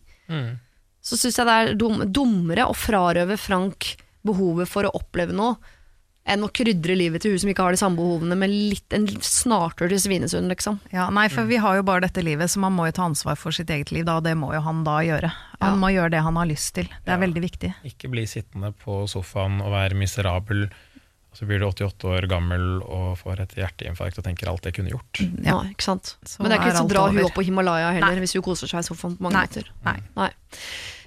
[1.05, 3.93] så syns jeg det er dum, dummere å frarøve Frank
[4.25, 5.59] behovet for å oppleve noe,
[6.25, 9.05] enn å krydre livet til hun som ikke har de samme behovene, med litt, en
[9.21, 10.79] snartur til Svinesund, liksom.
[10.95, 13.37] Ja, nei, for vi har jo bare dette livet, så man må jo ta ansvar
[13.37, 15.29] for sitt eget liv, da, og det må jo han da gjøre.
[15.61, 15.77] Han Ja.
[15.83, 16.89] må gjøre det han har lyst til.
[17.05, 17.75] Det er veldig viktig.
[17.85, 20.71] Ikke bli sittende på sofaen og være miserabel,
[21.35, 24.95] så blir du 88 år gammel og får et hjerteinfarkt og tenker alt jeg kunne
[24.97, 25.21] gjort.
[25.45, 25.61] Ja.
[25.69, 26.17] Ikke sant?
[26.25, 28.21] Så Men det er ikke så alt dra hun opp på Himalaya heller, Nei.
[28.25, 29.45] hvis hun koser seg i sofaen på mange Nei.
[29.45, 29.69] måter.
[29.85, 29.99] Nei.
[30.17, 30.31] Nei.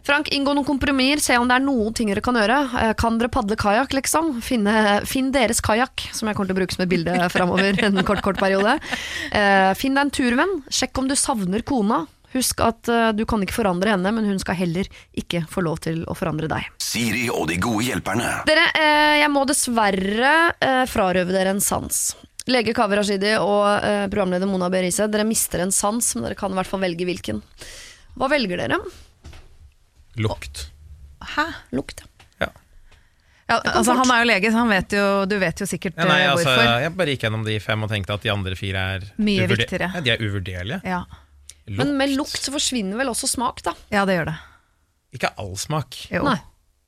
[0.07, 2.57] Frank, inngå noen kompromisser, se om det er noen ting dere kan gjøre.
[2.79, 4.37] Eh, Kan dere padle kajakk, liksom?
[4.45, 7.99] Finne, finn deres kajakk, som jeg kommer til å bruke som et bilde framover en
[8.07, 8.77] kort, kort periode.
[9.35, 12.05] Eh, finn deg en turvenn, sjekk om du savner kona.
[12.31, 14.87] Husk at eh, du kan ikke forandre henne, men hun skal heller
[15.19, 16.69] ikke få lov til å forandre deg.
[16.83, 18.29] Siri og de gode hjelperne.
[18.47, 18.63] Dere,
[19.19, 21.99] jeg må dessverre frarøve dere en sans.
[22.47, 23.67] Lege Kaveh Rashidi og
[24.13, 24.79] programleder Mona B.
[24.85, 27.43] Riise, dere mister en sans, men dere kan i hvert fall velge hvilken.
[28.15, 28.79] Hva velger dere?
[30.17, 30.67] Lukt.
[31.35, 31.45] Hæ?
[31.75, 32.03] Lukt.
[32.41, 32.49] Ja.
[33.47, 36.07] Ja, altså, han er jo lege, så han vet jo, du vet jo sikkert Ja,
[36.09, 36.81] nei, eh, altså, hvorfor.
[36.83, 39.91] jeg bare gikk gjennom de fem og tenkte at de andre fire er Mye viktigere.
[39.95, 40.81] Ja, de er uvurderlige.
[40.87, 41.03] Ja.
[41.67, 43.73] Men med lukt så forsvinner vel også smak, da.
[43.91, 44.37] ja, det gjør det.
[45.17, 46.23] Ikke all smak, Jo.
[46.27, 46.37] Nei.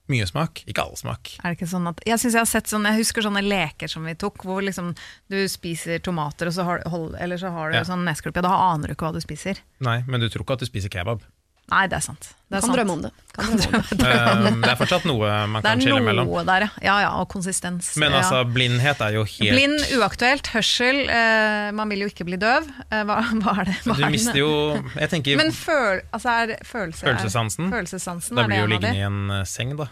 [0.09, 1.29] Mye smak, ikke all smak.
[1.37, 4.07] Er det ikke sånn at, jeg, jeg, har sett sånne, jeg husker sånne leker som
[4.09, 4.95] vi tok, hvor liksom
[5.29, 7.83] du spiser tomater, og så har, hold, eller så har du Ja.
[7.85, 9.61] sånn nesklubb, ja, da aner du ikke hva du spiser.
[9.85, 11.21] Nei, men du tror ikke at du spiser kebab.
[11.69, 12.27] Nei, det er sant.
[12.49, 12.77] Det er Kan sant.
[12.79, 13.09] drømme om det.
[13.35, 14.07] Kan drømme om det.
[14.09, 16.25] Eh, det er fortsatt noe man kan skille mellom.
[16.25, 16.69] Det er noe der, ja.
[16.87, 16.95] ja.
[17.05, 17.91] Ja, og konsistens.
[18.01, 18.23] Men ja.
[18.23, 20.49] altså, blindhet er jo helt Blind, uaktuelt.
[20.55, 21.03] Hørsel.
[21.05, 22.65] Eh, man vil jo ikke bli døv.
[22.89, 23.77] Eh, hva, hva er det?
[23.85, 24.49] Hva Du er mister jo
[24.97, 27.69] Jeg tenker Men føl, altså er følelse, Følelsessansen.
[27.69, 29.91] Er, følelsessansen Da det blir jo en liggende i en eh, seng, da.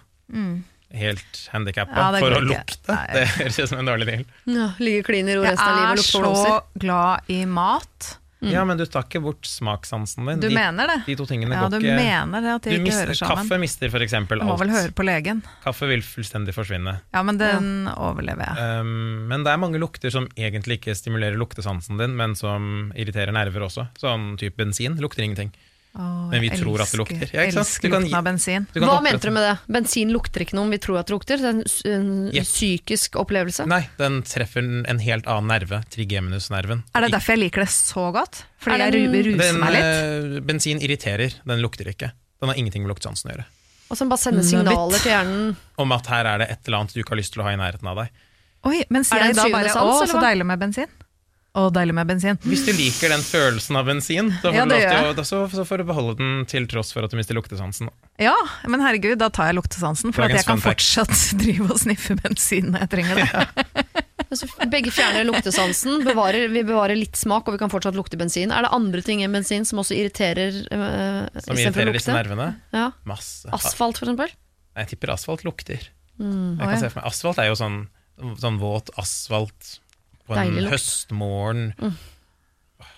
[0.98, 2.94] Helt handikappa Ja, for å lukte.
[2.94, 3.08] Nei.
[3.12, 4.24] Det høres ut som en dårlig deal.
[4.48, 8.16] Ja, ligger klin i ro resten av livet og er så glad i mat.
[8.46, 10.42] Ja, men du tar ikke bort smakssansen din.
[10.44, 10.98] Du de, mener det?
[11.08, 13.18] de to tingene Ja, går du ikke mener det at du de ikke mister, hører
[13.18, 13.40] sammen.
[13.48, 15.42] Kaffe mister for eksempel Du må vel høre på legen.
[15.64, 17.00] Kaffe vil fullstendig forsvinne.
[17.16, 18.84] Ja, men den overlever jeg.
[18.86, 23.34] Um, men det er mange lukter som egentlig ikke stimulerer luktesansen din, men som irriterer
[23.34, 23.90] nerver også.
[23.98, 25.50] Sånn type bensin lukter ingenting.
[25.98, 27.30] Åh, men vi tror at det lukter.
[27.34, 27.66] Ja, ikke sant?
[27.66, 28.68] Elsker lukten av bensin.
[28.76, 29.56] Hva lukte mente du med det?
[29.78, 31.42] Bensin lukter ikke noe om vi tror at det lukter?
[31.42, 32.46] Det er en, en yep.
[32.46, 33.66] psykisk opplevelse?
[33.72, 36.84] Nei, den treffer en- helt annen nerve, trigeminusnerven.
[36.94, 38.44] Er det derfor jeg liker det så godt?
[38.62, 39.90] Fordi den, jeg ruser Den, meg litt?
[40.38, 42.12] eh, bensin irriterer, den lukter ikke.
[42.42, 43.48] Den har ingenting med luktsansen å gjøre.
[43.88, 45.52] Og som bare sender signaler til hjernen.
[45.80, 47.54] Om at her er det et eller annet du ikke har lyst til å ha
[47.56, 48.24] i nærheten av deg.
[48.68, 50.92] Oi, men sier Er jeg da bare 'å, så deilig med bensin'?
[51.58, 52.38] Å, deilig med bensin.
[52.46, 55.24] Hvis du liker den følelsen av bensin, da får, Ja, du lov til å, da,
[55.26, 57.90] så, så får du beholde den til tross for at du mister luktesansen.
[58.22, 58.36] Ja,
[58.70, 62.70] men herregud, da tar jeg luktesansen, for at jeg kan fortsatt drive og sniffe bensin
[62.76, 63.30] når jeg trenger det.
[63.34, 64.06] Ja.
[64.74, 68.54] begge fjerner luktesansen, bevarer, vi bevarer litt smak, og vi kan fortsatt lukte bensin.
[68.54, 72.52] Er det andre ting enn bensin som også irriterer uh, Som irriterer disse nervene.
[72.76, 72.92] Ja.
[73.08, 73.50] Masse.
[73.56, 74.34] Asfalt, for eksempel?
[74.78, 75.90] Jeg tipper asfalt lukter.
[76.22, 76.58] Mm.
[76.58, 77.82] Jeg kan se for meg, Asfalt er jo sånn,
[78.42, 79.78] sånn våt asfalt
[80.28, 80.72] på en lukt.
[80.76, 81.74] høstmorgen.
[81.80, 81.98] Mm.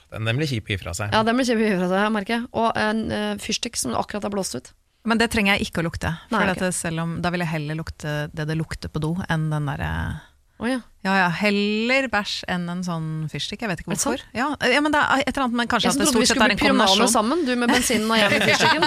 [0.10, 1.14] Den, den blir kjip å gi fra seg.
[1.14, 2.50] Ja, den blir kjempehøy fra seg, merker jeg.
[2.58, 4.72] Og en uh, fyrstikk som akkurat har blåst ut.
[5.08, 6.12] Men det trenger jeg ikke å lukte.
[6.28, 9.02] For Nei, at det, selv om, da vil jeg heller lukte det det lukter på
[9.04, 9.92] do, enn den derre
[10.60, 10.82] oh, ja.
[11.06, 13.62] Ja ja, heller bæsj enn en sånn fyrstikk.
[13.64, 14.20] Jeg vet ikke hvorfor.
[14.36, 16.28] Ja, ja, men det er et eller annet, men kanskje Jeg at det trodde vi
[16.28, 17.14] stort sett skulle er bli en pyromaner kombinasjon.
[17.14, 18.84] sammen, du med bensinen og jeg med fyrstikken.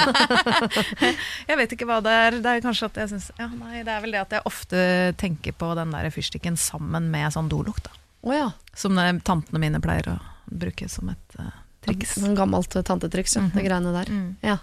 [1.52, 2.38] Jeg vet ikke hva det er.
[2.44, 4.84] Det er kanskje at jeg synes, ja, nei, det er vel det at jeg ofte
[5.20, 7.88] tenker på den der fyrstikken sammen med sånn dolukt.
[7.88, 8.01] da.
[8.22, 8.48] Å ja.
[8.78, 10.16] Som tantene mine pleier å
[10.46, 11.50] bruke som et uh,
[11.84, 12.16] triks.
[12.18, 13.48] et gammelt eh, tantetriks, ja.
[13.54, 14.10] Det greiene der.
[14.12, 14.28] Mm.
[14.44, 14.58] Ja.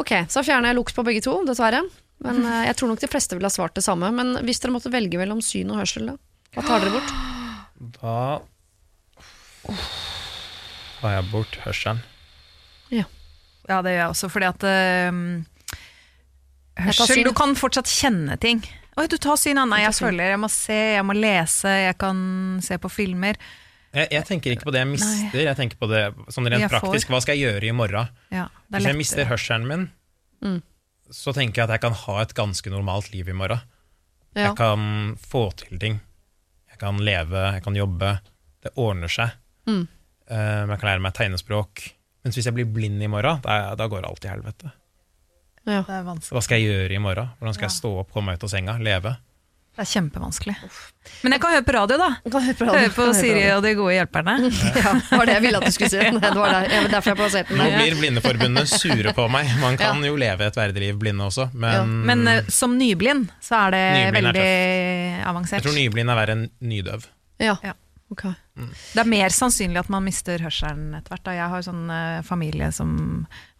[0.00, 1.82] Ok, så fjerner jeg lukt på begge to, dessverre.
[2.24, 4.10] Men uh, jeg tror nok de fleste ville ha svart det samme.
[4.16, 6.16] Men hvis dere måtte velge mellom syn og hørsel, da?
[6.56, 7.16] Hva tar dere bort?
[7.76, 8.38] Da
[11.02, 11.98] tar jeg bort hørselen.
[13.66, 15.18] Ja, det gjør jeg også, fordi at uh,
[16.76, 17.22] Hørsel.
[17.24, 18.60] Du kan fortsatt kjenne ting.
[18.96, 19.64] Oi, du tar Sina.
[19.68, 22.18] Nei, Jeg føler jeg må se, jeg må lese, jeg kan
[22.64, 23.36] se på filmer.
[23.96, 26.72] Jeg, jeg tenker ikke på det jeg mister, jeg tenker på det sånn rent Jeg
[26.72, 27.08] praktisk.
[27.12, 28.08] Hva skal jeg gjøre i morgen?
[28.32, 29.86] Ja, det er Hvis jeg mister hørselen min,
[30.44, 30.58] Mm.
[31.10, 33.60] så tenker jeg at jeg kan ha et ganske normalt liv i morgen.
[34.36, 34.50] Ja.
[34.50, 36.00] Jeg kan få til ting.
[36.68, 38.10] Jeg kan leve, jeg kan jobbe.
[38.62, 39.32] Det ordner seg.
[39.66, 39.86] Mm.
[40.28, 41.86] Eh, jeg kan lære meg tegnespråk.
[42.24, 44.72] Mens hvis jeg blir blind i morgen, da, da går alt i helvete.
[45.66, 45.82] Ja.
[45.86, 46.34] Det er vanskelig.
[46.36, 47.30] Hva skal jeg gjøre i morgen?
[47.40, 49.16] Hvordan skal jeg stå opp, komme meg ut av senga, leve?
[49.76, 50.52] Det er kjempevanskelig.
[51.26, 52.06] Men jeg kan høre på radio, da.
[52.32, 52.78] Kan høre på radio.
[52.80, 53.56] Høre på Kan høre Siri radio.
[53.58, 54.34] og de gode hjelperne.
[54.80, 55.98] Ja, det var det jeg ville at du skulle si.
[56.24, 59.50] Det var der, det var derfor jeg plasserte den Nå blir Blindeforbundet sure på meg.
[59.60, 63.58] Man kan jo leve et verdig liv blinde også, men, Men uh, som nyblind så
[63.66, 65.58] er det Nyblind er veldig avansert.
[65.60, 67.04] jeg tror nyblind er verre enn nydøv.
[67.44, 67.58] Ja.
[67.66, 67.74] Ja.
[68.14, 68.22] Ok.
[68.94, 71.24] Det er mer sannsynlig at man mister hørselen etter hvert.
[71.26, 71.34] da.
[71.34, 72.92] Jeg har sånn uh, familie som,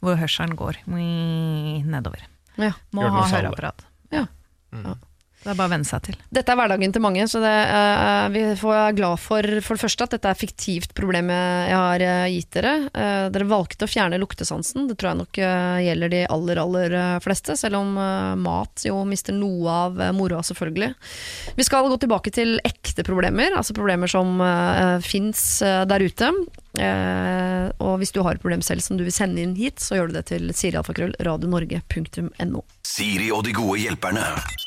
[0.04, 2.22] hvor hørselen går nedover.
[2.56, 2.72] Ja.
[2.96, 3.84] Må ha høreapparat.
[4.14, 4.26] Ja.
[4.72, 4.94] Ja.
[5.46, 6.18] Det er bare å venne seg til.
[6.34, 10.06] Dette er hverdagen til mange, så det, uh, vi være glad for for det første
[10.06, 12.74] at dette er fiktivt problem jeg har eh, gitt dere.
[12.90, 16.96] Uh, dere valgte å fjerne luktesansen, det tror jeg nok uh, gjelder de aller, aller
[17.22, 17.94] fleste, selv om
[18.42, 20.92] mat jo mister noe av moroa, selvfølgelig.
[21.56, 26.32] Vi skal gå tilbake til ekte problemer, altså problemer som uh, fins der ute.
[26.80, 29.98] Eh, og hvis du har et problem selv som du vil sende inn hit, så
[29.98, 32.62] gjør du det til sirialfakrøll radionorge.no.
[32.86, 34.24] Siri og de gode hjelperne.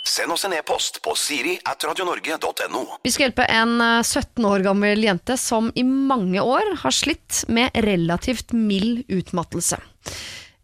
[0.07, 2.83] Send oss en e-post på siri at radionorge.no.
[3.05, 7.43] Vi skal hjelpe en eh, 17 år gammel jente som i mange år har slitt
[7.47, 9.79] med relativt mild utmattelse.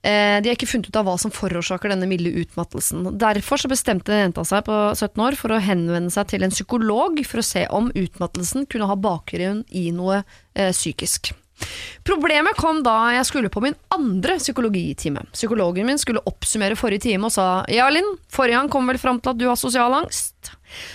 [0.06, 3.08] Eh, De har ikke funnet ut av hva som forårsaker denne milde utmattelsen.
[3.18, 7.42] Derfor bestemte jenta seg på 17 år for å henvende seg til en psykolog for
[7.42, 10.22] å se om utmattelsen kunne ha bakgrunn i noe
[10.54, 11.34] eh, psykisk.
[12.06, 15.24] Problemet kom da jeg skulle på min andre psykologitime.
[15.34, 19.22] Psykologen min skulle oppsummere forrige time og sa Ja, Linn, forrige gang kom vel fram
[19.24, 20.52] til at du har sosial angst.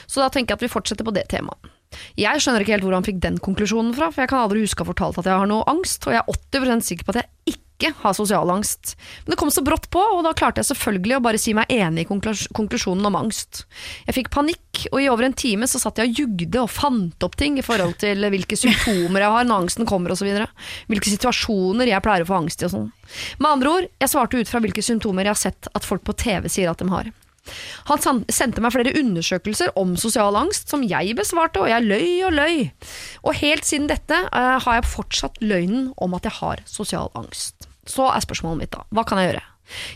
[0.07, 1.73] Så da tenker jeg at vi fortsetter på det temaet.
[2.19, 4.83] Jeg skjønner ikke helt hvor han fikk den konklusjonen fra, for jeg kan aldri huske
[4.83, 7.23] å ha fortalt at jeg har noe angst, og jeg er 80% sikker på at
[7.23, 8.93] jeg ikke har sosial angst.
[9.25, 11.71] Men det kom så brått på, og da klarte jeg selvfølgelig å bare si meg
[11.73, 13.63] enig i konklusjonen om angst.
[14.05, 17.25] Jeg fikk panikk, og i over en time så satt jeg og jugde og fant
[17.27, 20.29] opp ting i forhold til hvilke symptomer jeg har når angsten kommer osv.
[20.93, 22.93] Hvilke situasjoner jeg pleier å få angst i og sånn.
[23.41, 26.19] Med andre ord, jeg svarte ut fra hvilke symptomer jeg har sett at folk på
[26.21, 27.09] TV sier at de har.
[27.91, 32.37] Han sendte meg flere undersøkelser om sosial angst, som jeg besvarte, og jeg løy og
[32.37, 32.59] løy.
[33.25, 37.71] Og helt siden dette uh, har jeg fortsatt løgnen om at jeg har sosial angst.
[37.89, 39.47] Så er spørsmålet mitt da, hva kan jeg gjøre?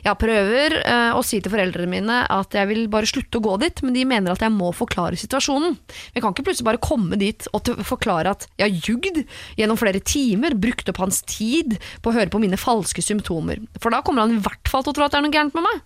[0.04, 3.56] Jeg prøver uh, å si til foreldrene mine at jeg vil bare slutte å gå
[3.62, 5.76] dit, men de mener at jeg må forklare situasjonen.
[6.14, 9.24] Jeg kan ikke plutselig bare komme dit og forklare at jeg har jugd
[9.58, 13.62] gjennom flere timer, brukt opp hans tid på å høre på mine falske symptomer.
[13.80, 15.58] For da kommer han i hvert fall til å tro at det er noe gærent
[15.58, 15.82] med meg.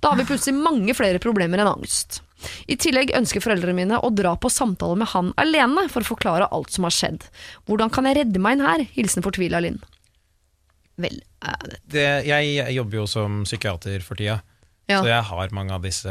[0.00, 2.20] Da har vi plutselig mange flere problemer enn angst.
[2.70, 6.46] I tillegg ønsker foreldrene mine å dra på samtale med han alene for å forklare
[6.54, 7.24] alt som har skjedd.
[7.66, 8.84] Hvordan kan jeg redde meg inn her?
[8.94, 9.80] Hilsen fortvila Linn.
[10.98, 14.40] Vel, eh, Det, jeg jobber jo som psykiater for tida,
[14.90, 15.00] ja.
[15.02, 16.10] så jeg har mange av disse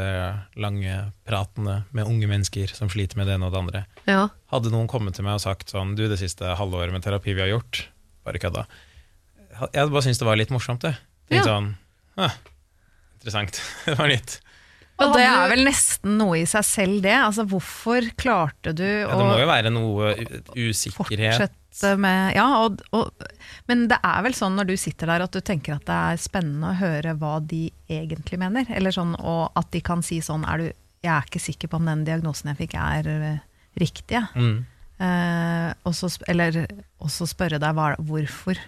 [0.56, 0.98] lange
[1.28, 3.82] pratene med unge mennesker som sliter med det ene og det andre.
[4.08, 4.28] ja.
[4.52, 7.40] Hadde noen kommet til meg og sagt sånn Du, det siste halvåret med terapi vi
[7.44, 7.86] har gjort,
[8.24, 8.66] bare kødda.
[9.58, 10.94] Jeg hadde bare syntes det var litt morsomt, det.
[11.30, 11.44] Litt Ja.
[11.44, 11.74] sånn
[12.16, 12.32] ah,
[13.18, 13.60] Interessant.
[13.86, 14.38] det var nytt.
[14.98, 17.14] Og det er vel nesten noe i seg selv, det.
[17.14, 20.12] Altså, hvorfor klarte du ja, å Det må jo være noe
[20.56, 21.38] usikkerhet.
[21.38, 23.26] fortsette med Ja, og, og,
[23.70, 26.22] men det er vel sånn når du sitter der at du tenker at det er
[26.22, 28.66] spennende å høre hva de egentlig mener.
[28.74, 30.66] Eller sånn, og at de kan si sånn er du,
[31.06, 33.46] Jeg er ikke sikker på om den diagnosen jeg fikk er eh,
[33.78, 34.18] riktig.
[34.18, 34.26] jeg».
[34.34, 34.66] Mm.
[34.98, 36.64] Eh, og så eller
[36.98, 38.58] også spørre deg hva, hvorfor.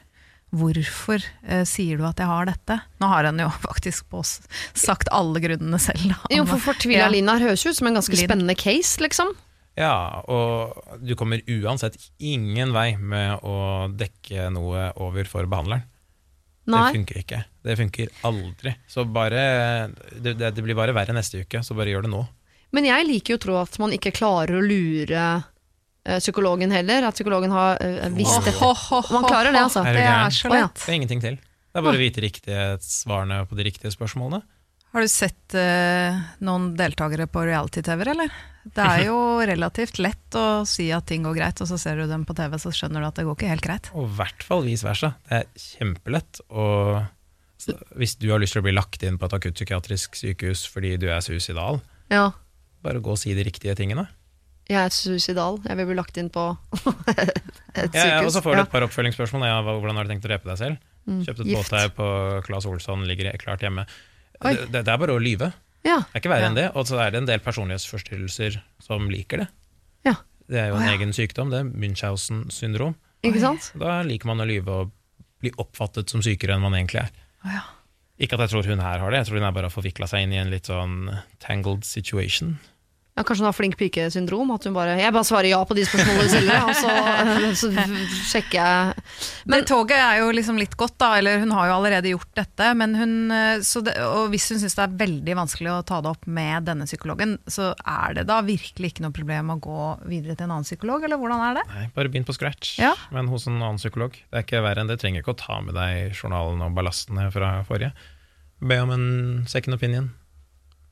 [0.50, 2.80] Hvorfor eh, sier du at jeg har dette?
[2.98, 4.40] Nå har han jo faktisk på, oss
[4.74, 6.08] sagt alle grunnene selv.
[6.10, 6.18] da.
[6.34, 7.12] Jo, for fortvila Ja.
[7.12, 8.26] Lina høres jo ut som en ganske Lin.
[8.26, 9.30] spennende case, liksom.
[9.78, 15.86] Ja, og du kommer uansett ingen vei med å dekke noe over for behandleren.
[16.70, 16.82] Nei.
[16.82, 17.38] Det funker ikke.
[17.64, 18.74] Det funker aldri.
[18.90, 19.40] Så bare
[20.20, 22.20] det, det blir bare verre neste uke, så bare gjør det nå.
[22.76, 25.24] Men jeg liker jo å tro at man ikke klarer å lure
[26.18, 27.06] psykologen heller.
[27.08, 28.72] At psykologen har uh, visst dette.
[29.14, 29.84] Man klarer det, altså.
[29.86, 30.80] Er Det er så lett.
[30.82, 31.38] Det er ingenting til.
[31.70, 34.42] Det er bare å vite riktige svarene på de riktige spørsmålene.
[34.90, 38.32] Har du sett eh, noen deltakere på reality-TV, eller?
[38.66, 39.18] Det er jo
[39.52, 42.56] relativt lett å si at ting går greit, og så ser du dem på TV,
[42.58, 43.90] så skjønner du at det går ikke helt greit.
[43.94, 45.12] Og i hvert fall vice versa.
[45.30, 46.42] Det er kjempelett.
[46.50, 50.96] Og hvis du har lyst til å bli lagt inn på et akuttpsykiatrisk sykehus fordi
[50.98, 51.78] du er suicidal,
[52.10, 52.32] Ja.
[52.82, 54.08] bare gå og si de riktige tingene.
[54.70, 55.58] Jeg er suicidal.
[55.66, 56.44] Jeg vil bli lagt inn på
[57.10, 59.48] et Ja, ja, og så får du et par oppfølgingsspørsmål.
[59.48, 60.86] Ja, hvordan har du tenkt å drepe deg selv?
[61.10, 61.58] Kjøpt et gift.
[61.58, 62.06] båttau på
[62.46, 63.86] Claes Olsson, ligger klart hjemme.
[64.40, 65.50] Det, det, er bare å lyve.
[65.82, 65.98] Ja.
[66.04, 66.68] Det er ikke verre enn det.
[66.78, 69.48] Og så er det en del personlighetsforstyrrelser som liker det.
[70.06, 70.14] Ja.
[70.50, 70.94] Det er jo en ja.
[70.94, 71.64] egen sykdom, det.
[71.72, 72.94] Munchhausen syndrom.
[73.26, 73.72] Ikke sant?
[73.80, 74.94] Da liker man å lyve og
[75.40, 77.12] bli oppfattet som sykere enn man egentlig er.
[77.44, 77.66] Oh, ja.
[78.20, 80.08] Ikke at jeg tror hun her har det, jeg tror hun er bare har forvikla
[80.10, 81.08] seg inn i en litt sånn
[81.40, 82.58] tangled situation.
[83.20, 84.48] Ja, kanskje hun har flink pike-syndrom?
[84.54, 86.92] At hun bare Jeg bare svarer ja på de spørsmålene selv, og så,
[87.60, 87.68] så
[88.30, 89.02] sjekker jeg
[89.52, 91.10] Men toget er jo liksom litt godt, da.
[91.20, 92.70] Eller hun har jo allerede gjort dette.
[92.80, 96.00] Men hun, eh, så det, og hvis hun syns det er veldig vanskelig å ta
[96.00, 99.80] det opp med denne psykologen, så er det da virkelig ikke noe problem å gå
[100.08, 101.66] videre til en annen psykolog, eller hvordan er det?
[101.74, 102.94] Nei, bare begynn på scratch, Ja.
[103.12, 104.16] men hos en annen psykolog.
[104.16, 104.96] Det er ikke verre enn det.
[104.96, 107.92] Du trenger ikke å ta med deg journalen og ballastene fra forrige.
[108.60, 109.06] Be om en
[109.48, 110.10] second opinion.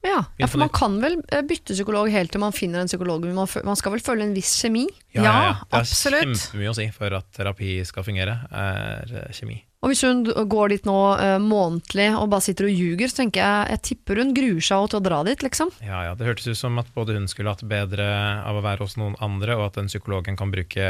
[0.07, 3.24] Ja, ja for man kan vel eh, bytte psykolog helt til man finner en psykolog.
[3.26, 4.86] Man, man skal vel følge en viss kjemi?
[5.16, 6.28] Ja, Det er absolutt.
[6.28, 9.59] kjempemye å si for at terapi skal fungere, er eh, kjemi.
[9.78, 13.44] Og hvis hun går dit nå uh, månedlig og bare sitter og ljuger, så tenker
[13.44, 15.70] jeg jeg tipper hun gruer seg til å dra dit, liksom.
[15.86, 18.09] Ja, ja, Det hørtes ut som at både hun skulle hatt bedre
[18.42, 20.88] av å være hos noen andre, og at den psykologen kan bruke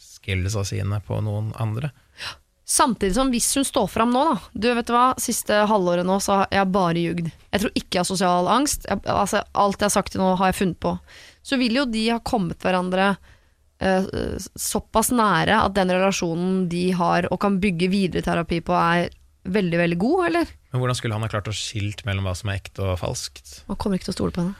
[0.00, 1.92] skillsa sine på noen andre.
[2.64, 4.36] Samtidig som hvis hun står fram nå, da.
[4.56, 7.28] Du vet hva, siste halvåret nå så har jeg bare ljugd.
[7.52, 8.88] Jeg tror ikke jeg har sosial angst.
[8.88, 10.94] Jeg, altså, alt jeg har sagt til nå, har jeg funnet på.
[11.44, 13.10] Så vil jo de ha kommet hverandre
[13.84, 14.08] eh,
[14.56, 19.12] såpass nære at den relasjonen de har og kan bygge videre terapi på, er
[19.44, 20.52] veldig, veldig god, eller?
[20.72, 23.58] Men hvordan skulle han ha klart å skilt mellom hva som er ekte og falskt?
[23.68, 24.56] Han kommer ikke til å stole på henne.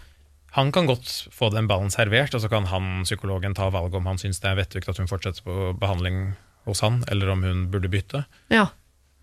[0.54, 4.06] Han kan godt få den ballen servert, og så kan han, psykologen ta valget om
[4.06, 7.66] han syns det er vettugt at hun fortsetter på behandling hos han, eller om hun
[7.72, 8.24] burde bytte.
[8.52, 8.68] Ja.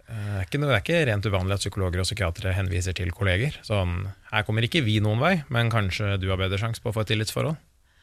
[0.07, 3.11] Eh, Det er ikke, det er ikke rent uvanlig at psykologer og psykiatere henviser til
[3.15, 3.57] kolleger.
[3.65, 6.95] Sånn, her kommer ikke vi noen vei, men kanskje du har bedre sjanse på å
[6.95, 7.59] få et tillitsforhold.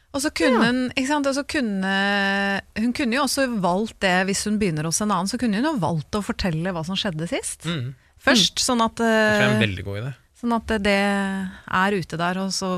[0.09, 1.89] Og så kunne hun, ikke sant, og så kunne,
[2.79, 5.67] hun kunne jo også valgt det, hvis hun begynner hos en annen, så kunne hun
[5.69, 7.67] jo valgt å fortelle hva som skjedde sist.
[7.69, 7.91] Mm.
[8.19, 10.15] Først, sånn at Det er en eh, veldig god idé.
[10.39, 12.71] Sånn at det er ute der, og så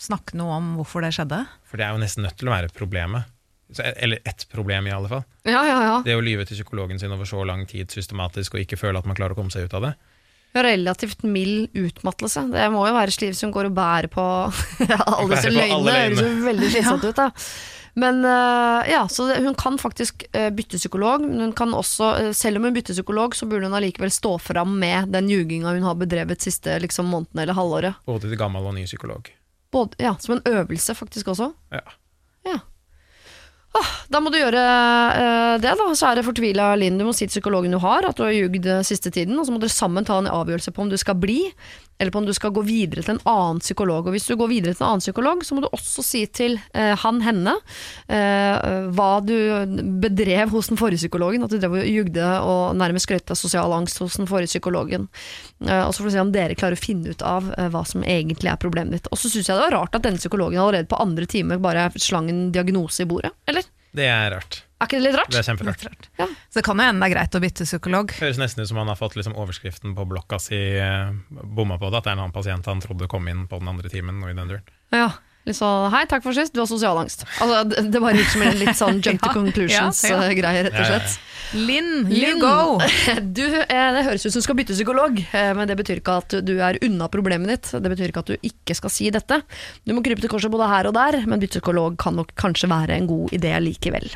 [0.00, 1.42] snakke noe om hvorfor det skjedde.
[1.68, 3.28] For det er jo nesten nødt til å være problemet.
[3.70, 5.24] Så, eller ett problem, i alle fall.
[5.42, 5.96] Ja, ja, ja.
[6.04, 9.08] Det å lyve til psykologen sin over så lang tid systematisk og ikke føle at
[9.08, 9.94] man klarer å komme seg ut av det.
[10.56, 12.46] Relativt mild utmattelse.
[12.54, 14.22] Det må jo være sliv som går og bærer på
[14.88, 15.84] alle disse løgnene.
[15.84, 15.98] Det.
[15.98, 17.28] Høres jo veldig slitsomt ut, da.
[17.98, 22.34] Men øh, ja, så hun kan faktisk øh, bytte psykolog, men hun kan også, øh,
[22.34, 25.86] selv om hun bytter psykolog, så burde hun allikevel stå fram med den ljuginga hun
[25.86, 27.98] har bedrevet siste liksom, måneden eller halvåret.
[28.06, 29.32] Både til gammel og ny psykolog.
[29.74, 31.50] Både, ja, som en øvelse faktisk også.
[31.74, 31.82] Ja.
[33.78, 35.88] Åh, da må du gjøre øh, det, da.
[35.94, 36.98] Så er det fortvila Linn.
[36.98, 39.46] Du må si til psykologen du har at du har ljugd øh, siste tiden, og
[39.46, 41.40] så må dere sammen ta en avgjørelse på om du skal bli,
[41.98, 44.06] eller på om du skal gå videre til en annen psykolog.
[44.06, 46.58] Og hvis du går videre til en annen psykolog, så må du også si til
[46.72, 47.56] eh, han, henne,
[48.06, 49.34] eh, hva du
[50.02, 51.44] bedrev hos den forrige psykologen.
[51.44, 55.08] At du drev og jugde og nærmest skrøt av sosial angst hos den forrige psykologen.
[55.66, 57.82] Eh, og så får du se om dere klarer å finne ut av eh, hva
[57.88, 59.10] som egentlig er problemet ditt.
[59.10, 61.90] Og så syns jeg det var rart at denne psykologen allerede på andre time bare
[61.98, 63.34] slang en diagnose i bordet.
[63.50, 63.66] Eller?
[63.90, 64.62] Det er rart.
[64.78, 65.32] Er ikke det litt rart?
[65.34, 66.04] Det er kjemperart.
[66.48, 68.12] Så det kan jo hende det er greit å bytte psykolog.
[68.20, 71.90] Høres nesten ut som han har fått liksom overskriften på blokka si, eh, bomma på
[71.90, 74.22] det, at det er en annen pasient han trodde kom inn på den andre timen.
[74.22, 74.70] Og i den duren.
[74.94, 75.08] Ja.
[75.48, 77.24] Litt sånn, Hei, takk for sist, du har sosial angst.
[77.40, 79.34] Altså, det, det bare gikk som en litt sånn jump to Ja, ja, ja.
[79.40, 81.18] conclusions-greie, rett og slett.
[81.56, 82.76] Linn, you go!
[83.38, 86.18] Du, eh, det høres ut som du skal bytte psykolog, eh, men det betyr ikke
[86.20, 87.70] at du er unna problemet ditt.
[87.80, 89.40] Det betyr ikke at du ikke skal si dette.
[89.88, 92.68] Du må krype til korset både her og der, men bytte psykolog kan nok kanskje
[92.68, 94.10] være en god idé likevel.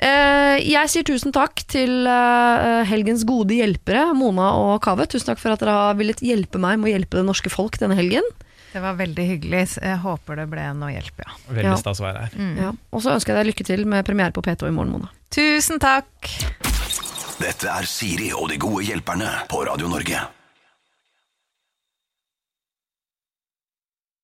[0.00, 5.06] Eh, Jeg sier tusen takk til eh, helgens gode hjelpere, Mona og Kaveh.
[5.12, 7.76] Tusen takk for at dere har villet hjelpe meg med å hjelpe det norske folk
[7.78, 8.26] denne helgen.
[8.72, 9.62] Det var veldig hyggelig.
[9.82, 11.36] Jeg håper det ble noe hjelp, ja.
[11.50, 12.36] Veldig stas å være her.
[12.60, 12.72] Ja.
[12.94, 15.10] Og så ønsker jeg deg lykke til med premiere på P2 i morgen, Mona.
[15.34, 16.30] Tusen takk!
[17.40, 20.20] Dette er Siri og de gode hjelperne på Radio Norge.